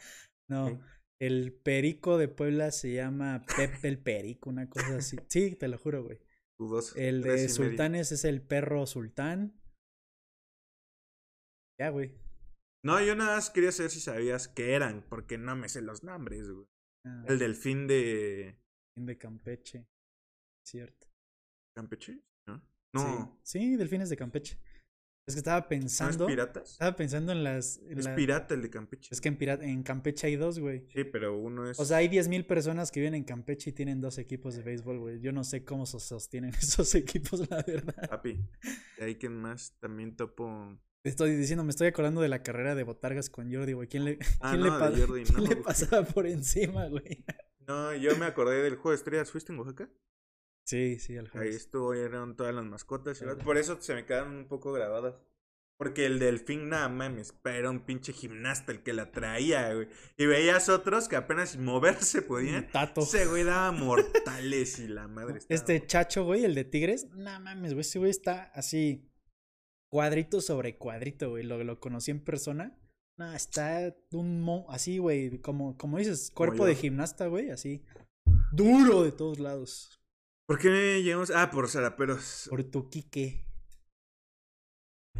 no, 0.49 0.81
el 1.21 1.53
perico 1.53 2.17
de 2.17 2.27
Puebla 2.27 2.71
se 2.71 2.93
llama 2.93 3.45
Pepe 3.55 3.87
el 3.87 3.99
Perico, 3.99 4.49
una 4.49 4.69
cosa 4.69 4.97
así. 4.97 5.17
Sí, 5.29 5.55
te 5.55 5.67
lo 5.67 5.77
juro, 5.77 6.03
güey. 6.03 6.19
Dudoso. 6.57 6.95
El 6.97 7.21
de 7.21 7.29
medio. 7.29 7.49
Sultanes 7.49 8.11
es 8.11 8.25
el 8.25 8.41
perro 8.41 8.85
Sultán. 8.85 9.59
Ya, 11.79 11.89
güey. 11.89 12.17
No, 12.83 13.01
yo 13.01 13.15
nada 13.15 13.35
más 13.35 13.49
quería 13.49 13.71
saber 13.71 13.91
si 13.91 13.99
sabías 13.99 14.47
qué 14.47 14.73
eran, 14.73 15.05
porque 15.09 15.37
no 15.37 15.55
me 15.55 15.69
sé 15.69 15.81
los 15.81 16.03
nombres, 16.03 16.49
güey. 16.49 16.67
Ah, 17.05 17.23
El 17.27 17.39
delfín 17.39 17.87
de 17.87 18.57
delfín 18.95 19.05
de 19.05 19.17
Campeche. 19.17 19.87
Cierto. 20.65 21.07
Campeche, 21.75 22.21
¿no? 22.47 22.61
No, 22.93 23.39
Sí, 23.43 23.59
sí, 23.59 23.75
delfines 23.75 24.09
de 24.09 24.17
Campeche. 24.17 24.59
Es 25.27 25.35
que 25.35 25.39
estaba 25.39 25.59
¿no 25.59 25.63
es 25.65 25.69
pensando. 25.69 26.25
piratas? 26.25 26.71
Estaba 26.71 26.95
pensando 26.95 27.31
en 27.31 27.43
las. 27.43 27.77
en 27.87 27.99
Es 27.99 28.05
la- 28.05 28.15
pirata 28.15 28.55
el 28.55 28.63
de 28.63 28.69
Campeche. 28.71 29.09
Es 29.13 29.21
que 29.21 29.27
en, 29.27 29.37
Pira- 29.37 29.59
en 29.61 29.83
Campeche 29.83 30.25
hay 30.25 30.35
dos, 30.37 30.57
güey. 30.57 30.87
Sí, 30.91 31.03
pero 31.03 31.37
uno 31.37 31.69
es... 31.69 31.79
O 31.79 31.85
sea, 31.85 31.97
hay 31.97 32.07
10.000 32.07 32.47
personas 32.47 32.89
que 32.91 32.99
viven 32.99 33.13
en 33.13 33.23
Campeche 33.23 33.69
y 33.69 33.73
tienen 33.73 34.01
dos 34.01 34.17
equipos 34.17 34.55
de 34.55 34.63
béisbol, 34.63 34.97
güey. 34.97 35.19
Yo 35.19 35.31
no 35.31 35.43
sé 35.43 35.63
cómo 35.63 35.85
se 35.85 35.99
sostienen 35.99 36.51
esos 36.59 36.95
equipos, 36.95 37.47
la 37.47 37.61
verdad. 37.61 38.09
Papi. 38.09 38.39
Ahí 38.99 39.15
que 39.15 39.29
más 39.29 39.75
también 39.79 40.15
topo... 40.15 40.75
Estoy 41.03 41.35
diciendo, 41.35 41.63
me 41.63 41.69
estoy 41.69 41.87
acordando 41.87 42.21
de 42.21 42.27
la 42.27 42.41
carrera 42.41 42.73
de 42.75 42.83
Botargas 42.83 43.29
con 43.29 43.53
Jordi, 43.53 43.73
güey. 43.73 43.87
¿Quién 43.87 44.05
le, 44.05 44.17
Ah, 44.41 44.49
quién 44.51 44.61
no, 44.61 44.89
le, 44.89 44.97
Jordi, 45.05 45.23
quién 45.25 45.43
no, 45.43 45.49
le 45.49 45.55
pasaba 45.57 46.03
por 46.05 46.25
encima, 46.25 46.87
güey? 46.87 47.23
No, 47.67 47.93
yo 47.95 48.17
me 48.17 48.25
acordé 48.25 48.63
del 48.63 48.75
juego 48.75 48.89
de 48.89 48.95
estrellas. 48.95 49.31
¿Fuiste 49.31 49.53
en 49.53 49.59
Oaxaca? 49.59 49.89
Sí, 50.69 50.99
sí, 50.99 51.17
al 51.17 51.31
Ahí 51.33 51.49
estuvo, 51.49 51.95
eran 51.95 52.35
todas 52.35 52.53
las 52.53 52.63
mascotas. 52.63 53.17
Claro. 53.17 53.39
Por 53.39 53.57
eso 53.57 53.81
se 53.81 53.95
me 53.95 54.05
quedaron 54.05 54.35
un 54.35 54.47
poco 54.47 54.71
grabadas. 54.71 55.15
Porque 55.79 56.05
el 56.05 56.19
delfín, 56.19 56.69
nada 56.69 56.89
mames, 56.89 57.33
era 57.43 57.71
un 57.71 57.79
pinche 57.85 58.13
gimnasta 58.13 58.71
el 58.71 58.83
que 58.83 58.93
la 58.93 59.11
traía, 59.11 59.73
güey. 59.73 59.87
Y 60.17 60.27
veías 60.27 60.69
otros 60.69 61.07
que 61.07 61.15
apenas 61.15 61.57
moverse 61.57 62.21
podían. 62.21 62.69
Tato. 62.69 63.01
Ese 63.01 63.25
güey 63.25 63.45
daba 63.45 63.71
mortales 63.71 64.77
y 64.77 64.87
la 64.89 65.07
madre 65.07 65.37
estaba- 65.39 65.55
Este 65.55 65.87
chacho, 65.87 66.23
güey, 66.25 66.43
el 66.45 66.53
de 66.53 66.65
Tigres, 66.65 67.07
no 67.15 67.39
mames, 67.39 67.73
güey, 67.73 67.81
ese 67.81 67.97
güey 67.97 68.11
está 68.11 68.51
así, 68.53 69.09
cuadrito 69.89 70.41
sobre 70.41 70.77
cuadrito, 70.77 71.29
güey, 71.31 71.45
lo, 71.45 71.63
lo 71.63 71.79
conocí 71.79 72.11
en 72.11 72.23
persona. 72.23 72.77
No, 73.17 73.33
está 73.33 73.95
un 74.11 74.41
mo 74.41 74.65
así, 74.69 74.97
güey, 74.99 75.39
como, 75.41 75.77
como 75.77 75.97
dices, 75.97 76.29
cuerpo 76.29 76.65
de 76.65 76.75
gimnasta, 76.75 77.27
güey, 77.27 77.49
así, 77.49 77.83
duro 78.51 79.03
de 79.03 79.11
todos 79.13 79.39
lados. 79.39 79.98
¿Por 80.49 80.57
qué 80.57 81.03
llegamos? 81.03 81.29
Ah, 81.29 81.51
por 81.51 81.69
Zaraperos. 81.69 82.47
Por 82.49 82.63
tu 82.63 82.89
Quique. 82.89 83.45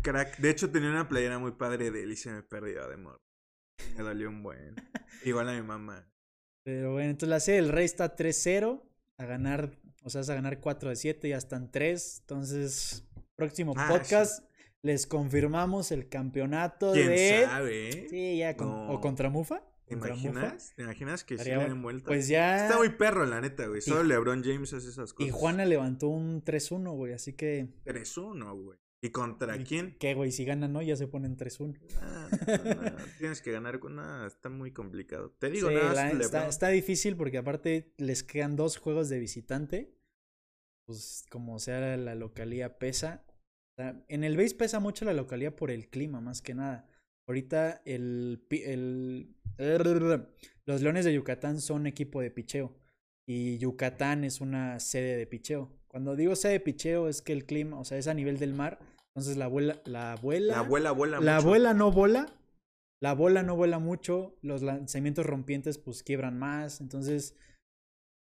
Crack. 0.02 0.40
De 0.40 0.50
hecho, 0.50 0.72
tenía 0.72 0.90
una 0.90 1.08
playera 1.08 1.38
muy 1.38 1.52
padre 1.52 1.92
de 1.92 2.02
él 2.02 2.14
y 2.14 2.16
se 2.16 2.32
me 2.32 2.42
perdió 2.42 2.88
de 2.88 2.96
amor. 2.96 3.22
Me 3.96 4.02
dolió 4.02 4.28
un 4.30 4.42
buen. 4.42 4.74
Igual 5.24 5.50
a 5.50 5.54
mi 5.54 5.62
mamá. 5.62 6.12
Pero 6.66 6.94
bueno, 6.94 7.12
entonces 7.12 7.30
la 7.30 7.40
serie 7.40 7.62
del 7.62 7.72
Rey 7.72 7.86
está 7.86 8.16
3-0, 8.16 8.82
a 9.20 9.26
ganar, 9.26 9.80
o 10.02 10.10
sea, 10.10 10.22
es 10.22 10.30
a 10.32 10.34
ganar 10.34 10.60
4 10.62 10.90
de 10.90 10.96
7, 10.96 11.30
ya 11.30 11.38
están 11.38 11.70
3. 11.70 12.22
Entonces, 12.22 13.08
próximo 13.36 13.76
Ah, 13.78 13.88
podcast, 13.88 14.44
les 14.82 15.06
confirmamos 15.06 15.92
el 15.92 16.10
campeonato 16.10 16.92
¿Quién 16.94 17.08
de... 17.10 17.44
sabe? 17.46 18.08
Sí, 18.10 18.38
ya, 18.40 18.58
con- 18.58 18.68
No. 18.68 18.94
o 18.94 19.00
contra 19.00 19.30
Mufa. 19.30 19.62
¿Te 19.90 19.96
imaginas? 19.96 20.74
¿Te 20.76 20.84
imaginas 20.84 21.24
que 21.24 21.36
sí 21.36 21.42
Estaría 21.42 21.64
le 21.64 21.70
den 21.70 21.82
vuelta? 21.82 22.06
Pues 22.08 22.28
ya. 22.28 22.66
Está 22.66 22.78
muy 22.78 22.90
perro, 22.90 23.26
la 23.26 23.42
neta, 23.42 23.68
güey. 23.68 23.82
Solo 23.82 24.04
Y- 24.06 24.08
LeBron 24.08 24.44
James 24.44 24.72
hace 24.74 24.90
esas 24.90 25.14
cosas. 25.14 25.28
Y 25.28 25.32
Juana 25.32 25.66
levantó 25.66 26.08
un 26.08 26.44
3-1, 26.44 26.94
güey. 26.96 27.14
Así 27.14 27.34
que. 27.34 27.68
3-1, 27.86 28.54
güey. 28.64 28.78
¿Y 29.02 29.12
contra 29.12 29.56
¿y 29.56 29.64
quién? 29.64 29.96
¿Qué, 29.98 30.14
güey? 30.14 30.30
Si 30.32 30.44
ganan, 30.44 30.74
no, 30.74 30.82
ya 30.82 30.96
se 30.98 31.08
ponen 31.08 31.38
3-1. 31.38 31.80
Ah, 32.02 32.28
no, 32.66 32.76
no, 32.76 32.98
tienes 33.18 33.42
que 33.42 33.52
ganar 33.54 33.80
con 33.80 33.96
nada. 33.96 34.28
Está 34.28 34.50
muy 34.50 34.72
complicado. 34.74 35.32
Te 35.40 35.50
digo, 35.50 35.70
Sí, 35.70 35.76
nada. 35.76 36.14
la- 36.14 36.48
está, 36.50 36.68
difícil 36.68 37.16
porque 37.16 37.38
aparte 37.38 37.94
les 37.98 38.24
quedan 38.24 38.56
dos 38.58 38.78
juegos 38.78 39.08
de 39.08 39.20
visitante. 39.20 39.96
Pues 40.86 41.26
como 41.30 41.60
sea 41.60 41.96
la 41.98 42.16
localía 42.16 42.78
pesa. 42.78 43.24
En 44.10 44.26
el 44.26 44.36
base 44.36 44.56
pesa 44.56 44.82
mucho 44.82 45.06
la 45.06 45.14
localía 45.14 45.56
por 45.56 45.72
el 45.72 45.88
clima, 45.88 46.20
más 46.20 46.42
que 46.42 46.54
nada. 46.54 46.89
Ahorita 47.30 47.84
el, 47.86 48.44
el, 48.50 49.36
Los 50.66 50.82
Leones 50.82 51.06
de 51.06 51.14
Yucatán 51.14 51.62
son 51.62 51.86
equipo 51.86 52.22
de 52.22 52.32
picheo. 52.32 52.76
Y 53.28 53.60
Yucatán 53.60 54.24
es 54.24 54.42
una 54.42 54.80
sede 54.80 55.16
de 55.16 55.28
picheo. 55.28 55.72
Cuando 55.88 56.16
digo 56.16 56.36
sede 56.36 56.54
de 56.54 56.60
picheo 56.60 57.08
es 57.08 57.22
que 57.22 57.32
el 57.32 57.46
clima, 57.46 57.80
o 57.80 57.86
sea, 57.86 58.00
es 58.00 58.08
a 58.08 58.16
nivel 58.16 58.40
del 58.40 58.56
mar. 58.56 58.80
Entonces 59.10 59.38
la 59.38 59.46
abuela, 59.46 59.80
la 59.86 60.14
abuela. 60.14 60.54
La 60.54 60.60
abuela 60.62 60.92
vuela 60.92 61.20
La 61.20 61.36
mucho. 61.36 61.46
abuela 61.46 61.74
no 61.76 61.92
bola. 61.92 62.36
La 63.00 63.14
bola 63.14 63.44
no 63.44 63.56
vuela 63.56 63.78
mucho. 63.78 64.36
Los 64.42 64.64
lanzamientos 64.64 65.28
rompientes 65.28 65.78
pues 65.78 66.02
quiebran 66.02 66.40
más. 66.40 66.82
Entonces, 66.82 67.36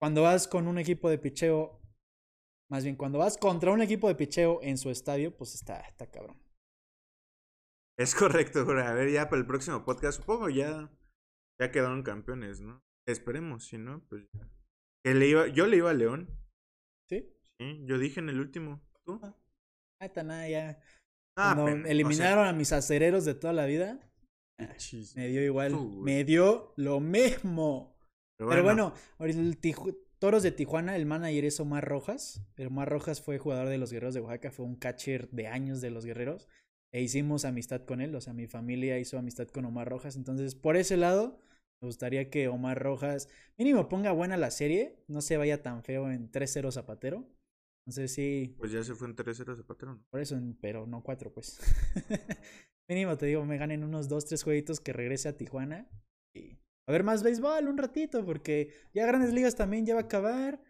cuando 0.01 0.23
vas 0.23 0.49
con 0.49 0.69
un 0.69 0.79
equipo 0.79 1.11
de 1.11 1.19
picheo, 1.19 1.83
más 2.71 2.83
bien 2.83 2.97
cuando 2.97 3.19
vas 3.19 3.37
contra 3.37 3.73
un 3.73 3.83
equipo 3.83 4.09
de 4.09 4.15
picheo 4.15 4.61
en 4.63 4.79
su 4.79 4.89
estadio, 4.89 5.37
pues 5.37 5.55
está, 5.55 5.81
está 5.81 6.11
cabrón. 6.11 6.46
Es 7.99 8.15
correcto. 8.15 8.61
A 8.71 8.93
ver, 8.93 9.11
ya 9.11 9.29
para 9.29 9.41
el 9.41 9.47
próximo 9.47 9.85
podcast, 9.85 10.19
supongo 10.21 10.49
ya, 10.51 10.91
ya 11.61 11.71
quedaron 11.71 12.03
campeones, 12.03 12.61
¿no? 12.61 12.83
Esperemos, 13.09 13.65
si 13.67 13.79
no, 13.79 14.05
pues 14.09 14.27
ya. 14.33 14.49
Que 15.05 15.15
le 15.15 15.29
iba, 15.29 15.47
yo 15.49 15.67
le 15.67 15.77
iba 15.79 15.91
a 15.91 15.95
León, 15.95 16.29
¿Sí? 17.09 17.33
¿sí? 17.59 17.85
Yo 17.87 17.99
dije 17.99 18.21
en 18.21 18.29
el 18.29 18.41
último. 18.41 18.83
¿Tú? 19.05 19.21
Ah, 19.23 19.35
está 20.01 20.23
nada, 20.23 20.49
ya. 20.49 20.81
Ah, 21.39 21.53
Cuando 21.55 21.65
pen- 21.67 21.81
o 21.81 21.85
sea, 21.85 21.93
eliminaron 21.93 22.47
a 22.47 22.53
mis 22.53 22.73
acereros 22.73 23.25
de 23.25 23.35
toda 23.35 23.53
la 23.53 23.67
vida, 23.67 24.01
pinches- 24.59 25.15
me 25.17 25.29
dio 25.29 25.43
igual. 25.43 25.73
Tú, 25.73 26.03
me 26.03 26.25
dio 26.25 26.73
lo 26.77 26.99
mismo. 27.01 27.97
Pero 28.39 28.63
bueno, 28.63 28.93
el 29.21 29.61
Tiju- 29.61 29.97
Toros 30.19 30.43
de 30.43 30.51
Tijuana, 30.51 30.97
el 30.97 31.07
manager 31.07 31.45
es 31.45 31.61
Omar 31.61 31.87
Rojas. 31.87 32.43
El 32.57 32.67
Omar 32.69 32.89
Rojas 32.91 33.23
fue 33.23 33.39
jugador 33.39 33.69
de 33.69 33.79
los 33.79 33.93
Guerreros 33.93 34.15
de 34.15 34.21
Oaxaca, 34.21 34.51
fue 34.51 34.65
un 34.67 34.77
catcher 34.77 35.31
de 35.31 35.47
años 35.47 35.81
de 35.81 35.91
los 35.91 36.05
Guerreros. 36.05 36.49
E 36.97 37.03
hicimos 37.03 37.45
amistad 37.45 37.83
con 37.83 38.01
él, 38.01 38.15
o 38.15 38.23
sea, 38.23 38.33
mi 38.33 38.47
familia 38.47 38.99
hizo 38.99 39.19
amistad 39.19 39.49
con 39.49 39.67
Omar 39.67 39.87
Rojas. 39.87 40.17
Entonces, 40.17 40.55
por 40.55 40.79
ese 40.79 40.97
lado, 40.97 41.39
me 41.83 41.89
gustaría 41.89 42.31
que 42.31 42.49
Omar 42.49 42.83
Rojas 42.83 43.29
mínimo 43.59 43.91
ponga 43.91 44.13
buena 44.13 44.39
la 44.39 44.51
serie, 44.51 44.97
no 45.07 45.21
se 45.21 45.37
vaya 45.37 45.63
tan 45.63 45.83
feo 45.83 46.11
en 46.11 46.33
3-0 46.33 46.73
Zapatero. 46.73 47.29
Entonces, 47.85 48.15
sí, 48.15 48.55
Pues 48.57 48.73
ya 48.73 48.83
se 48.83 48.95
fue 48.95 49.09
en 49.09 49.15
3-0 49.15 49.57
Zapatero, 49.57 49.93
¿no? 49.93 50.07
por 50.09 50.23
eso, 50.23 50.41
pero 50.63 50.87
no 50.87 51.03
4, 51.03 51.35
pues. 51.35 51.61
mínimo 52.89 53.19
te 53.19 53.27
digo, 53.27 53.45
me 53.45 53.59
ganen 53.59 53.85
unos 53.85 54.09
2-3 54.09 54.43
jueguitos 54.43 54.81
que 54.81 54.95
regrese 54.95 55.29
a 55.29 55.37
Tijuana. 55.37 55.91
Y 56.35 56.57
a 56.89 56.93
ver 56.93 57.05
más 57.05 57.23
béisbol 57.23 57.69
un 57.69 57.77
ratito, 57.77 58.25
porque 58.25 58.73
ya 58.95 59.05
Grandes 59.05 59.35
Ligas 59.35 59.55
también 59.55 59.85
ya 59.85 59.97
va 59.97 60.01
a 60.01 60.05
acabar. 60.05 60.63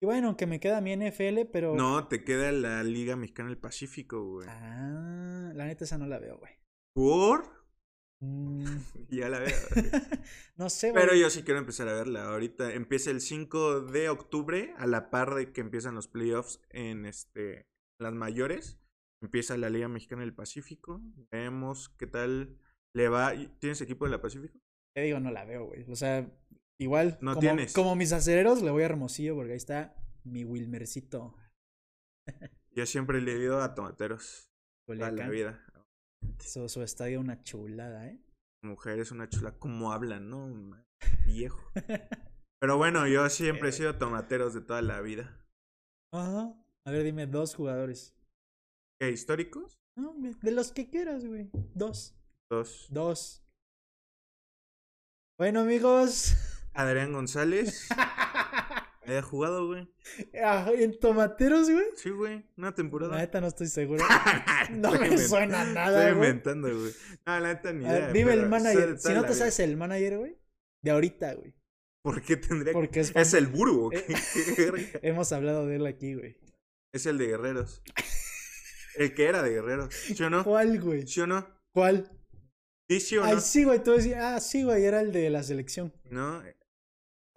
Y 0.00 0.06
bueno, 0.06 0.36
que 0.36 0.46
me 0.46 0.60
queda 0.60 0.80
mi 0.80 0.94
NFL, 0.94 1.46
pero. 1.52 1.74
No, 1.74 2.06
te 2.08 2.22
queda 2.22 2.52
la 2.52 2.82
Liga 2.82 3.16
Mexicana 3.16 3.48
del 3.48 3.58
Pacífico, 3.58 4.22
güey. 4.24 4.46
Ah, 4.50 5.52
la 5.54 5.64
neta 5.66 5.84
esa 5.84 5.96
no 5.98 6.06
la 6.06 6.18
veo, 6.18 6.38
güey. 6.38 6.52
¿Por? 6.94 7.44
Mm, 8.20 8.64
Ya 9.10 9.28
la 9.28 9.38
veo. 9.38 9.56
güey. 9.74 9.84
no 10.56 10.68
sé, 10.68 10.90
güey. 10.90 11.02
Pero 11.02 11.16
yo 11.16 11.30
sí 11.30 11.42
quiero 11.42 11.60
empezar 11.60 11.88
a 11.88 11.94
verla. 11.94 12.28
Ahorita 12.28 12.72
empieza 12.74 13.10
el 13.10 13.20
5 13.20 13.80
de 13.82 14.08
octubre, 14.10 14.74
a 14.76 14.86
la 14.86 15.10
par 15.10 15.34
de 15.34 15.52
que 15.52 15.62
empiezan 15.62 15.94
los 15.94 16.08
playoffs 16.08 16.60
en 16.70 17.06
este 17.06 17.66
las 17.98 18.12
mayores. 18.12 18.78
Empieza 19.22 19.56
la 19.56 19.70
Liga 19.70 19.88
Mexicana 19.88 20.22
del 20.22 20.34
Pacífico. 20.34 21.00
Vemos 21.32 21.88
qué 21.98 22.06
tal 22.06 22.58
le 22.94 23.08
va. 23.08 23.32
¿Tienes 23.60 23.80
equipo 23.80 24.04
de 24.04 24.10
la 24.10 24.20
Pacífico? 24.20 24.58
Te 24.94 25.02
digo, 25.02 25.20
no 25.20 25.30
la 25.30 25.44
veo, 25.44 25.66
güey. 25.66 25.84
O 25.90 25.96
sea, 25.96 26.30
igual, 26.78 27.18
No 27.20 27.32
como, 27.32 27.40
tienes. 27.40 27.72
como 27.72 27.96
mis 27.96 28.12
acereros, 28.12 28.62
le 28.62 28.70
voy 28.70 28.82
a 28.82 28.86
Hermosillo, 28.86 29.34
porque 29.34 29.52
ahí 29.52 29.56
está 29.56 29.94
mi 30.24 30.44
Wilmercito. 30.44 31.34
Yo 32.72 32.86
siempre 32.86 33.20
le 33.20 33.32
he 33.32 33.38
ido 33.38 33.62
a 33.62 33.74
Tomateros. 33.74 34.50
Toda 34.86 35.10
la 35.10 35.28
vida. 35.28 35.64
Su, 36.40 36.68
su 36.68 36.82
estadio 36.82 37.20
una 37.20 37.42
chulada, 37.42 38.06
¿eh? 38.06 38.20
Mujer 38.62 38.98
es 38.98 39.10
una 39.10 39.28
chula. 39.28 39.58
¿Cómo 39.58 39.92
hablan, 39.92 40.28
no? 40.28 40.84
Viejo. 41.26 41.72
Pero 42.60 42.76
bueno, 42.78 43.06
yo 43.06 43.28
siempre 43.28 43.68
he 43.68 43.72
sido 43.72 43.96
Tomateros 43.98 44.54
de 44.54 44.60
toda 44.60 44.82
la 44.82 45.00
vida. 45.00 45.44
Ajá. 46.12 46.54
A 46.86 46.90
ver, 46.90 47.02
dime 47.04 47.26
dos 47.26 47.54
jugadores. 47.54 48.16
¿Qué, 49.00 49.10
históricos? 49.10 49.78
No, 49.98 50.14
de 50.42 50.50
los 50.50 50.72
que 50.72 50.88
quieras, 50.88 51.24
güey. 51.24 51.50
Dos. 51.74 52.16
Dos. 52.50 52.86
Dos. 52.90 53.42
Bueno, 55.38 55.60
amigos. 55.60 56.34
Adrián 56.76 57.12
González. 57.12 57.88
¿Había 59.06 59.22
jugado, 59.22 59.66
güey? 59.68 59.88
Ah, 60.42 60.68
¿En 60.74 60.98
tomateros, 60.98 61.70
güey? 61.70 61.84
Sí, 61.94 62.10
güey. 62.10 62.44
Una 62.56 62.68
La 62.70 62.74
temporada. 62.74 63.16
neta 63.16 63.40
no 63.40 63.46
estoy 63.46 63.68
seguro. 63.68 64.04
No 64.70 64.92
Estoy 64.94 65.10
me 65.10 65.18
suena 65.18 65.64
nada, 65.64 66.00
Estoy 66.00 66.16
güey. 66.16 66.28
inventando, 66.30 66.68
güey. 66.68 66.92
No, 67.24 67.38
la 67.40 67.54
neta 67.54 67.72
ni 67.72 67.84
A 67.86 67.88
idea. 67.98 68.12
dime 68.12 68.32
el 68.32 68.48
manager. 68.48 68.98
Si 68.98 69.08
no 69.10 69.14
la 69.14 69.20
te 69.22 69.26
vida. 69.28 69.34
sabes 69.38 69.60
el 69.60 69.76
manager, 69.76 70.18
güey. 70.18 70.36
De 70.82 70.90
ahorita, 70.90 71.34
güey. 71.34 71.54
¿Por 72.02 72.20
qué 72.22 72.36
tendría 72.36 72.72
que.? 72.72 72.78
Porque 72.78 73.00
es, 73.00 73.12
Es 73.14 73.32
fam- 73.34 73.38
el 73.38 73.46
Buru, 73.46 73.86
¿o 73.86 73.90
qué? 73.90 74.04
Eh. 74.58 74.98
Hemos 75.02 75.30
hablado 75.32 75.66
de 75.68 75.76
él 75.76 75.86
aquí, 75.86 76.14
güey. 76.14 76.36
Es 76.92 77.06
el 77.06 77.16
de 77.18 77.26
Guerreros. 77.28 77.82
El 78.96 79.14
que 79.14 79.26
era 79.26 79.42
de 79.42 79.50
Guerreros. 79.50 79.94
¿Sí 79.94 80.20
o 80.22 80.30
no? 80.30 80.42
¿Cuál, 80.42 80.80
güey? 80.80 81.06
¿Sí 81.06 81.20
o 81.20 81.26
no? 81.28 81.46
¿Cuál? 81.72 82.10
¿Sí, 82.88 82.98
sí 83.00 83.18
o 83.18 83.20
no? 83.24 83.26
Ay, 83.28 83.40
sí, 83.40 83.62
güey. 83.64 83.82
Tú 83.84 83.92
decías, 83.92 84.18
ah, 84.20 84.40
sí, 84.40 84.64
güey. 84.64 84.84
Era 84.84 85.00
el 85.00 85.12
de 85.12 85.30
la 85.30 85.42
selección. 85.44 85.92
No. 86.10 86.42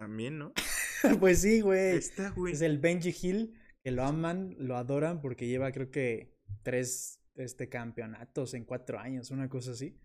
También, 0.00 0.38
¿no? 0.38 0.54
pues 1.20 1.42
sí, 1.42 1.60
güey. 1.60 1.96
está, 1.96 2.30
güey. 2.30 2.54
Es 2.54 2.62
el 2.62 2.78
Benji 2.78 3.14
Hill, 3.20 3.52
que 3.84 3.90
lo 3.90 4.02
aman, 4.02 4.56
lo 4.58 4.78
adoran 4.78 5.20
porque 5.20 5.46
lleva 5.46 5.70
creo 5.72 5.90
que 5.90 6.38
tres 6.62 7.20
este, 7.34 7.68
campeonatos 7.68 8.54
en 8.54 8.64
cuatro 8.64 8.98
años, 8.98 9.30
una 9.30 9.50
cosa 9.50 9.72
así. 9.72 10.00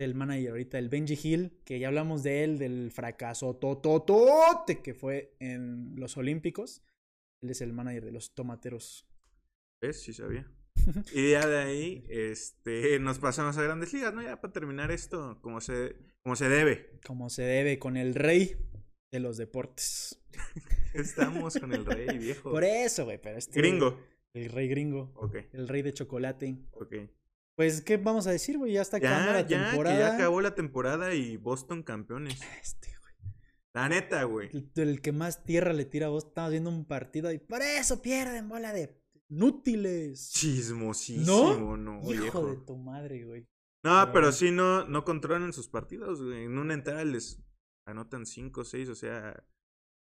El 0.00 0.16
manager 0.16 0.50
ahorita, 0.50 0.78
el 0.78 0.88
Benji 0.88 1.16
Hill, 1.22 1.60
que 1.64 1.78
ya 1.78 1.86
hablamos 1.86 2.24
de 2.24 2.42
él, 2.42 2.58
del 2.58 2.90
fracaso 2.90 3.54
tototote 3.54 4.82
que 4.82 4.94
fue 4.94 5.36
en 5.38 5.94
los 5.94 6.16
Olímpicos. 6.16 6.82
Él 7.40 7.50
es 7.50 7.60
el 7.60 7.72
manager 7.72 8.06
de 8.06 8.12
los 8.12 8.34
tomateros. 8.34 9.06
¿Ves? 9.80 10.02
Sí 10.02 10.12
sabía. 10.12 10.50
Y 11.14 11.32
ya 11.32 11.46
de 11.46 11.58
ahí, 11.58 12.04
este, 12.08 12.98
nos 12.98 13.20
pasamos 13.20 13.56
a 13.58 13.62
grandes 13.62 13.92
ligas, 13.92 14.12
¿no? 14.12 14.22
Ya 14.22 14.40
para 14.40 14.52
terminar 14.52 14.90
esto, 14.90 15.38
como 15.40 15.60
se, 15.60 15.94
como 16.24 16.34
se 16.34 16.48
debe. 16.48 16.98
Como 17.06 17.30
se 17.30 17.42
debe 17.42 17.78
con 17.78 17.96
el 17.96 18.14
rey 18.16 18.56
de 19.10 19.20
los 19.20 19.36
deportes. 19.36 20.20
Estamos 20.94 21.58
con 21.58 21.72
el 21.72 21.84
rey 21.84 22.18
viejo. 22.18 22.50
Por 22.50 22.64
eso, 22.64 23.04
güey, 23.04 23.20
pero 23.20 23.38
este. 23.38 23.58
Gringo. 23.60 23.98
El 24.32 24.50
rey 24.50 24.68
gringo. 24.68 25.12
Ok, 25.16 25.36
El 25.52 25.66
rey 25.66 25.82
de 25.82 25.92
chocolate. 25.92 26.56
ok. 26.72 26.94
Pues, 27.56 27.82
¿qué 27.82 27.96
vamos 27.98 28.26
a 28.26 28.30
decir, 28.30 28.56
güey? 28.56 28.72
Ya 28.72 28.80
está 28.80 28.96
acabando 28.98 29.32
la 29.32 29.46
ya, 29.46 29.68
temporada. 29.70 29.96
que 29.96 30.00
ya 30.02 30.14
acabó 30.14 30.40
la 30.40 30.54
temporada 30.54 31.14
y 31.14 31.36
Boston 31.36 31.82
campeones. 31.82 32.40
Este, 32.62 32.88
güey. 33.00 33.34
La 33.74 33.88
neta, 33.88 34.22
güey. 34.24 34.48
El, 34.52 34.70
el 34.76 35.02
que 35.02 35.12
más 35.12 35.44
tierra 35.44 35.72
le 35.74 35.84
tira 35.84 36.06
a 36.06 36.10
vos. 36.10 36.26
Estamos 36.26 36.52
viendo 36.52 36.70
un 36.70 36.86
partido 36.86 37.30
y 37.32 37.38
por 37.38 37.60
eso 37.60 38.00
pierden 38.00 38.48
bola 38.48 38.72
de 38.72 38.96
inútiles. 39.28 40.30
Chismosísimo, 40.32 41.76
¿no? 41.76 42.00
Hijo 42.10 42.22
viejo. 42.22 42.46
de 42.46 42.56
tu 42.58 42.76
madre, 42.78 43.24
güey. 43.24 43.46
No, 43.82 43.98
Pero 44.00 44.12
pero 44.12 44.32
sí 44.32 44.50
no, 44.52 44.86
no 44.86 45.04
controlan 45.04 45.52
sus 45.52 45.68
partidos, 45.68 46.22
güey. 46.22 46.44
En 46.44 46.56
una 46.56 46.72
entrada 46.74 47.04
les 47.04 47.42
anotan 47.86 48.26
5 48.26 48.60
o 48.60 48.64
6, 48.64 48.88
o 48.88 48.94
sea, 48.94 49.44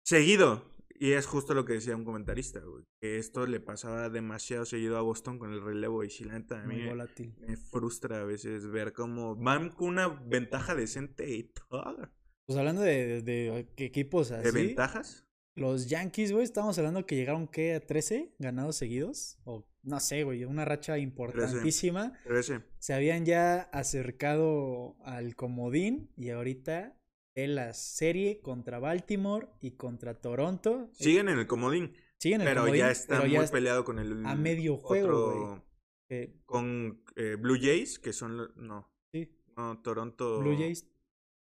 seguido. 0.04 0.70
Y 0.94 1.12
es 1.12 1.26
justo 1.26 1.52
lo 1.54 1.64
que 1.64 1.72
decía 1.72 1.96
un 1.96 2.04
comentarista, 2.04 2.60
güey. 2.60 2.84
Que 3.00 3.18
esto 3.18 3.46
le 3.46 3.58
pasaba 3.58 4.08
demasiado 4.08 4.64
seguido 4.64 4.96
a 4.98 5.00
Boston 5.02 5.38
con 5.38 5.52
el 5.52 5.60
relevo. 5.62 6.04
Y 6.04 6.10
si 6.10 6.22
la 6.24 6.38
neta, 6.38 6.62
a 6.62 6.66
mí 6.66 6.74
Muy 6.74 6.82
me, 6.84 6.88
volátil. 6.90 7.34
me 7.40 7.56
frustra 7.56 8.20
a 8.20 8.24
veces 8.24 8.68
ver 8.70 8.92
cómo 8.92 9.34
van 9.34 9.70
con 9.70 9.88
una 9.88 10.06
ventaja 10.08 10.74
decente 10.76 11.28
y 11.34 11.44
todo. 11.44 12.08
Pues 12.46 12.56
hablando 12.58 12.82
de, 12.82 13.22
de- 13.22 13.22
de 13.22 13.66
equipos 13.84 14.30
así. 14.30 14.44
¿De 14.44 14.52
ventajas? 14.52 15.26
Los 15.56 15.88
Yankees, 15.88 16.30
güey, 16.32 16.44
estamos 16.44 16.78
hablando 16.78 17.04
que 17.04 17.16
llegaron, 17.16 17.46
¿qué? 17.48 17.74
¿A 17.74 17.80
13 17.80 18.36
ganados 18.38 18.76
seguidos? 18.76 19.38
O 19.44 19.68
no 19.82 19.98
sé, 19.98 20.22
güey, 20.24 20.44
una 20.44 20.64
racha 20.64 20.98
importantísima. 20.98 22.12
Pero 22.24 22.38
ese. 22.38 22.60
Se 22.78 22.94
habían 22.94 23.24
ya 23.26 23.62
acercado 23.72 24.96
al 25.04 25.34
comodín 25.36 26.12
y 26.16 26.30
ahorita 26.30 26.96
en 27.34 27.54
la 27.54 27.72
serie 27.72 28.40
contra 28.40 28.78
Baltimore 28.78 29.48
y 29.60 29.72
contra 29.72 30.20
Toronto. 30.20 30.90
Siguen 30.92 31.28
en 31.28 31.38
el 31.38 31.46
comodín, 31.46 31.94
siguen 32.18 32.42
en 32.42 32.48
el 32.48 32.52
pero 32.52 32.60
comodín, 32.62 32.80
ya 32.80 32.90
está 32.90 33.14
pero 33.16 33.22
muy 33.28 33.32
ya 33.32 33.42
es- 33.44 33.50
peleado 33.50 33.84
con 33.84 33.98
el 33.98 34.24
a 34.26 34.34
medio 34.34 34.76
juego, 34.76 35.64
eh, 36.10 36.40
Con 36.44 37.02
eh, 37.16 37.36
Blue 37.36 37.56
Jays, 37.60 37.98
que 37.98 38.12
son. 38.12 38.52
No, 38.56 38.90
sí, 39.14 39.30
no, 39.56 39.80
Toronto. 39.82 40.40
Blue 40.40 40.56
Jays. 40.56 40.86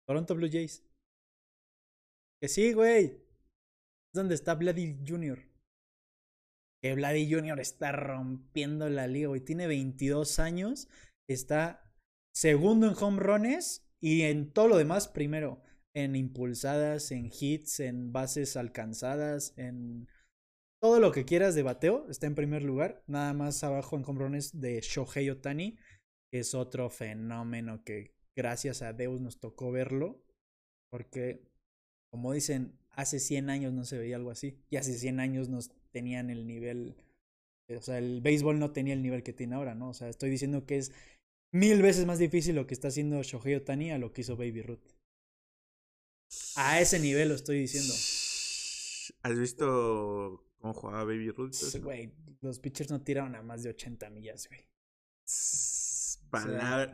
Toronto 0.07 0.35
Blue 0.35 0.49
Jays. 0.51 0.85
Que 2.41 2.47
sí, 2.49 2.73
güey. 2.73 3.05
Es 3.05 4.13
donde 4.13 4.35
está 4.35 4.55
Vladdy 4.55 4.99
Jr. 5.07 5.39
Que 6.81 6.93
Vladdy 6.95 7.31
Jr. 7.31 7.59
está 7.59 7.91
rompiendo 7.93 8.89
la 8.89 9.07
liga, 9.07 9.29
güey. 9.29 9.41
Tiene 9.41 9.67
22 9.67 10.39
años. 10.39 10.87
Está 11.29 11.93
segundo 12.35 12.87
en 12.87 12.95
home 13.01 13.19
runs 13.21 13.85
y 14.01 14.23
en 14.23 14.51
todo 14.51 14.67
lo 14.67 14.77
demás 14.77 15.07
primero. 15.07 15.61
En 15.95 16.15
impulsadas, 16.15 17.11
en 17.11 17.31
hits, 17.31 17.79
en 17.79 18.11
bases 18.11 18.57
alcanzadas, 18.57 19.53
en 19.57 20.07
todo 20.81 20.99
lo 20.99 21.11
que 21.11 21.25
quieras 21.25 21.55
de 21.55 21.63
bateo. 21.63 22.09
Está 22.09 22.27
en 22.27 22.35
primer 22.35 22.63
lugar. 22.63 23.03
Nada 23.07 23.33
más 23.33 23.63
abajo 23.63 23.95
en 23.95 24.03
home 24.05 24.19
runs 24.19 24.59
de 24.59 24.81
Shohei 24.81 25.29
Otani. 25.29 25.77
Que 26.31 26.39
es 26.39 26.55
otro 26.55 26.89
fenómeno 26.89 27.83
que 27.83 28.15
gracias 28.35 28.81
a 28.81 28.93
Deus 28.93 29.21
nos 29.21 29.39
tocó 29.39 29.71
verlo, 29.71 30.23
porque, 30.89 31.47
como 32.11 32.33
dicen, 32.33 32.79
hace 32.89 33.19
100 33.19 33.49
años 33.49 33.73
no 33.73 33.85
se 33.85 33.97
veía 33.97 34.15
algo 34.15 34.31
así, 34.31 34.59
y 34.69 34.77
hace 34.77 34.97
100 34.97 35.19
años 35.19 35.49
nos 35.49 35.71
tenían 35.91 36.29
el 36.29 36.47
nivel, 36.47 36.95
o 37.69 37.81
sea, 37.81 37.97
el 37.97 38.21
béisbol 38.21 38.59
no 38.59 38.71
tenía 38.71 38.93
el 38.93 39.03
nivel 39.03 39.23
que 39.23 39.33
tiene 39.33 39.55
ahora, 39.55 39.75
¿no? 39.75 39.89
O 39.89 39.93
sea, 39.93 40.09
estoy 40.09 40.29
diciendo 40.29 40.65
que 40.65 40.77
es 40.77 40.91
mil 41.53 41.81
veces 41.81 42.05
más 42.05 42.19
difícil 42.19 42.55
lo 42.55 42.65
que 42.65 42.73
está 42.73 42.87
haciendo 42.87 43.21
Shohei 43.21 43.55
Otani 43.55 43.91
a 43.91 43.99
lo 43.99 44.11
que 44.11 44.21
hizo 44.21 44.35
Baby 44.35 44.63
Ruth. 44.63 44.92
A 46.55 46.79
ese 46.79 46.99
nivel 46.99 47.29
lo 47.29 47.35
estoy 47.35 47.59
diciendo. 47.59 47.93
¿Has 49.23 49.39
visto 49.39 50.45
cómo 50.59 50.73
jugaba 50.73 51.03
Baby 51.05 51.31
Ruth? 51.31 51.55
Güey, 51.81 52.13
los 52.41 52.59
pitchers 52.59 52.89
no 52.89 53.01
tiraron 53.01 53.35
a 53.35 53.41
más 53.41 53.63
de 53.63 53.69
80 53.69 54.09
millas, 54.09 54.47
güey. 54.47 54.61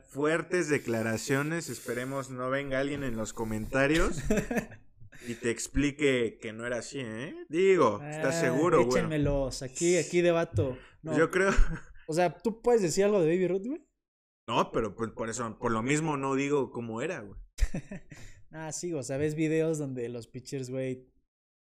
fuertes 0.07 0.69
declaraciones. 0.69 1.69
Esperemos 1.69 2.29
no 2.29 2.49
venga 2.49 2.79
alguien 2.79 3.03
en 3.03 3.17
los 3.17 3.33
comentarios 3.33 4.19
y 5.27 5.35
te 5.35 5.49
explique 5.49 6.37
que 6.41 6.53
no 6.53 6.65
era 6.65 6.77
así, 6.79 6.99
¿eh? 6.99 7.35
Digo, 7.49 8.01
¿estás 8.03 8.35
ah, 8.35 8.41
seguro, 8.41 8.85
güey? 8.85 8.99
Échenmelos, 8.99 9.61
aquí, 9.61 9.97
aquí 9.97 10.21
debato. 10.21 10.77
Yo 11.03 11.29
creo. 11.31 11.51
O 12.11 12.13
sea, 12.13 12.35
¿tú 12.35 12.59
puedes 12.63 12.81
decir 12.81 13.03
algo 13.03 13.21
de 13.21 13.27
Baby 13.27 13.47
Ruth, 13.47 13.67
güey? 13.67 13.87
No, 14.47 14.71
pero 14.71 14.95
pues 14.95 15.11
por 15.11 15.29
eso, 15.29 15.59
por 15.59 15.71
lo 15.71 15.83
mismo 15.83 16.17
no 16.17 16.33
digo 16.33 16.71
cómo 16.71 17.03
era, 17.03 17.19
güey. 17.19 17.39
ah, 18.52 18.72
sí, 18.72 18.93
o 18.93 19.04
sea, 19.04 19.18
ves 19.18 19.36
videos 19.36 19.78
donde 19.78 20.10
los 20.10 20.28
pitchers, 20.28 20.70
güey, 20.70 21.08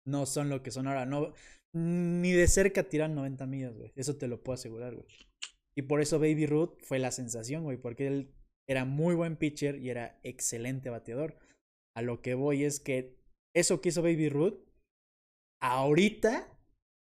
no 0.07 0.27
son 0.27 0.49
lo 0.49 0.63
que 0.63 0.71
son 0.71 0.87
ahora. 0.87 1.07
No, 1.07 1.33
ni 1.73 2.33
de 2.33 2.49
cerca 2.49 2.89
tiran 2.89 3.15
90 3.15 3.47
millas, 3.47 3.77
güey. 3.77 3.93
Eso 3.97 4.17
te 4.17 4.29
lo 4.29 4.43
puedo 4.43 4.55
asegurar, 4.55 4.95
güey. 4.95 5.09
Y 5.77 5.83
por 5.83 6.01
eso 6.01 6.19
Baby 6.19 6.47
Ruth 6.47 6.79
fue 6.83 6.99
la 6.99 7.13
sensación, 7.13 7.63
güey, 7.63 7.77
porque 7.77 8.07
él 8.07 8.35
era 8.69 8.85
muy 8.85 9.15
buen 9.15 9.37
pitcher 9.37 9.77
y 9.77 9.91
era 9.91 10.19
excelente 10.23 10.91
bateador. 10.91 11.39
A 11.97 12.03
lo 12.03 12.23
que 12.23 12.35
voy 12.35 12.65
es 12.65 12.81
que 12.81 13.17
eso 13.55 13.81
que 13.81 13.89
hizo 13.91 14.03
Baby 14.03 14.29
Ruth, 14.29 14.59
ahorita, 15.63 16.59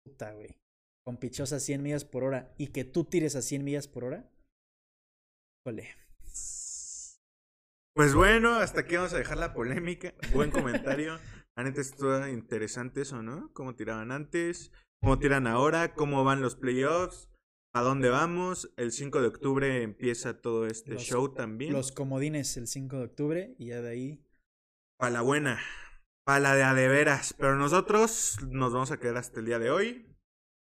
puta, 0.05 0.33
güey, 0.33 0.57
con 1.05 1.17
pichos 1.17 1.53
a 1.53 1.59
100 1.59 1.81
millas 1.81 2.05
por 2.05 2.23
hora 2.23 2.53
y 2.57 2.67
que 2.67 2.83
tú 2.83 3.05
tires 3.05 3.35
a 3.35 3.41
100 3.41 3.63
millas 3.63 3.87
por 3.87 4.03
hora, 4.03 4.29
pues 7.93 8.13
bueno, 8.15 8.55
hasta 8.55 8.81
aquí 8.81 8.95
vamos 8.95 9.13
a 9.13 9.17
dejar 9.17 9.37
la 9.37 9.53
polémica. 9.53 10.13
Buen 10.33 10.51
comentario. 10.51 11.19
Antes 11.55 11.89
estuvo 11.89 12.25
interesante 12.27 13.01
eso, 13.01 13.21
¿no? 13.21 13.51
Cómo 13.53 13.75
tiraban 13.75 14.11
antes, 14.11 14.71
cómo 15.01 15.19
tiran 15.19 15.47
ahora, 15.47 15.93
cómo 15.93 16.23
van 16.23 16.41
los 16.41 16.55
playoffs, 16.55 17.29
a 17.73 17.81
dónde 17.81 18.09
vamos. 18.09 18.73
El 18.77 18.91
5 18.91 19.21
de 19.21 19.27
octubre 19.27 19.83
empieza 19.83 20.41
todo 20.41 20.65
este 20.65 20.97
show 20.97 21.33
también. 21.33 21.73
Los 21.73 21.91
comodines 21.91 22.55
el 22.57 22.67
5 22.67 22.97
de 22.97 23.03
octubre 23.03 23.55
y 23.57 23.67
ya 23.67 23.81
de 23.81 23.89
ahí. 23.89 24.25
Para 24.97 25.11
la 25.11 25.21
buena, 25.21 25.59
para 26.25 26.39
la 26.39 26.55
de 26.55 26.63
a 26.63 26.73
de 26.73 26.87
veras. 26.87 27.35
Pero 27.37 27.55
nosotros 27.57 28.37
nos 28.47 28.73
vamos 28.73 28.91
a 28.91 28.99
quedar 28.99 29.17
hasta 29.17 29.39
el 29.39 29.45
día 29.45 29.59
de 29.59 29.71
hoy. 29.71 30.07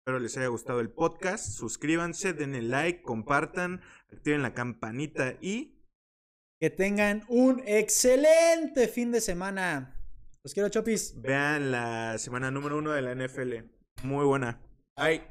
Espero 0.01 0.19
les 0.19 0.35
haya 0.37 0.47
gustado 0.47 0.79
el 0.79 0.89
podcast. 0.89 1.45
Suscríbanse, 1.45 2.33
denle 2.33 2.61
like, 2.61 3.01
compartan, 3.03 3.81
activen 4.11 4.41
la 4.41 4.53
campanita 4.53 5.37
y... 5.41 5.80
Que 6.61 6.69
tengan 6.69 7.23
un 7.27 7.63
excelente 7.65 8.87
fin 8.87 9.11
de 9.11 9.19
semana. 9.19 9.95
Los 10.43 10.53
quiero, 10.53 10.69
Chopis. 10.69 11.19
Vean 11.19 11.71
la 11.71 12.19
semana 12.19 12.51
número 12.51 12.77
uno 12.77 12.91
de 12.91 13.01
la 13.01 13.15
NFL. 13.15 13.63
Muy 14.03 14.25
buena. 14.25 14.61
Bye. 14.95 15.23